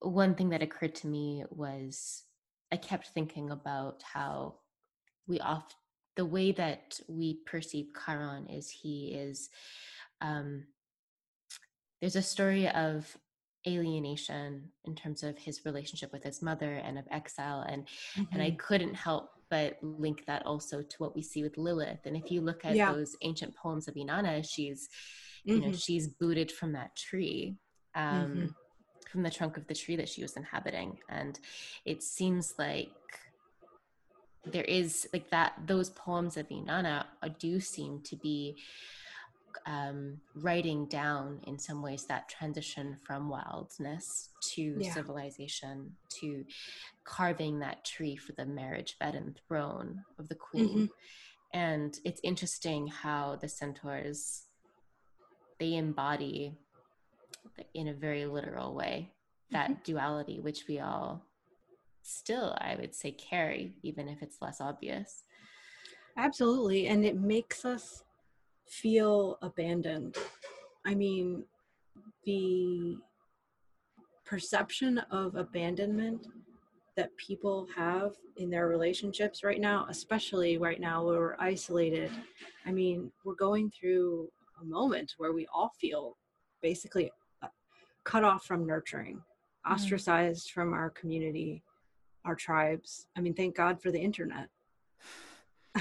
one 0.00 0.34
thing 0.34 0.50
that 0.50 0.62
occurred 0.62 0.94
to 0.96 1.06
me 1.06 1.44
was 1.50 2.24
I 2.72 2.76
kept 2.76 3.08
thinking 3.08 3.50
about 3.50 4.02
how 4.02 4.56
we 5.26 5.40
oft 5.40 5.74
the 6.16 6.24
way 6.24 6.50
that 6.52 6.98
we 7.08 7.40
perceive 7.46 7.88
Chiron 8.04 8.46
is 8.48 8.70
he 8.70 9.14
is 9.14 9.50
um, 10.20 10.64
there's 12.00 12.16
a 12.16 12.22
story 12.22 12.68
of 12.68 13.16
alienation 13.66 14.62
in 14.84 14.94
terms 14.94 15.22
of 15.22 15.36
his 15.38 15.64
relationship 15.64 16.12
with 16.12 16.22
his 16.22 16.40
mother 16.40 16.74
and 16.74 16.98
of 16.98 17.04
exile 17.10 17.64
and 17.68 17.84
mm-hmm. 17.84 18.22
and 18.32 18.42
I 18.42 18.48
mm-hmm. 18.48 18.56
couldn't 18.58 18.94
help 18.94 19.30
but 19.50 19.76
link 19.82 20.24
that 20.26 20.44
also 20.46 20.82
to 20.82 20.96
what 20.98 21.14
we 21.14 21.22
see 21.22 21.42
with 21.42 21.58
Lilith 21.58 22.06
and 22.06 22.16
if 22.16 22.30
you 22.30 22.40
look 22.40 22.64
at 22.64 22.76
yeah. 22.76 22.92
those 22.92 23.16
ancient 23.22 23.54
poems 23.56 23.88
of 23.88 23.94
Inanna 23.94 24.48
she's 24.48 24.88
you 25.44 25.60
know 25.60 25.68
mm-hmm. 25.68 25.76
she's 25.76 26.06
booted 26.06 26.52
from 26.52 26.72
that 26.72 26.94
tree 26.96 27.56
um, 27.96 28.04
mm-hmm. 28.04 28.46
from 29.10 29.22
the 29.22 29.30
trunk 29.30 29.56
of 29.56 29.66
the 29.66 29.74
tree 29.74 29.96
that 29.96 30.08
she 30.08 30.22
was 30.22 30.36
inhabiting 30.36 30.98
and 31.08 31.40
it 31.84 32.04
seems 32.04 32.54
like 32.58 32.90
there 34.46 34.64
is 34.64 35.08
like 35.12 35.30
that 35.30 35.54
those 35.66 35.90
poems 35.90 36.36
of 36.36 36.48
Inanna 36.48 37.04
do 37.38 37.60
seem 37.60 38.00
to 38.02 38.16
be 38.16 38.56
um, 39.64 40.20
writing 40.34 40.86
down 40.86 41.40
in 41.46 41.58
some 41.58 41.82
ways 41.82 42.04
that 42.06 42.28
transition 42.28 42.96
from 43.04 43.28
wildness 43.28 44.28
to 44.54 44.76
yeah. 44.78 44.92
civilization 44.92 45.96
to 46.20 46.44
carving 47.04 47.60
that 47.60 47.84
tree 47.84 48.16
for 48.16 48.32
the 48.32 48.44
marriage 48.44 48.96
bed 49.00 49.14
and 49.14 49.40
throne 49.48 50.04
of 50.18 50.28
the 50.28 50.34
queen 50.34 50.68
mm-hmm. 50.68 51.58
and 51.58 52.00
it's 52.04 52.20
interesting 52.22 52.86
how 52.86 53.36
the 53.36 53.48
centaurs 53.48 54.42
they 55.58 55.74
embody 55.74 56.52
in 57.74 57.88
a 57.88 57.94
very 57.94 58.26
literal 58.26 58.74
way 58.74 59.10
that 59.50 59.70
mm-hmm. 59.70 59.82
duality 59.84 60.38
which 60.40 60.64
we 60.68 60.78
all 60.78 61.24
still 62.06 62.56
i 62.60 62.76
would 62.78 62.94
say 62.94 63.10
carry 63.10 63.74
even 63.82 64.08
if 64.08 64.22
it's 64.22 64.40
less 64.40 64.60
obvious 64.60 65.24
absolutely 66.16 66.86
and 66.86 67.04
it 67.04 67.16
makes 67.16 67.64
us 67.64 68.04
feel 68.68 69.38
abandoned 69.42 70.16
i 70.84 70.94
mean 70.94 71.44
the 72.24 72.96
perception 74.24 74.98
of 75.10 75.34
abandonment 75.36 76.26
that 76.96 77.16
people 77.16 77.66
have 77.76 78.12
in 78.36 78.50
their 78.50 78.68
relationships 78.68 79.44
right 79.44 79.60
now 79.60 79.86
especially 79.90 80.58
right 80.58 80.80
now 80.80 81.04
where 81.04 81.18
we're 81.18 81.36
isolated 81.38 82.10
i 82.66 82.72
mean 82.72 83.10
we're 83.24 83.34
going 83.34 83.70
through 83.70 84.28
a 84.60 84.64
moment 84.64 85.14
where 85.18 85.32
we 85.32 85.46
all 85.52 85.70
feel 85.80 86.16
basically 86.62 87.10
uh, 87.42 87.48
cut 88.04 88.24
off 88.24 88.44
from 88.44 88.66
nurturing 88.66 89.16
mm-hmm. 89.16 89.72
ostracized 89.72 90.50
from 90.50 90.72
our 90.72 90.90
community 90.90 91.62
our 92.26 92.34
tribes. 92.34 93.06
I 93.16 93.20
mean, 93.20 93.34
thank 93.34 93.56
God 93.56 93.80
for 93.80 93.90
the 93.90 94.00
internet. 94.00 94.48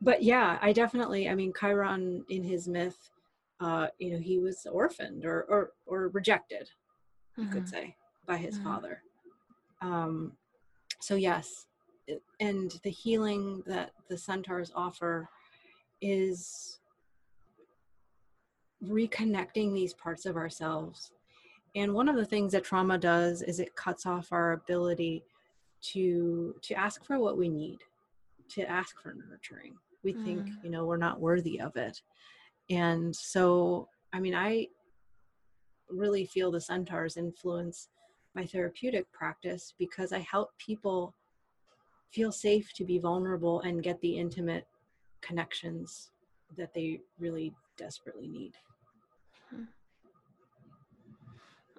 but 0.00 0.22
yeah, 0.22 0.58
I 0.60 0.72
definitely, 0.72 1.28
I 1.28 1.34
mean, 1.34 1.52
Chiron 1.58 2.24
in 2.28 2.42
his 2.42 2.68
myth, 2.68 3.10
uh, 3.60 3.88
you 3.98 4.12
know, 4.12 4.18
he 4.18 4.38
was 4.38 4.66
orphaned 4.70 5.24
or, 5.24 5.44
or, 5.48 5.72
or 5.86 6.08
rejected, 6.08 6.68
you 7.36 7.44
mm-hmm. 7.44 7.52
could 7.52 7.68
say, 7.68 7.96
by 8.26 8.36
his 8.36 8.56
mm-hmm. 8.56 8.64
father. 8.64 9.02
Um, 9.80 10.32
so 11.00 11.14
yes, 11.14 11.66
and 12.40 12.72
the 12.82 12.90
healing 12.90 13.62
that 13.66 13.92
the 14.08 14.16
centaurs 14.16 14.70
offer 14.74 15.28
is 16.00 16.78
reconnecting 18.84 19.72
these 19.72 19.94
parts 19.94 20.26
of 20.26 20.36
ourselves. 20.36 21.12
And 21.74 21.92
one 21.92 22.08
of 22.08 22.16
the 22.16 22.24
things 22.24 22.52
that 22.52 22.64
trauma 22.64 22.98
does 22.98 23.42
is 23.42 23.60
it 23.60 23.74
cuts 23.74 24.06
off 24.06 24.32
our 24.32 24.52
ability 24.52 25.24
to 25.92 26.54
to 26.62 26.74
ask 26.74 27.04
for 27.04 27.18
what 27.18 27.38
we 27.38 27.48
need 27.48 27.78
to 28.48 28.68
ask 28.70 29.00
for 29.02 29.14
nurturing 29.14 29.74
we 30.04 30.14
mm. 30.14 30.24
think 30.24 30.48
you 30.62 30.70
know 30.70 30.84
we're 30.84 30.96
not 30.96 31.20
worthy 31.20 31.60
of 31.60 31.76
it 31.76 32.00
and 32.70 33.14
so 33.14 33.88
i 34.12 34.20
mean 34.20 34.34
i 34.34 34.66
really 35.88 36.24
feel 36.24 36.50
the 36.50 36.60
centaurs 36.60 37.16
influence 37.16 37.88
my 38.34 38.44
therapeutic 38.44 39.10
practice 39.12 39.74
because 39.78 40.12
i 40.12 40.18
help 40.18 40.50
people 40.58 41.14
feel 42.10 42.32
safe 42.32 42.72
to 42.74 42.84
be 42.84 42.98
vulnerable 42.98 43.60
and 43.62 43.82
get 43.82 44.00
the 44.00 44.16
intimate 44.16 44.66
connections 45.20 46.10
that 46.56 46.72
they 46.72 47.00
really 47.18 47.52
desperately 47.76 48.28
need 48.28 48.52
hmm. 49.50 49.64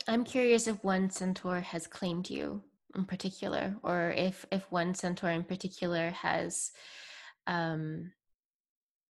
i'm 0.07 0.23
curious 0.23 0.67
if 0.67 0.83
one 0.83 1.09
centaur 1.09 1.59
has 1.59 1.87
claimed 1.87 2.29
you 2.29 2.61
in 2.97 3.05
particular 3.05 3.75
or 3.83 4.13
if 4.17 4.45
if 4.51 4.69
one 4.71 4.93
centaur 4.93 5.29
in 5.29 5.43
particular 5.43 6.09
has 6.09 6.71
um 7.45 8.11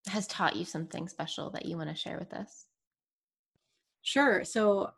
has 0.07 0.27
taught 0.27 0.55
you 0.55 0.65
something 0.65 1.07
special 1.07 1.49
that 1.49 1.65
you 1.65 1.75
want 1.77 1.89
to 1.89 1.95
share 1.95 2.17
with 2.17 2.33
us? 2.33 2.65
Sure 4.03 4.43
so 4.43 4.91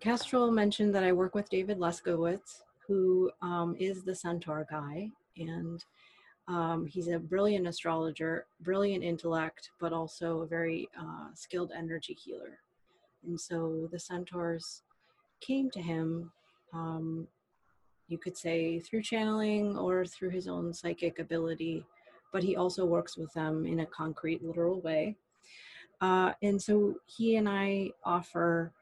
kestrel 0.00 0.50
mentioned 0.50 0.94
that 0.94 1.04
i 1.04 1.12
work 1.12 1.34
with 1.34 1.50
david 1.50 1.78
leskowitz 1.78 2.62
who 2.86 3.30
um, 3.42 3.76
is 3.78 4.02
the 4.02 4.14
centaur 4.14 4.66
guy 4.70 5.10
and 5.36 5.84
um, 6.48 6.86
he's 6.86 7.08
a 7.08 7.18
brilliant 7.18 7.68
astrologer 7.68 8.46
brilliant 8.60 9.04
intellect 9.04 9.70
but 9.78 9.92
also 9.92 10.40
a 10.40 10.46
very 10.46 10.88
uh, 10.98 11.28
skilled 11.34 11.70
energy 11.76 12.14
healer. 12.14 12.58
And 13.24 13.40
so 13.40 13.88
the 13.92 13.98
centaurs 13.98 14.82
came 15.40 15.70
to 15.70 15.80
him 15.80 16.32
um, 16.72 17.28
you 18.10 18.18
could 18.18 18.36
say 18.36 18.80
through 18.80 19.02
channeling 19.02 19.78
or 19.78 20.04
through 20.04 20.30
his 20.30 20.48
own 20.48 20.74
psychic 20.74 21.18
ability, 21.18 21.84
but 22.32 22.42
he 22.42 22.56
also 22.56 22.84
works 22.84 23.16
with 23.16 23.32
them 23.32 23.64
in 23.64 23.80
a 23.80 23.86
concrete, 23.86 24.44
literal 24.44 24.80
way. 24.80 25.16
Uh, 26.00 26.32
and 26.42 26.60
so 26.60 26.94
he 27.06 27.36
and 27.36 27.48
I 27.48 27.90
offer 28.04 28.72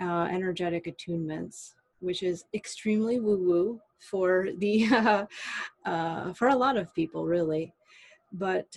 uh, 0.00 0.28
energetic 0.30 0.84
attunements, 0.84 1.74
which 2.00 2.22
is 2.22 2.44
extremely 2.54 3.18
woo-woo 3.18 3.80
for 3.98 4.48
the 4.58 4.86
uh, 5.84 6.32
for 6.32 6.48
a 6.48 6.56
lot 6.56 6.76
of 6.76 6.94
people, 6.94 7.26
really. 7.26 7.74
But 8.32 8.76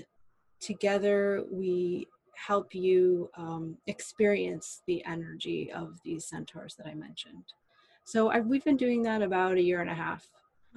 together 0.59 1.43
we 1.51 2.07
help 2.35 2.73
you 2.73 3.29
um, 3.37 3.77
experience 3.87 4.81
the 4.87 5.03
energy 5.05 5.71
of 5.71 5.99
these 6.03 6.25
centaurs 6.25 6.75
that 6.75 6.87
I 6.87 6.95
mentioned. 6.95 7.53
So 8.03 8.29
I, 8.29 8.39
we've 8.41 8.63
been 8.63 8.77
doing 8.77 9.01
that 9.03 9.21
about 9.21 9.57
a 9.57 9.61
year 9.61 9.81
and 9.81 9.89
a 9.89 9.95
half 9.95 10.27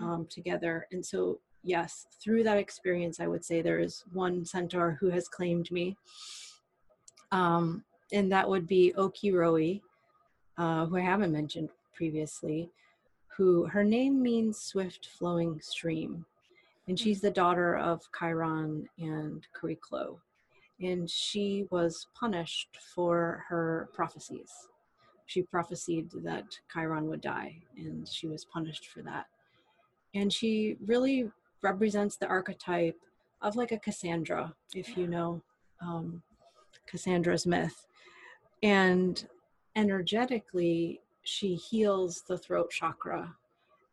um, 0.01 0.27
together. 0.31 0.87
And 0.93 1.05
so, 1.05 1.41
yes, 1.63 2.07
through 2.23 2.45
that 2.45 2.59
experience, 2.59 3.21
I 3.21 3.27
would 3.27 3.45
say 3.45 3.61
there 3.61 3.81
is 3.81 4.05
one 4.13 4.45
centaur 4.45 4.97
who 5.01 5.11
has 5.11 5.29
claimed 5.29 5.71
me. 5.71 5.97
Um, 7.33 7.85
and 8.13 8.31
that 8.31 8.49
would 8.49 8.67
be 8.67 8.95
Okyrhoe, 8.97 9.81
uh, 10.59 10.87
who 10.87 10.97
I 10.97 11.01
haven't 11.01 11.33
mentioned 11.33 11.71
previously, 11.95 12.71
who 13.37 13.67
her 13.67 13.83
name 13.85 14.23
means 14.23 14.59
swift 14.59 15.07
flowing 15.07 15.61
stream. 15.61 16.25
And 16.89 16.99
she's 16.99 17.21
the 17.21 17.31
daughter 17.31 17.77
of 17.77 18.09
Chiron 18.17 18.89
and 18.99 19.45
Chariklo. 19.53 20.19
And 20.81 21.11
she 21.11 21.67
was 21.71 22.07
punished 22.15 22.79
for 22.95 23.45
her 23.49 23.89
prophecies 23.93 24.69
she 25.27 25.43
prophesied 25.43 26.11
that 26.25 26.59
Chiron 26.73 27.09
would 27.09 27.21
die, 27.21 27.61
and 27.77 28.09
she 28.09 28.27
was 28.29 28.45
punished 28.45 28.87
for 28.89 29.03
that. 29.03 29.27
and 30.15 30.33
she 30.33 30.77
really 30.87 31.31
represents 31.63 32.17
the 32.17 32.27
archetype 32.27 32.99
of 33.43 33.57
like 33.57 33.73
a 33.73 33.79
Cassandra, 33.79 34.55
if 34.75 34.97
you 34.97 35.07
know 35.07 35.43
um, 35.83 36.23
Cassandra's 36.87 37.47
myth. 37.47 37.87
And 38.63 39.27
energetically, 39.77 41.01
she 41.23 41.55
heals 41.55 42.23
the 42.29 42.39
throat 42.39 42.71
chakra. 42.71 43.35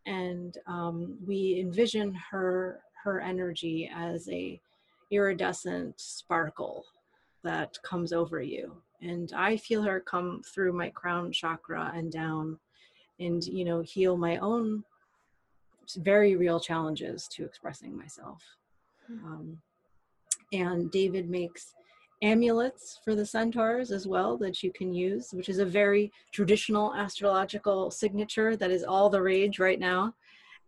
And 0.06 0.58
um, 0.68 1.18
we 1.26 1.60
envision 1.60 2.14
her 2.32 2.82
her 3.04 3.20
energy 3.20 3.90
as 3.94 4.30
a 4.30 4.62
iridescent 5.12 6.00
sparkle 6.00 6.86
that 7.44 7.78
comes 7.84 8.14
over 8.14 8.42
you. 8.42 8.78
And 9.04 9.32
I 9.36 9.58
feel 9.58 9.84
her 9.84 10.00
come 10.00 10.42
through 10.46 10.74
my 10.74 10.90
crown 10.90 11.32
chakra 11.32 11.92
and 11.94 12.12
down 12.12 12.58
and, 13.20 13.44
you 13.44 13.66
know, 13.66 13.82
heal 13.82 14.18
my 14.18 14.38
own 14.38 14.84
very 15.98 16.36
real 16.36 16.60
challenges 16.60 17.28
to 17.28 17.44
expressing 17.44 17.98
myself. 17.98 18.42
Hmm. 19.08 19.26
Um, 19.26 19.62
and 20.54 20.92
David 20.92 21.30
makes 21.30 21.74
amulets 22.22 23.00
for 23.04 23.16
the 23.16 23.26
centaurs 23.26 23.92
as 23.92 24.08
well 24.08 24.38
that 24.38 24.64
you 24.64 24.72
can 24.72 24.94
use, 24.94 25.32
which 25.34 25.50
is 25.50 25.60
a 25.60 25.66
very 25.66 26.12
traditional 26.32 26.96
astrological 26.96 27.92
signature 27.92 28.56
that 28.56 28.72
is 28.72 28.84
all 28.84 29.10
the 29.10 29.22
rage 29.22 29.60
right 29.60 29.80
now. 29.80 30.14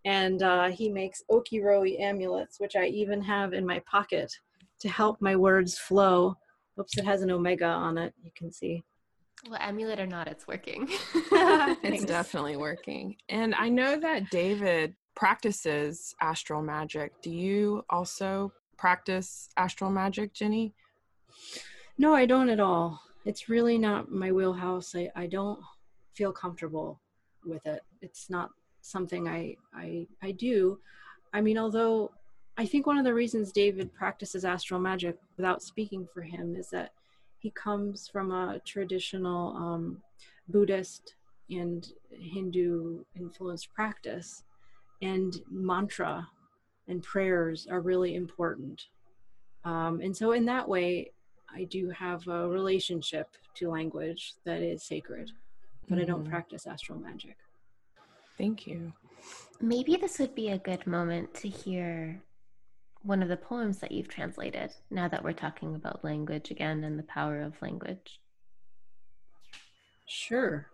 And 0.04 0.44
uh, 0.44 0.70
he 0.70 0.90
makes 0.90 1.24
okyrhoe 1.32 2.00
amulets, 2.00 2.60
which 2.60 2.76
I 2.76 2.88
even 2.88 3.22
have 3.22 3.54
in 3.54 3.66
my 3.66 3.82
pocket 3.90 4.32
to 4.80 4.90
help 4.90 5.22
my 5.22 5.36
words 5.36 5.80
flow. 5.80 6.36
Oops, 6.80 6.98
it 6.98 7.06
has 7.06 7.22
an 7.22 7.32
omega 7.32 7.66
on 7.66 7.98
it, 7.98 8.14
you 8.24 8.32
can 8.36 8.52
see. 8.52 8.84
Well, 9.50 9.60
amulet 9.62 10.00
or 10.00 10.08
not, 10.08 10.28
it's 10.28 10.48
working. 10.48 10.88
it's 11.14 12.06
definitely 12.06 12.58
working. 12.58 13.16
And 13.30 13.54
I 13.56 13.70
know 13.70 14.00
that 14.00 14.30
David 14.30 14.96
practices 15.16 16.16
astral 16.22 16.62
magic. 16.62 17.14
Do 17.22 17.30
you 17.30 17.84
also 17.90 18.52
practice 18.78 19.50
astral 19.58 19.92
magic, 19.92 20.34
Jenny? 20.34 20.74
No, 21.98 22.14
I 22.14 22.26
don't 22.26 22.50
at 22.50 22.60
all. 22.60 23.02
It's 23.26 23.50
really 23.50 23.78
not 23.78 24.12
my 24.12 24.32
wheelhouse. 24.32 24.94
I, 24.96 25.10
I 25.16 25.28
don't 25.28 25.60
feel 26.14 26.32
comfortable 26.32 27.02
with 27.46 27.66
it. 27.66 27.82
It's 28.02 28.30
not 28.30 28.50
something 28.82 29.28
I, 29.28 29.56
I 29.74 30.08
I 30.22 30.32
do. 30.32 30.80
I 31.34 31.42
mean, 31.42 31.58
although 31.58 32.12
I 32.58 32.66
think 32.66 32.88
one 32.88 32.98
of 32.98 33.04
the 33.04 33.14
reasons 33.14 33.52
David 33.52 33.94
practices 33.94 34.46
astral 34.46 34.80
magic 34.80 35.18
without 35.36 35.62
speaking 35.62 36.08
for 36.14 36.22
him 36.22 36.56
is 36.56 36.70
that 36.70 36.92
he 37.40 37.52
comes 37.52 38.08
from 38.08 38.32
a 38.32 38.60
traditional 38.66 39.56
um, 39.58 40.02
Buddhist 40.48 41.16
and 41.50 41.88
Hindu 42.10 43.04
influenced 43.16 43.74
practice, 43.74 44.44
and 45.02 45.36
mantra 45.52 46.28
and 46.88 47.04
prayers 47.04 47.68
are 47.70 47.82
really 47.82 48.16
important. 48.16 48.88
Um, 49.64 50.00
and 50.02 50.16
so, 50.16 50.32
in 50.32 50.46
that 50.46 50.68
way, 50.68 51.12
I 51.54 51.66
do 51.66 51.90
have 51.90 52.28
a 52.28 52.48
relationship 52.48 53.30
to 53.56 53.70
language 53.70 54.34
that 54.46 54.62
is 54.62 54.84
sacred, 54.84 55.32
but 55.88 55.96
mm-hmm. 55.96 56.04
I 56.04 56.06
don't 56.06 56.22
mm-hmm. 56.22 56.32
practice 56.32 56.68
astral 56.68 57.00
magic. 57.00 57.38
Thank 58.38 58.66
you. 58.68 58.94
Maybe 59.62 59.96
this 59.96 60.20
would 60.20 60.36
be 60.36 60.50
a 60.50 60.58
good 60.58 60.86
moment 60.86 61.34
to 61.36 61.48
hear 61.48 62.22
one 63.06 63.22
of 63.22 63.30
the 63.30 63.38
poems 63.38 63.78
that 63.80 63.92
you've 63.92 64.08
translated 64.08 64.72
now 64.90 65.08
that 65.08 65.24
we're 65.24 65.32
talking 65.32 65.76
about 65.76 66.04
language 66.04 66.50
again 66.50 66.84
and 66.84 66.98
the 66.98 67.04
power 67.04 67.40
of 67.42 67.62
language. 67.62 68.20
Sure. 70.08 70.68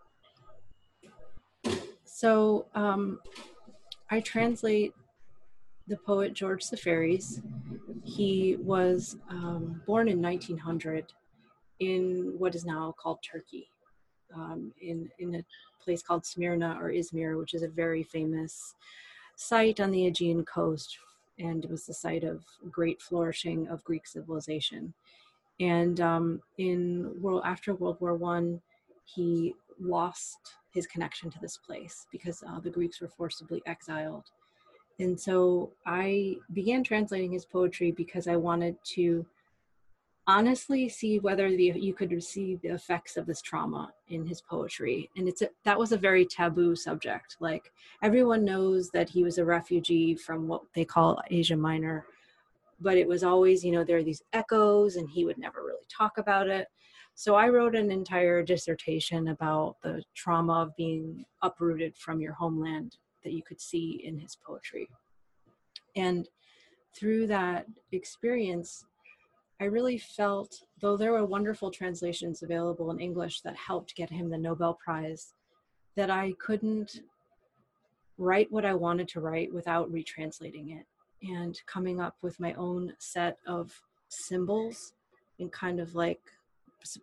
So 2.05 2.67
um, 2.73 3.19
I 4.09 4.21
translate 4.21 4.93
the 5.87 5.97
poet 5.97 6.33
George 6.33 6.63
Seferis. 6.63 7.41
He 8.05 8.55
was 8.61 9.17
um, 9.29 9.81
born 9.85 10.07
in 10.07 10.21
1900 10.21 11.11
in 11.79 12.35
what 12.37 12.55
is 12.55 12.63
now 12.63 12.95
called 12.97 13.19
Turkey, 13.29 13.67
um, 14.33 14.71
in, 14.81 15.09
in 15.19 15.35
a 15.35 15.43
place 15.83 16.01
called 16.01 16.25
Smyrna 16.25 16.77
or 16.79 16.91
Izmir, 16.91 17.37
which 17.37 17.53
is 17.53 17.63
a 17.63 17.67
very 17.67 18.03
famous 18.03 18.75
site 19.35 19.81
on 19.81 19.91
the 19.91 20.05
Aegean 20.05 20.45
coast. 20.45 20.97
And 21.41 21.65
it 21.65 21.71
was 21.71 21.85
the 21.85 21.93
site 21.93 22.23
of 22.23 22.43
great 22.69 23.01
flourishing 23.01 23.67
of 23.67 23.83
Greek 23.83 24.05
civilization. 24.05 24.93
And 25.59 25.99
um, 25.99 26.41
in 26.57 27.11
world 27.21 27.43
after 27.45 27.73
World 27.73 27.97
War 27.99 28.15
One, 28.15 28.61
he 29.05 29.53
lost 29.79 30.37
his 30.73 30.87
connection 30.87 31.29
to 31.31 31.39
this 31.39 31.57
place 31.57 32.07
because 32.11 32.43
uh, 32.47 32.59
the 32.59 32.69
Greeks 32.69 33.01
were 33.01 33.07
forcibly 33.07 33.61
exiled. 33.65 34.25
And 34.99 35.19
so 35.19 35.71
I 35.85 36.37
began 36.53 36.83
translating 36.83 37.31
his 37.31 37.45
poetry 37.45 37.91
because 37.91 38.27
I 38.27 38.35
wanted 38.35 38.75
to 38.95 39.25
honestly 40.31 40.87
see 40.87 41.19
whether 41.19 41.49
the, 41.49 41.73
you 41.75 41.93
could 41.93 42.11
receive 42.11 42.61
the 42.61 42.69
effects 42.69 43.17
of 43.17 43.25
this 43.25 43.41
trauma 43.41 43.91
in 44.07 44.25
his 44.25 44.41
poetry. 44.41 45.09
And 45.17 45.27
it's 45.27 45.41
a, 45.41 45.49
that 45.65 45.77
was 45.77 45.91
a 45.91 45.97
very 45.97 46.25
taboo 46.25 46.75
subject. 46.75 47.37
Like 47.39 47.71
everyone 48.01 48.45
knows 48.45 48.89
that 48.91 49.09
he 49.09 49.23
was 49.23 49.37
a 49.37 49.45
refugee 49.45 50.15
from 50.15 50.47
what 50.47 50.61
they 50.73 50.85
call 50.85 51.21
asia 51.29 51.57
minor 51.57 52.05
but 52.81 52.97
it 52.97 53.07
was 53.07 53.23
always 53.23 53.63
you 53.63 53.71
know 53.71 53.83
there 53.83 53.97
are 53.97 54.03
these 54.03 54.23
echoes 54.33 54.95
and 54.95 55.09
he 55.09 55.23
would 55.23 55.37
never 55.37 55.63
really 55.63 55.85
talk 55.87 56.17
about 56.17 56.47
it. 56.47 56.67
So 57.13 57.35
I 57.35 57.49
wrote 57.49 57.75
an 57.75 57.91
entire 57.91 58.41
dissertation 58.41 59.27
about 59.27 59.75
the 59.83 60.01
trauma 60.15 60.63
of 60.63 60.75
being 60.75 61.25
uprooted 61.41 61.95
from 61.95 62.19
your 62.19 62.33
homeland 62.33 62.97
that 63.23 63.33
you 63.33 63.43
could 63.43 63.61
see 63.61 64.01
in 64.03 64.17
his 64.17 64.35
poetry. 64.35 64.89
And 65.95 66.27
through 66.95 67.27
that 67.27 67.67
experience, 67.91 68.85
I 69.61 69.65
really 69.65 69.99
felt, 69.99 70.63
though 70.79 70.97
there 70.97 71.11
were 71.11 71.23
wonderful 71.23 71.69
translations 71.69 72.41
available 72.41 72.89
in 72.89 72.99
English 72.99 73.41
that 73.41 73.55
helped 73.55 73.95
get 73.95 74.09
him 74.09 74.27
the 74.27 74.37
Nobel 74.37 74.73
Prize, 74.73 75.35
that 75.95 76.09
I 76.09 76.33
couldn't 76.39 77.01
write 78.17 78.51
what 78.51 78.65
I 78.65 78.73
wanted 78.73 79.07
to 79.09 79.21
write 79.21 79.53
without 79.53 79.91
retranslating 79.91 80.79
it 80.79 80.87
and 81.21 81.61
coming 81.67 82.01
up 82.01 82.15
with 82.23 82.39
my 82.39 82.53
own 82.53 82.93
set 82.97 83.37
of 83.45 83.71
symbols 84.09 84.93
and 85.39 85.51
kind 85.51 85.79
of 85.79 85.93
like 85.93 86.21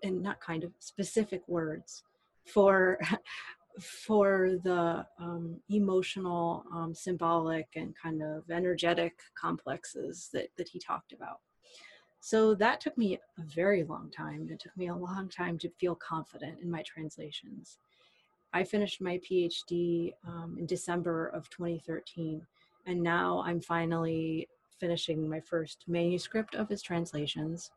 and 0.03 0.21
not 0.21 0.41
kind 0.41 0.65
of 0.65 0.73
specific 0.81 1.43
words 1.47 2.03
for 2.45 2.99
for 3.81 4.57
the 4.65 5.07
um, 5.21 5.61
emotional 5.71 6.65
um, 6.75 6.93
symbolic 6.93 7.69
and 7.77 7.95
kind 7.97 8.21
of 8.21 8.51
energetic 8.51 9.15
complexes 9.41 10.31
that, 10.33 10.49
that 10.57 10.69
he 10.69 10.81
talked 10.81 11.13
about 11.13 11.39
so 12.21 12.55
that 12.55 12.81
took 12.81 12.97
me 12.99 13.19
a 13.39 13.43
very 13.43 13.85
long 13.85 14.11
time 14.11 14.49
it 14.51 14.61
took 14.61 14.77
me 14.77 14.89
a 14.89 14.95
long 14.95 15.29
time 15.29 15.59
to 15.59 15.69
feel 15.71 15.95
confident 15.95 16.59
in 16.61 16.71
my 16.71 16.83
translations 16.83 17.79
i 18.53 18.63
finished 18.65 19.01
my 19.01 19.19
phd 19.19 20.13
um, 20.27 20.57
in 20.59 20.67
december 20.67 21.29
of 21.29 21.49
2013 21.51 22.41
and 22.87 23.01
now 23.01 23.43
i'm 23.47 23.61
finally 23.61 24.49
finishing 24.81 25.29
my 25.29 25.41
first 25.41 25.85
manuscript 25.89 26.55
of 26.55 26.69
his 26.69 26.83
translations 26.83 27.71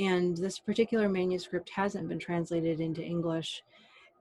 and 0.00 0.36
this 0.36 0.58
particular 0.58 1.08
manuscript 1.08 1.70
hasn't 1.70 2.08
been 2.08 2.18
translated 2.18 2.80
into 2.80 3.02
English. 3.02 3.62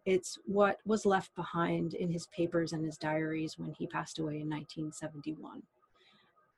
It's 0.05 0.37
what 0.45 0.79
was 0.85 1.05
left 1.05 1.33
behind 1.35 1.93
in 1.93 2.11
his 2.11 2.27
papers 2.27 2.73
and 2.73 2.83
his 2.83 2.97
diaries 2.97 3.57
when 3.57 3.73
he 3.73 3.87
passed 3.87 4.19
away 4.19 4.41
in 4.41 4.49
1971. 4.49 5.61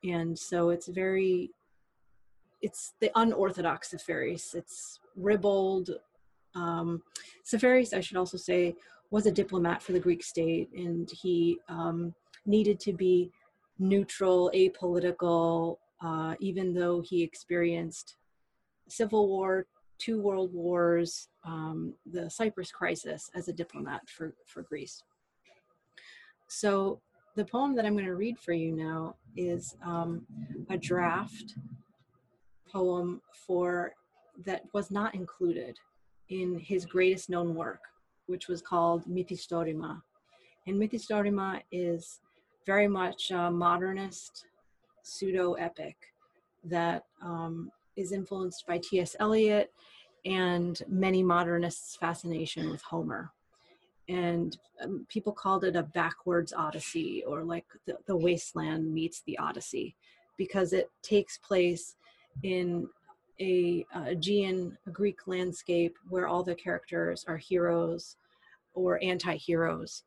And 0.04 0.36
so 0.36 0.70
it's 0.70 0.88
very, 0.88 1.50
it's 2.62 2.94
the 3.00 3.10
unorthodox 3.16 3.90
Seferis. 3.90 4.54
It's 4.54 5.00
ribald. 5.16 5.90
Um, 6.54 7.02
I 7.52 8.00
should 8.00 8.16
also 8.16 8.36
say, 8.36 8.74
was 9.10 9.26
a 9.26 9.32
diplomat 9.32 9.82
for 9.82 9.92
the 9.92 10.00
Greek 10.00 10.22
state, 10.22 10.70
and 10.74 11.10
he 11.10 11.58
um, 11.68 12.14
needed 12.46 12.80
to 12.80 12.92
be 12.92 13.30
neutral, 13.78 14.50
apolitical, 14.54 15.78
uh, 16.02 16.34
even 16.40 16.72
though 16.72 17.00
he 17.00 17.22
experienced 17.22 18.16
Civil 18.88 19.28
War, 19.28 19.66
two 19.98 20.20
world 20.20 20.52
wars, 20.52 21.28
um, 21.44 21.94
the 22.10 22.28
Cyprus 22.30 22.70
crisis 22.70 23.30
as 23.34 23.48
a 23.48 23.52
diplomat 23.52 24.08
for, 24.08 24.34
for 24.46 24.62
Greece. 24.62 25.02
So 26.48 27.00
the 27.36 27.44
poem 27.44 27.74
that 27.76 27.86
I'm 27.86 27.94
going 27.94 28.04
to 28.04 28.14
read 28.14 28.38
for 28.38 28.52
you 28.52 28.72
now 28.72 29.16
is 29.36 29.76
um, 29.84 30.26
a 30.70 30.76
draft 30.76 31.54
poem 32.72 33.20
for 33.46 33.92
that 34.44 34.62
was 34.72 34.90
not 34.90 35.14
included 35.14 35.78
in 36.28 36.58
his 36.58 36.86
greatest 36.86 37.28
known 37.28 37.54
work, 37.54 37.80
which 38.26 38.48
was 38.48 38.62
called 38.62 39.04
Mythistorema. 39.06 40.00
And 40.66 40.80
Mythistorema 40.80 41.60
is 41.70 42.20
very 42.64 42.88
much 42.88 43.30
a 43.30 43.50
modernist 43.50 44.46
pseudo 45.02 45.54
epic 45.54 45.96
that 46.64 47.04
um, 47.20 47.70
is 47.96 48.12
influenced 48.12 48.66
by 48.66 48.78
T.S. 48.78 49.16
Eliot 49.20 49.72
and 50.24 50.80
many 50.88 51.22
modernists' 51.22 51.96
fascination 51.96 52.70
with 52.70 52.80
Homer. 52.82 53.30
And 54.08 54.56
um, 54.82 55.06
people 55.08 55.32
called 55.32 55.64
it 55.64 55.76
a 55.76 55.82
backwards 55.82 56.52
odyssey 56.52 57.24
or 57.26 57.44
like 57.44 57.66
the, 57.86 57.96
the 58.06 58.16
wasteland 58.16 58.92
meets 58.92 59.22
the 59.22 59.38
odyssey 59.38 59.96
because 60.36 60.72
it 60.72 60.90
takes 61.02 61.38
place 61.38 61.96
in 62.42 62.88
a, 63.40 63.84
uh, 63.94 64.04
a 64.06 64.10
Aegean, 64.12 64.76
Greek 64.92 65.26
landscape 65.26 65.96
where 66.08 66.26
all 66.26 66.42
the 66.42 66.54
characters 66.54 67.24
are 67.26 67.36
heroes 67.36 68.16
or 68.74 69.02
anti-heroes, 69.02 70.04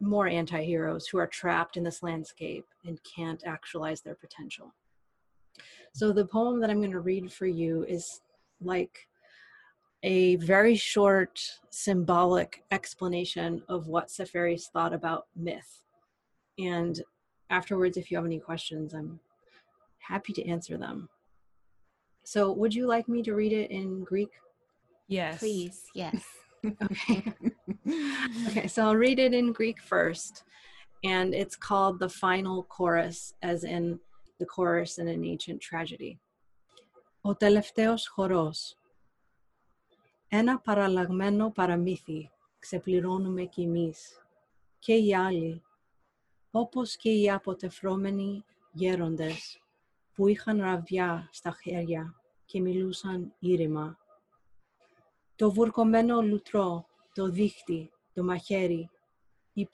more 0.00 0.28
anti-heroes 0.28 1.06
who 1.06 1.18
are 1.18 1.26
trapped 1.26 1.76
in 1.76 1.84
this 1.84 2.02
landscape 2.02 2.66
and 2.86 2.98
can't 3.02 3.42
actualize 3.46 4.00
their 4.00 4.14
potential. 4.14 4.72
So 5.92 6.12
the 6.12 6.26
poem 6.26 6.60
that 6.60 6.70
I'm 6.70 6.80
going 6.80 6.92
to 6.92 7.00
read 7.00 7.32
for 7.32 7.46
you 7.46 7.84
is 7.84 8.20
like 8.60 9.08
a 10.04 10.36
very 10.36 10.76
short 10.76 11.40
symbolic 11.70 12.62
explanation 12.70 13.62
of 13.68 13.88
what 13.88 14.08
Seferis 14.08 14.70
thought 14.70 14.92
about 14.92 15.26
myth. 15.34 15.82
And 16.58 17.02
afterwards, 17.50 17.96
if 17.96 18.10
you 18.10 18.16
have 18.16 18.26
any 18.26 18.38
questions, 18.38 18.94
I'm 18.94 19.18
happy 19.98 20.32
to 20.34 20.46
answer 20.46 20.76
them. 20.76 21.08
So, 22.27 22.51
would 22.53 22.73
you 22.73 22.87
like 22.87 23.07
me 23.07 23.21
to 23.23 23.33
read 23.33 23.53
it 23.53 23.69
in 23.71 24.03
Greek? 24.03 24.31
Yes. 25.07 25.39
Please, 25.39 25.77
yes. 25.93 26.23
okay. 26.65 27.33
okay, 28.47 28.67
so 28.67 28.85
I'll 28.85 28.95
read 28.95 29.19
it 29.19 29.33
in 29.33 29.51
Greek 29.51 29.81
first. 29.81 30.43
And 31.03 31.33
it's 31.33 31.57
called 31.57 31.99
the 31.99 32.09
final 32.09 32.63
chorus, 32.63 33.33
as 33.41 33.65
in 33.65 33.99
the 34.39 34.45
chorus 34.45 34.97
in 34.97 35.07
an 35.07 35.23
ancient 35.25 35.61
tragedy. 35.61 36.19
Ο 37.21 37.35
τελευταίος 37.35 38.07
χορός. 38.07 38.77
Ένα 40.27 40.59
παραλλαγμένο 40.59 41.51
παραμύθι 41.51 42.31
ξεπληρώνουμε 42.59 43.43
κι 43.43 43.61
εμείς 43.61 44.21
και 44.79 44.93
οι 44.93 45.15
άλλοι, 45.15 45.61
όπως 46.51 46.95
και 46.95 47.09
οι 47.09 47.31
αποτεφρώμενοι 47.31 48.45
γέροντες 48.71 49.61
που 50.18 50.28
είχαν 50.28 50.60
ραβιά 50.60 51.28
στα 51.32 51.56
χέρια 51.62 52.14
και 52.44 52.60
μιλούσαν 52.60 53.34
ήρεμα. 53.38 53.98
Το 55.36 55.52
βουρκωμένο 55.52 56.22
λουτρό, 56.22 56.86
το 57.14 57.28
δίχτυ, 57.28 57.90
το 58.12 58.24
μαχαίρι, 58.24 58.90
η 59.52 59.68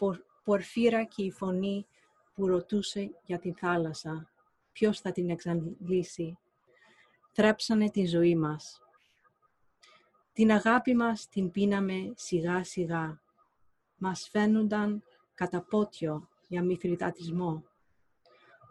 πορφύρα 0.44 1.04
και 1.04 1.22
η 1.22 1.30
φωνή 1.30 1.86
που 2.34 2.46
ρωτούσε 2.46 3.14
για 3.24 3.38
τη 3.38 3.52
θάλασσα, 3.52 4.30
ποιος 4.72 5.00
θα 5.00 5.12
την 5.12 5.30
εξαντλήσει, 5.30 6.38
θρέψανε 7.32 7.90
τη 7.90 8.06
ζωή 8.06 8.36
μας. 8.36 8.82
Την 10.32 10.52
αγάπη 10.52 10.94
μας 10.94 11.28
την 11.28 11.50
πίναμε 11.50 12.12
σιγά 12.16 12.64
σιγά. 12.64 13.20
Μας 13.96 14.28
φαίνονταν 14.30 15.02
κατά 15.34 15.62
πότιο 15.62 16.28
για 16.48 16.62
μυθριτατισμό. 16.62 17.64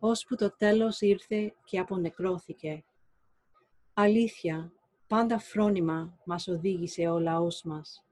Ώσπου 0.05 0.35
το 0.35 0.55
τέλος 0.57 1.01
ήρθε 1.01 1.55
και 1.63 1.79
απονεκρώθηκε. 1.79 2.83
Αλήθεια, 3.93 4.73
πάντα 5.07 5.39
φρόνημα 5.39 6.17
μας 6.25 6.47
οδήγησε 6.47 7.07
ο 7.07 7.19
λαός 7.19 7.63
μας. 7.63 8.05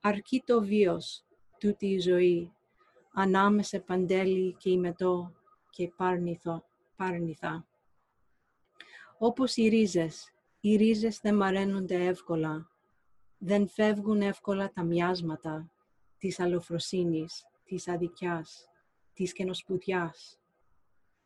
Αρκεί 0.00 0.42
το 0.46 0.62
βίος, 0.62 1.24
τούτη 1.58 1.86
η 1.86 1.98
ζωή, 1.98 2.52
ανάμεσα 3.12 3.80
παντέλη 3.80 4.54
και 4.58 4.70
ημετό 4.70 5.32
και 5.70 5.88
πάρνηθο, 5.96 6.64
πάρνηθα. 6.96 7.66
Όπως 9.18 9.56
οι 9.56 9.68
ρίζες, 9.68 10.32
οι 10.60 10.76
ρίζες 10.76 11.20
δεν 11.20 11.36
μαραίνονται 11.36 12.04
εύκολα, 12.04 12.70
δεν 13.38 13.68
φεύγουν 13.68 14.20
εύκολα 14.20 14.72
τα 14.72 14.82
μοιάσματα 14.82 15.70
της 16.18 16.40
αλλοφροσύνης, 16.40 17.44
της 17.64 17.88
αδικιάς, 17.88 18.68
της 19.12 19.32
καινοσπουδιάς. 19.32 20.39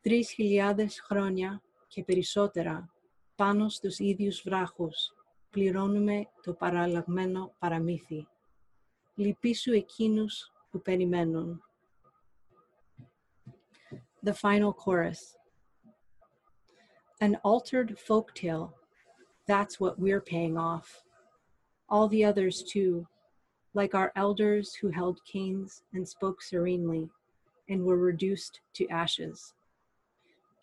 Τρεις 0.03 0.31
χιλιάδες 0.31 1.01
χρόνια 1.01 1.61
και 1.87 2.03
περισσότερα 2.03 2.93
πάνω 3.35 3.69
στους 3.69 3.99
ίδιους 3.99 4.41
βράχους 4.41 5.13
πληρώνουμε 5.49 6.29
το 6.43 6.53
παραλλαγμένο 6.53 7.55
παραμύθι. 7.59 8.27
Λυπήσου 9.15 9.71
εκείνους 9.71 10.53
που 10.69 10.81
περιμένουν. 10.81 11.63
The 14.25 14.33
final 14.33 14.73
chorus. 14.73 15.37
An 17.19 17.33
altered 17.43 17.97
folk 18.07 18.33
tale 18.33 18.79
That's 19.49 19.79
what 19.79 19.97
we're 19.97 20.21
paying 20.21 20.57
off. 20.57 21.03
All 21.89 22.07
the 22.07 22.23
others, 22.23 22.61
too, 22.61 23.07
like 23.73 23.95
our 23.95 24.11
elders 24.15 24.75
who 24.75 24.89
held 24.89 25.25
canes 25.25 25.81
and 25.93 26.07
spoke 26.07 26.41
serenely 26.43 27.09
and 27.67 27.83
were 27.83 27.97
reduced 27.97 28.61
to 28.75 28.87
ashes. 28.89 29.55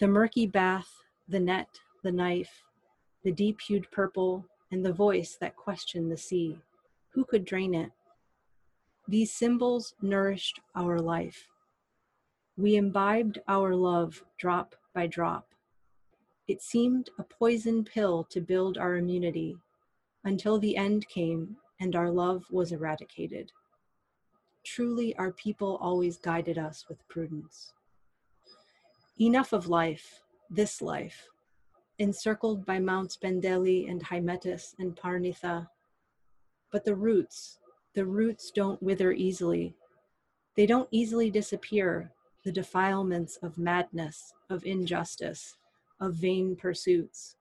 The 0.01 0.07
murky 0.09 0.45
bath, 0.45 0.91
the 1.29 1.39
net, 1.39 1.79
the 2.03 2.11
knife, 2.11 2.65
the 3.23 3.31
deep 3.31 3.61
hued 3.61 3.89
purple, 3.89 4.45
and 4.69 4.85
the 4.85 4.91
voice 4.91 5.37
that 5.39 5.55
questioned 5.55 6.11
the 6.11 6.17
sea. 6.17 6.59
Who 7.13 7.23
could 7.23 7.45
drain 7.45 7.73
it? 7.73 7.91
These 9.07 9.31
symbols 9.31 9.95
nourished 10.01 10.59
our 10.75 10.99
life. 10.99 11.47
We 12.57 12.75
imbibed 12.75 13.39
our 13.47 13.73
love 13.73 14.25
drop 14.37 14.75
by 14.93 15.07
drop 15.07 15.47
it 16.51 16.61
seemed 16.61 17.09
a 17.17 17.23
poison 17.23 17.85
pill 17.85 18.25
to 18.25 18.41
build 18.41 18.77
our 18.77 18.97
immunity 18.97 19.55
until 20.25 20.59
the 20.59 20.75
end 20.75 21.07
came 21.07 21.55
and 21.79 21.95
our 21.95 22.11
love 22.11 22.43
was 22.51 22.73
eradicated. 22.73 23.53
Truly, 24.65 25.15
our 25.15 25.31
people 25.31 25.77
always 25.79 26.17
guided 26.17 26.57
us 26.57 26.89
with 26.89 27.07
prudence. 27.07 27.71
Enough 29.21 29.53
of 29.53 29.67
life, 29.67 30.23
this 30.49 30.81
life, 30.81 31.27
encircled 31.99 32.65
by 32.65 32.79
Mounts 32.79 33.15
Pendeli 33.23 33.87
and 33.87 34.03
Hymettus 34.03 34.73
and 34.79 34.95
Parnitha. 34.95 35.67
But 36.71 36.85
the 36.85 36.95
roots, 36.95 37.59
the 37.93 38.03
roots 38.03 38.49
don't 38.49 38.81
wither 38.81 39.11
easily. 39.11 39.75
They 40.55 40.65
don't 40.65 40.87
easily 40.89 41.29
disappear, 41.29 42.11
the 42.43 42.51
defilements 42.51 43.37
of 43.43 43.59
madness, 43.59 44.33
of 44.49 44.65
injustice, 44.65 45.55
of 45.99 46.15
vain 46.15 46.55
pursuits. 46.55 47.35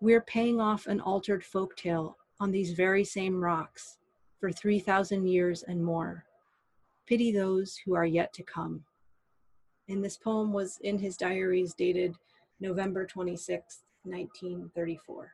We're 0.00 0.20
paying 0.20 0.60
off 0.60 0.86
an 0.86 1.00
altered 1.00 1.42
folktale 1.42 2.14
on 2.38 2.52
these 2.52 2.70
very 2.70 3.02
same 3.02 3.42
rocks 3.42 3.98
for 4.38 4.52
3,000 4.52 5.26
years 5.26 5.64
and 5.64 5.84
more. 5.84 6.24
Pity 7.04 7.32
those 7.32 7.76
who 7.84 7.96
are 7.96 8.06
yet 8.06 8.32
to 8.34 8.44
come. 8.44 8.84
And 9.88 10.04
this 10.04 10.16
poem 10.16 10.52
was 10.52 10.78
in 10.82 10.98
his 10.98 11.16
diaries 11.16 11.74
dated 11.74 12.14
November 12.60 13.06
26, 13.06 13.82
1934. 14.04 15.32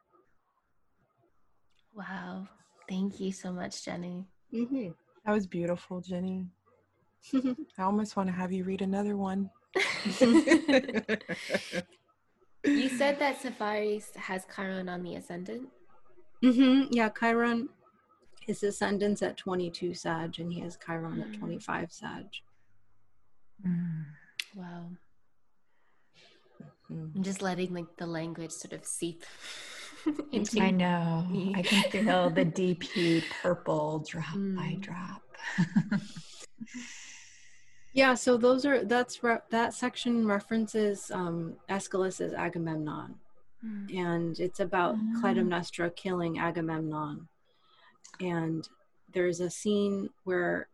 Wow. 1.95 2.49
Thank 2.89 3.21
you 3.21 3.33
so 3.33 3.53
much, 3.53 3.85
Jenny. 3.85 4.27
Mm-hmm. 4.53 4.91
That 5.25 5.33
was 5.33 5.47
beautiful, 5.47 6.01
Jenny. 6.01 6.47
I 7.35 7.83
almost 7.83 8.17
want 8.17 8.29
to 8.29 8.35
have 8.35 8.53
you 8.53 8.65
read 8.65 8.83
another 8.83 9.17
one. 9.17 9.51
You 12.65 12.89
said 12.89 13.19
that 13.19 13.43
Seferis 13.43 14.17
has 14.17 14.47
Chiron 14.55 14.89
on 14.89 15.03
the 15.03 15.17
ascendant? 15.17 15.69
Mm-hmm. 16.43 16.93
Yeah, 16.93 17.11
Chiron, 17.11 17.69
his 18.41 18.63
ascendant's 18.63 19.23
at 19.23 19.37
22 19.37 19.93
Sag, 19.93 20.41
and 20.41 20.51
he 20.51 20.61
has 20.61 20.79
Chiron 20.85 21.17
mm. 21.17 21.35
at 21.35 21.39
25 21.39 21.93
Sag. 21.93 22.25
Mm. 23.67 24.05
Wow. 24.55 24.91
Mm-hmm. 26.91 27.17
I'm 27.17 27.23
just 27.23 27.43
letting 27.43 27.75
like 27.75 27.97
the 27.97 28.07
language 28.07 28.53
sort 28.53 28.73
of 28.73 28.85
seep 28.85 29.25
into 30.33 30.61
I 30.61 30.71
know. 30.71 31.27
Me. 31.31 31.55
I 31.57 31.63
can 31.63 31.91
feel 31.91 32.31
the 32.31 32.45
deep 32.45 32.83
hued 32.83 33.25
purple 33.43 34.05
drop 34.07 34.35
mm. 34.35 34.57
by 34.57 34.77
drop. 34.81 35.23
Yeah, 37.95 38.15
so 38.15 38.37
those 38.37 38.67
are 38.67 38.85
that's 38.85 39.23
re- 39.23 39.39
that 39.51 39.73
section 39.73 40.27
references 40.27 41.13
um, 41.13 41.55
Aeschylus's 41.71 42.35
Agamemnon, 42.35 43.15
mm. 43.65 43.97
and 43.97 44.39
it's 44.41 44.59
about 44.59 44.97
mm. 44.97 45.23
Clytemnestra 45.23 45.95
killing 45.95 46.41
Agamemnon, 46.41 47.29
and 48.21 48.69
there's 49.13 49.39
a 49.39 49.49
scene 49.49 50.11
where 50.25 50.69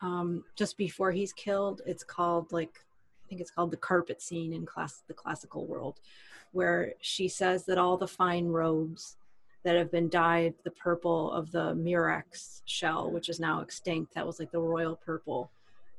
um, 0.00 0.42
just 0.56 0.78
before 0.78 1.12
he's 1.12 1.34
killed, 1.34 1.82
it's 1.84 2.02
called 2.02 2.50
like 2.50 2.82
I 3.24 3.28
think 3.28 3.40
it's 3.40 3.50
called 3.50 3.70
the 3.70 3.76
carpet 3.76 4.20
scene 4.20 4.52
in 4.52 4.66
class 4.66 5.02
the 5.06 5.14
classical 5.14 5.66
world, 5.66 6.00
where 6.52 6.94
she 7.00 7.28
says 7.28 7.64
that 7.66 7.78
all 7.78 7.96
the 7.96 8.06
fine 8.06 8.48
robes 8.48 9.16
that 9.64 9.76
have 9.76 9.90
been 9.90 10.10
dyed 10.10 10.54
the 10.62 10.70
purple 10.70 11.32
of 11.32 11.50
the 11.50 11.74
murex 11.74 12.62
shell, 12.66 13.10
which 13.10 13.28
is 13.28 13.40
now 13.40 13.60
extinct, 13.60 14.14
that 14.14 14.26
was 14.26 14.38
like 14.38 14.52
the 14.52 14.60
royal 14.60 14.96
purple 14.96 15.50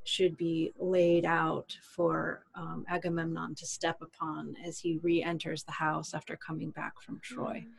should 0.04 0.36
be 0.36 0.72
laid 0.78 1.24
out 1.24 1.76
for 1.82 2.44
um, 2.54 2.86
Agamemnon 2.88 3.56
to 3.56 3.66
step 3.66 4.00
upon 4.02 4.56
as 4.64 4.78
he 4.78 5.00
re 5.02 5.20
enters 5.20 5.64
the 5.64 5.72
house 5.72 6.14
after 6.14 6.36
coming 6.36 6.70
back 6.70 7.00
from 7.00 7.18
Troy. 7.20 7.64
Mm. 7.66 7.72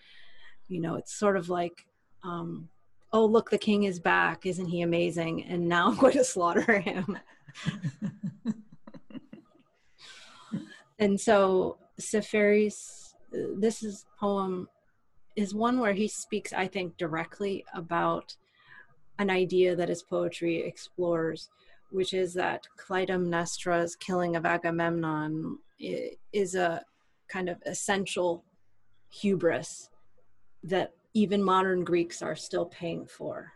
You 0.68 0.82
know, 0.82 0.96
it's 0.96 1.14
sort 1.14 1.38
of 1.38 1.48
like 1.48 1.86
um, 2.24 2.68
oh 3.14 3.26
look 3.26 3.50
the 3.50 3.58
king 3.58 3.84
is 3.84 4.00
back 4.00 4.46
isn't 4.46 4.68
he 4.68 4.82
amazing 4.82 5.44
and 5.46 5.68
now 5.68 5.88
i'm 5.90 5.96
going 5.96 6.14
to 6.14 6.24
slaughter 6.24 6.80
him 6.80 7.18
and 11.00 11.20
so 11.20 11.78
Seferis, 12.00 13.14
this 13.32 13.84
is 13.84 14.06
poem 14.20 14.68
is 15.36 15.54
one 15.54 15.80
where 15.80 15.94
he 15.94 16.08
speaks, 16.08 16.52
I 16.52 16.68
think, 16.68 16.98
directly 16.98 17.64
about 17.74 18.36
an 19.20 19.30
idea 19.30 19.76
that 19.76 19.90
his 19.90 20.02
poetry 20.02 20.64
explores, 20.64 21.50
which 21.92 22.14
is 22.14 22.34
that 22.34 22.68
Clytemnestra's 22.78 23.96
killing 23.96 24.36
of 24.36 24.46
Agamemnon 24.46 25.60
is 26.34 26.56
a 26.56 26.84
kind 27.28 27.50
of 27.50 27.62
essential 27.66 28.44
hubris 29.12 29.90
that 30.64 30.94
even 31.14 31.44
modern 31.44 31.84
Greeks 31.84 32.22
are 32.22 32.36
still 32.36 32.66
paying 32.66 33.06
for. 33.06 33.54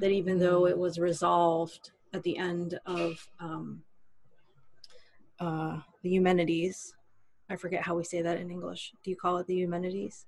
That 0.00 0.10
even 0.10 0.38
though 0.38 0.66
it 0.66 0.76
was 0.76 0.98
resolved 0.98 1.90
at 2.14 2.22
the 2.22 2.36
end 2.36 2.78
of 2.86 3.26
um, 3.40 3.82
uh, 5.42 5.80
the 6.02 6.10
Eumenides, 6.10 6.94
I 7.50 7.56
forget 7.56 7.82
how 7.82 7.96
we 7.96 8.04
say 8.04 8.22
that 8.22 8.38
in 8.38 8.50
English. 8.50 8.92
Do 9.02 9.10
you 9.10 9.16
call 9.16 9.38
it 9.38 9.46
the 9.46 9.56
Eumenides? 9.56 10.26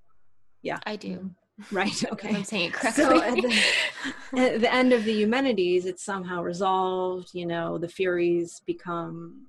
Yeah. 0.62 0.78
I 0.84 0.96
do. 0.96 1.30
Right. 1.70 2.02
Okay. 2.12 2.34
I'm 2.34 2.42
saying 2.42 2.70
it 2.70 2.72
correctly. 2.72 3.04
So 3.04 3.22
at 3.22 3.34
the, 3.36 3.62
at 4.40 4.60
the 4.60 4.74
end 4.74 4.92
of 4.92 5.04
the 5.04 5.12
Eumenides, 5.12 5.86
it's 5.86 6.02
somehow 6.02 6.42
resolved. 6.42 7.30
You 7.32 7.46
know, 7.46 7.78
the 7.78 7.88
Furies 7.88 8.60
become 8.66 9.46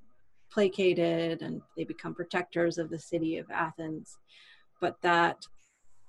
placated 0.51 1.41
and 1.41 1.63
they 1.75 1.83
become 1.83 2.13
protectors 2.13 2.77
of 2.77 2.91
the 2.91 2.99
city 2.99 3.39
of 3.39 3.49
Athens. 3.49 4.19
But 4.79 5.01
that 5.01 5.47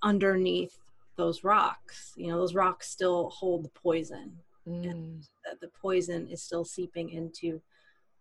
underneath 0.02 0.76
those 1.16 1.44
rocks, 1.44 2.12
you 2.14 2.26
know, 2.28 2.36
those 2.36 2.54
rocks 2.54 2.90
still 2.90 3.30
hold 3.30 3.64
the 3.64 3.70
poison. 3.70 4.36
Mm. 4.68 4.90
And 4.90 5.28
the 5.62 5.70
poison 5.80 6.28
is 6.28 6.42
still 6.42 6.66
seeping 6.66 7.08
into 7.08 7.62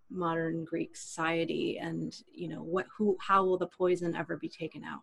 modern 0.09 0.65
Greek 0.65 0.95
society 0.95 1.79
and 1.81 2.15
you 2.31 2.47
know 2.47 2.61
what 2.61 2.85
who 2.95 3.17
how 3.19 3.43
will 3.43 3.57
the 3.57 3.67
poison 3.67 4.15
ever 4.15 4.37
be 4.37 4.49
taken 4.49 4.83
out 4.83 5.01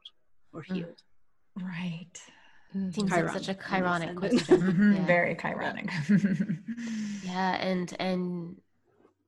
or 0.53 0.62
mm. 0.62 0.74
healed? 0.74 1.03
Mm. 1.59 1.68
Right. 1.68 2.20
Seems 2.72 3.11
like 3.11 3.28
such 3.30 3.48
a 3.48 3.55
chironic 3.55 4.16
question. 4.16 4.62
mm-hmm. 4.62 4.92
yeah. 4.94 5.07
Very 5.07 5.34
chironic. 5.34 5.90
yeah, 7.24 7.57
and 7.57 7.94
and 7.98 8.57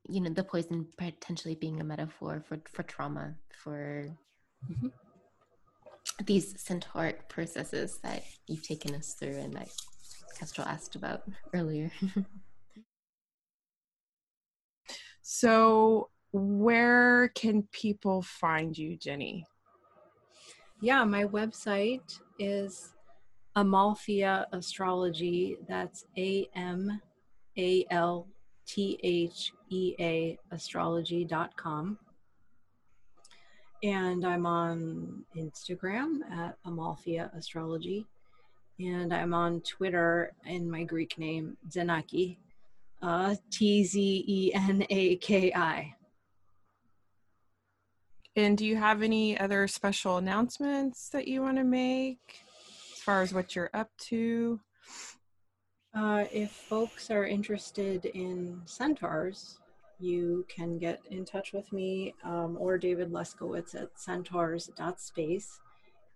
you 0.08 0.22
know 0.22 0.30
the 0.30 0.44
poison 0.44 0.86
potentially 0.96 1.54
being 1.54 1.80
a 1.80 1.84
metaphor 1.84 2.42
for 2.48 2.58
for 2.72 2.82
trauma 2.84 3.34
for 3.62 4.08
mm-hmm. 4.70 4.88
these 6.24 6.58
centauric 6.58 7.28
processes 7.28 7.98
that 8.02 8.22
you've 8.46 8.66
taken 8.66 8.94
us 8.94 9.12
through 9.12 9.36
and 9.36 9.52
that 9.54 9.68
Kestrel 10.38 10.66
asked 10.66 10.96
about 10.96 11.24
earlier. 11.52 11.90
So, 15.26 16.10
where 16.32 17.28
can 17.28 17.62
people 17.72 18.20
find 18.20 18.76
you, 18.76 18.94
Jenny? 18.94 19.46
Yeah, 20.82 21.02
my 21.04 21.24
website 21.24 22.20
is 22.38 22.92
Amalthea 23.56 24.46
Astrology. 24.52 25.56
That's 25.66 26.04
A 26.18 26.46
M 26.54 27.00
A 27.56 27.86
L 27.90 28.28
T 28.66 28.98
H 29.02 29.54
E 29.70 29.94
A 29.98 30.38
astrology.com. 30.52 31.98
And 33.82 34.26
I'm 34.26 34.44
on 34.44 35.24
Instagram 35.34 36.18
at 36.30 36.58
Amalthea 36.66 37.30
Astrology. 37.34 38.06
And 38.78 39.14
I'm 39.14 39.32
on 39.32 39.62
Twitter 39.62 40.34
in 40.44 40.70
my 40.70 40.84
Greek 40.84 41.18
name, 41.18 41.56
Tzenaki, 41.70 42.36
uh, 43.04 43.34
T 43.50 43.84
Z 43.84 44.24
E 44.26 44.54
N 44.54 44.86
A 44.88 45.16
K 45.16 45.52
I. 45.54 45.94
And 48.34 48.58
do 48.58 48.66
you 48.66 48.76
have 48.76 49.02
any 49.02 49.38
other 49.38 49.68
special 49.68 50.16
announcements 50.16 51.10
that 51.10 51.28
you 51.28 51.42
want 51.42 51.58
to 51.58 51.64
make 51.64 52.42
as 52.94 52.98
far 53.00 53.22
as 53.22 53.32
what 53.32 53.54
you're 53.54 53.70
up 53.74 53.90
to? 54.08 54.58
Uh, 55.94 56.24
if 56.32 56.50
folks 56.50 57.10
are 57.10 57.24
interested 57.24 58.06
in 58.06 58.60
centaurs, 58.64 59.60
you 60.00 60.44
can 60.48 60.78
get 60.78 61.00
in 61.10 61.24
touch 61.24 61.52
with 61.52 61.72
me 61.72 62.14
um, 62.24 62.56
or 62.58 62.76
David 62.76 63.12
Leskowitz 63.12 63.80
at 63.80 63.90
centaurs.space. 63.96 65.60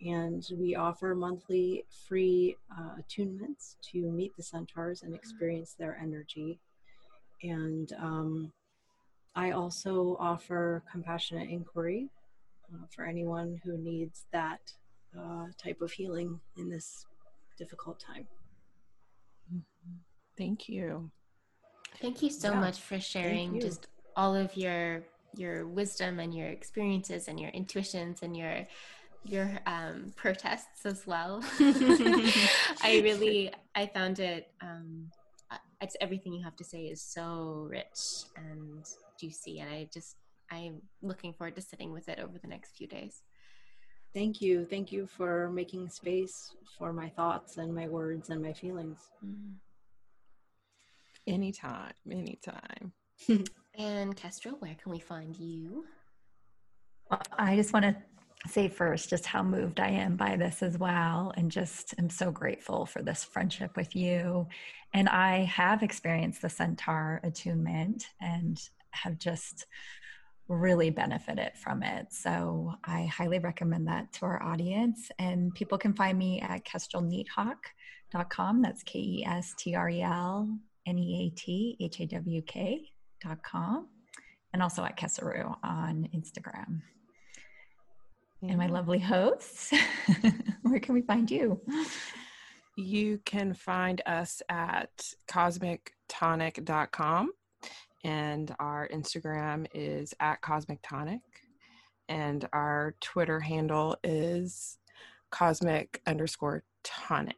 And 0.04 0.44
we 0.56 0.74
offer 0.74 1.14
monthly 1.14 1.84
free 2.08 2.56
uh, 2.76 2.96
attunements 3.00 3.76
to 3.92 4.10
meet 4.10 4.34
the 4.36 4.42
centaurs 4.42 5.02
and 5.02 5.14
experience 5.14 5.74
their 5.78 5.96
energy. 6.02 6.58
And 7.42 7.92
um, 7.98 8.52
I 9.34 9.52
also 9.52 10.16
offer 10.18 10.82
compassionate 10.90 11.48
inquiry 11.48 12.08
uh, 12.72 12.86
for 12.94 13.04
anyone 13.04 13.60
who 13.64 13.78
needs 13.78 14.26
that 14.32 14.60
uh, 15.18 15.46
type 15.62 15.80
of 15.80 15.92
healing 15.92 16.40
in 16.56 16.68
this 16.68 17.06
difficult 17.56 18.00
time. 18.00 18.26
Mm-hmm. 19.52 19.96
Thank 20.36 20.68
you. 20.68 21.10
Thank 22.00 22.22
you 22.22 22.30
so 22.30 22.52
yeah. 22.52 22.60
much 22.60 22.78
for 22.80 23.00
sharing 23.00 23.60
just 23.60 23.88
all 24.16 24.34
of 24.34 24.56
your 24.56 25.02
your 25.36 25.66
wisdom 25.66 26.18
and 26.20 26.34
your 26.34 26.48
experiences 26.48 27.28
and 27.28 27.38
your 27.38 27.50
intuitions 27.50 28.22
and 28.22 28.36
your 28.36 28.66
your 29.24 29.58
um, 29.66 30.12
protests 30.16 30.86
as 30.86 31.06
well. 31.06 31.42
I 32.82 33.00
really 33.02 33.52
I 33.74 33.86
found 33.86 34.20
it 34.20 34.50
um, 34.60 35.10
it's 35.80 35.96
everything 36.00 36.32
you 36.32 36.42
have 36.42 36.56
to 36.56 36.64
say 36.64 36.82
is 36.82 37.00
so 37.02 37.66
rich 37.70 38.24
and 38.36 38.84
juicy 39.18 39.60
and 39.60 39.70
i 39.70 39.88
just 39.92 40.16
i'm 40.50 40.80
looking 41.02 41.32
forward 41.32 41.54
to 41.54 41.62
sitting 41.62 41.92
with 41.92 42.08
it 42.08 42.18
over 42.18 42.38
the 42.38 42.48
next 42.48 42.76
few 42.76 42.86
days. 42.86 43.22
Thank 44.14 44.40
you. 44.40 44.64
Thank 44.64 44.90
you 44.90 45.06
for 45.06 45.50
making 45.50 45.88
space 45.90 46.54
for 46.78 46.92
my 46.92 47.10
thoughts 47.10 47.58
and 47.58 47.74
my 47.74 47.88
words 47.88 48.30
and 48.30 48.42
my 48.42 48.52
feelings. 48.52 48.98
Mm. 49.24 49.54
anytime 51.26 51.92
anytime. 52.10 52.92
And 53.78 54.16
Kestrel, 54.16 54.56
where 54.58 54.74
can 54.74 54.90
we 54.90 54.98
find 54.98 55.36
you? 55.36 55.84
Well, 57.08 57.22
i 57.38 57.54
just 57.54 57.72
want 57.72 57.84
to 57.84 57.94
say 58.46 58.68
first 58.68 59.10
just 59.10 59.26
how 59.26 59.42
moved 59.42 59.80
I 59.80 59.88
am 59.88 60.16
by 60.16 60.36
this 60.36 60.62
as 60.62 60.78
well. 60.78 61.32
And 61.36 61.50
just 61.50 61.94
am 61.98 62.08
so 62.08 62.30
grateful 62.30 62.86
for 62.86 63.02
this 63.02 63.24
friendship 63.24 63.76
with 63.76 63.96
you. 63.96 64.46
And 64.94 65.08
I 65.08 65.40
have 65.44 65.82
experienced 65.82 66.42
the 66.42 66.48
centaur 66.48 67.20
attunement 67.24 68.06
and 68.20 68.60
have 68.90 69.18
just 69.18 69.66
really 70.46 70.88
benefited 70.88 71.52
from 71.56 71.82
it. 71.82 72.06
So 72.10 72.74
I 72.84 73.04
highly 73.06 73.38
recommend 73.38 73.86
that 73.88 74.12
to 74.14 74.24
our 74.24 74.42
audience. 74.42 75.10
And 75.18 75.54
people 75.54 75.76
can 75.76 75.92
find 75.92 76.16
me 76.16 76.40
at 76.40 76.64
kestrelneathawk.com. 76.64 78.62
That's 78.62 78.82
K 78.82 78.98
E 78.98 79.24
S 79.26 79.54
T 79.58 79.74
R 79.74 79.90
E 79.90 80.02
L 80.02 80.48
N 80.86 80.98
E 80.98 81.26
A 81.26 81.38
T 81.38 81.76
H 81.80 82.00
A 82.00 82.06
W 82.06 82.40
K.com. 82.42 83.88
And 84.54 84.62
also 84.62 84.84
at 84.84 84.96
Keseru 84.98 85.54
on 85.62 86.08
Instagram 86.14 86.80
and 88.42 88.56
my 88.56 88.64
mm-hmm. 88.64 88.74
lovely 88.74 88.98
hosts. 88.98 89.72
Where 90.62 90.80
can 90.80 90.94
we 90.94 91.02
find 91.02 91.30
you? 91.30 91.60
You 92.76 93.20
can 93.24 93.54
find 93.54 94.02
us 94.06 94.42
at 94.48 95.12
cosmictonic.com 95.28 97.32
and 98.04 98.54
our 98.60 98.88
Instagram 98.88 99.66
is 99.74 100.14
at 100.20 100.40
Cosmic 100.40 100.78
Tonic 100.82 101.20
and 102.08 102.48
our 102.52 102.94
Twitter 103.00 103.40
handle 103.40 103.96
is 104.04 104.78
cosmic 105.30 106.00
underscore 106.06 106.62
tonic. 106.84 107.36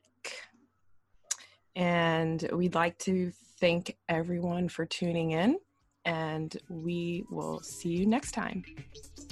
And 1.74 2.46
we'd 2.52 2.74
like 2.74 2.98
to 3.00 3.32
thank 3.58 3.96
everyone 4.08 4.68
for 4.68 4.86
tuning 4.86 5.32
in 5.32 5.58
and 6.04 6.56
we 6.68 7.24
will 7.30 7.60
see 7.60 7.90
you 7.90 8.06
next 8.06 8.32
time. 8.32 8.64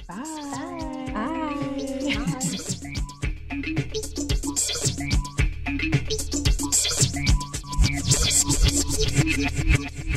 Bye. 0.07 0.17
Bye. 0.17 1.11
Bye. 1.13 1.48
Thank 2.19 2.79
you. 9.99 10.08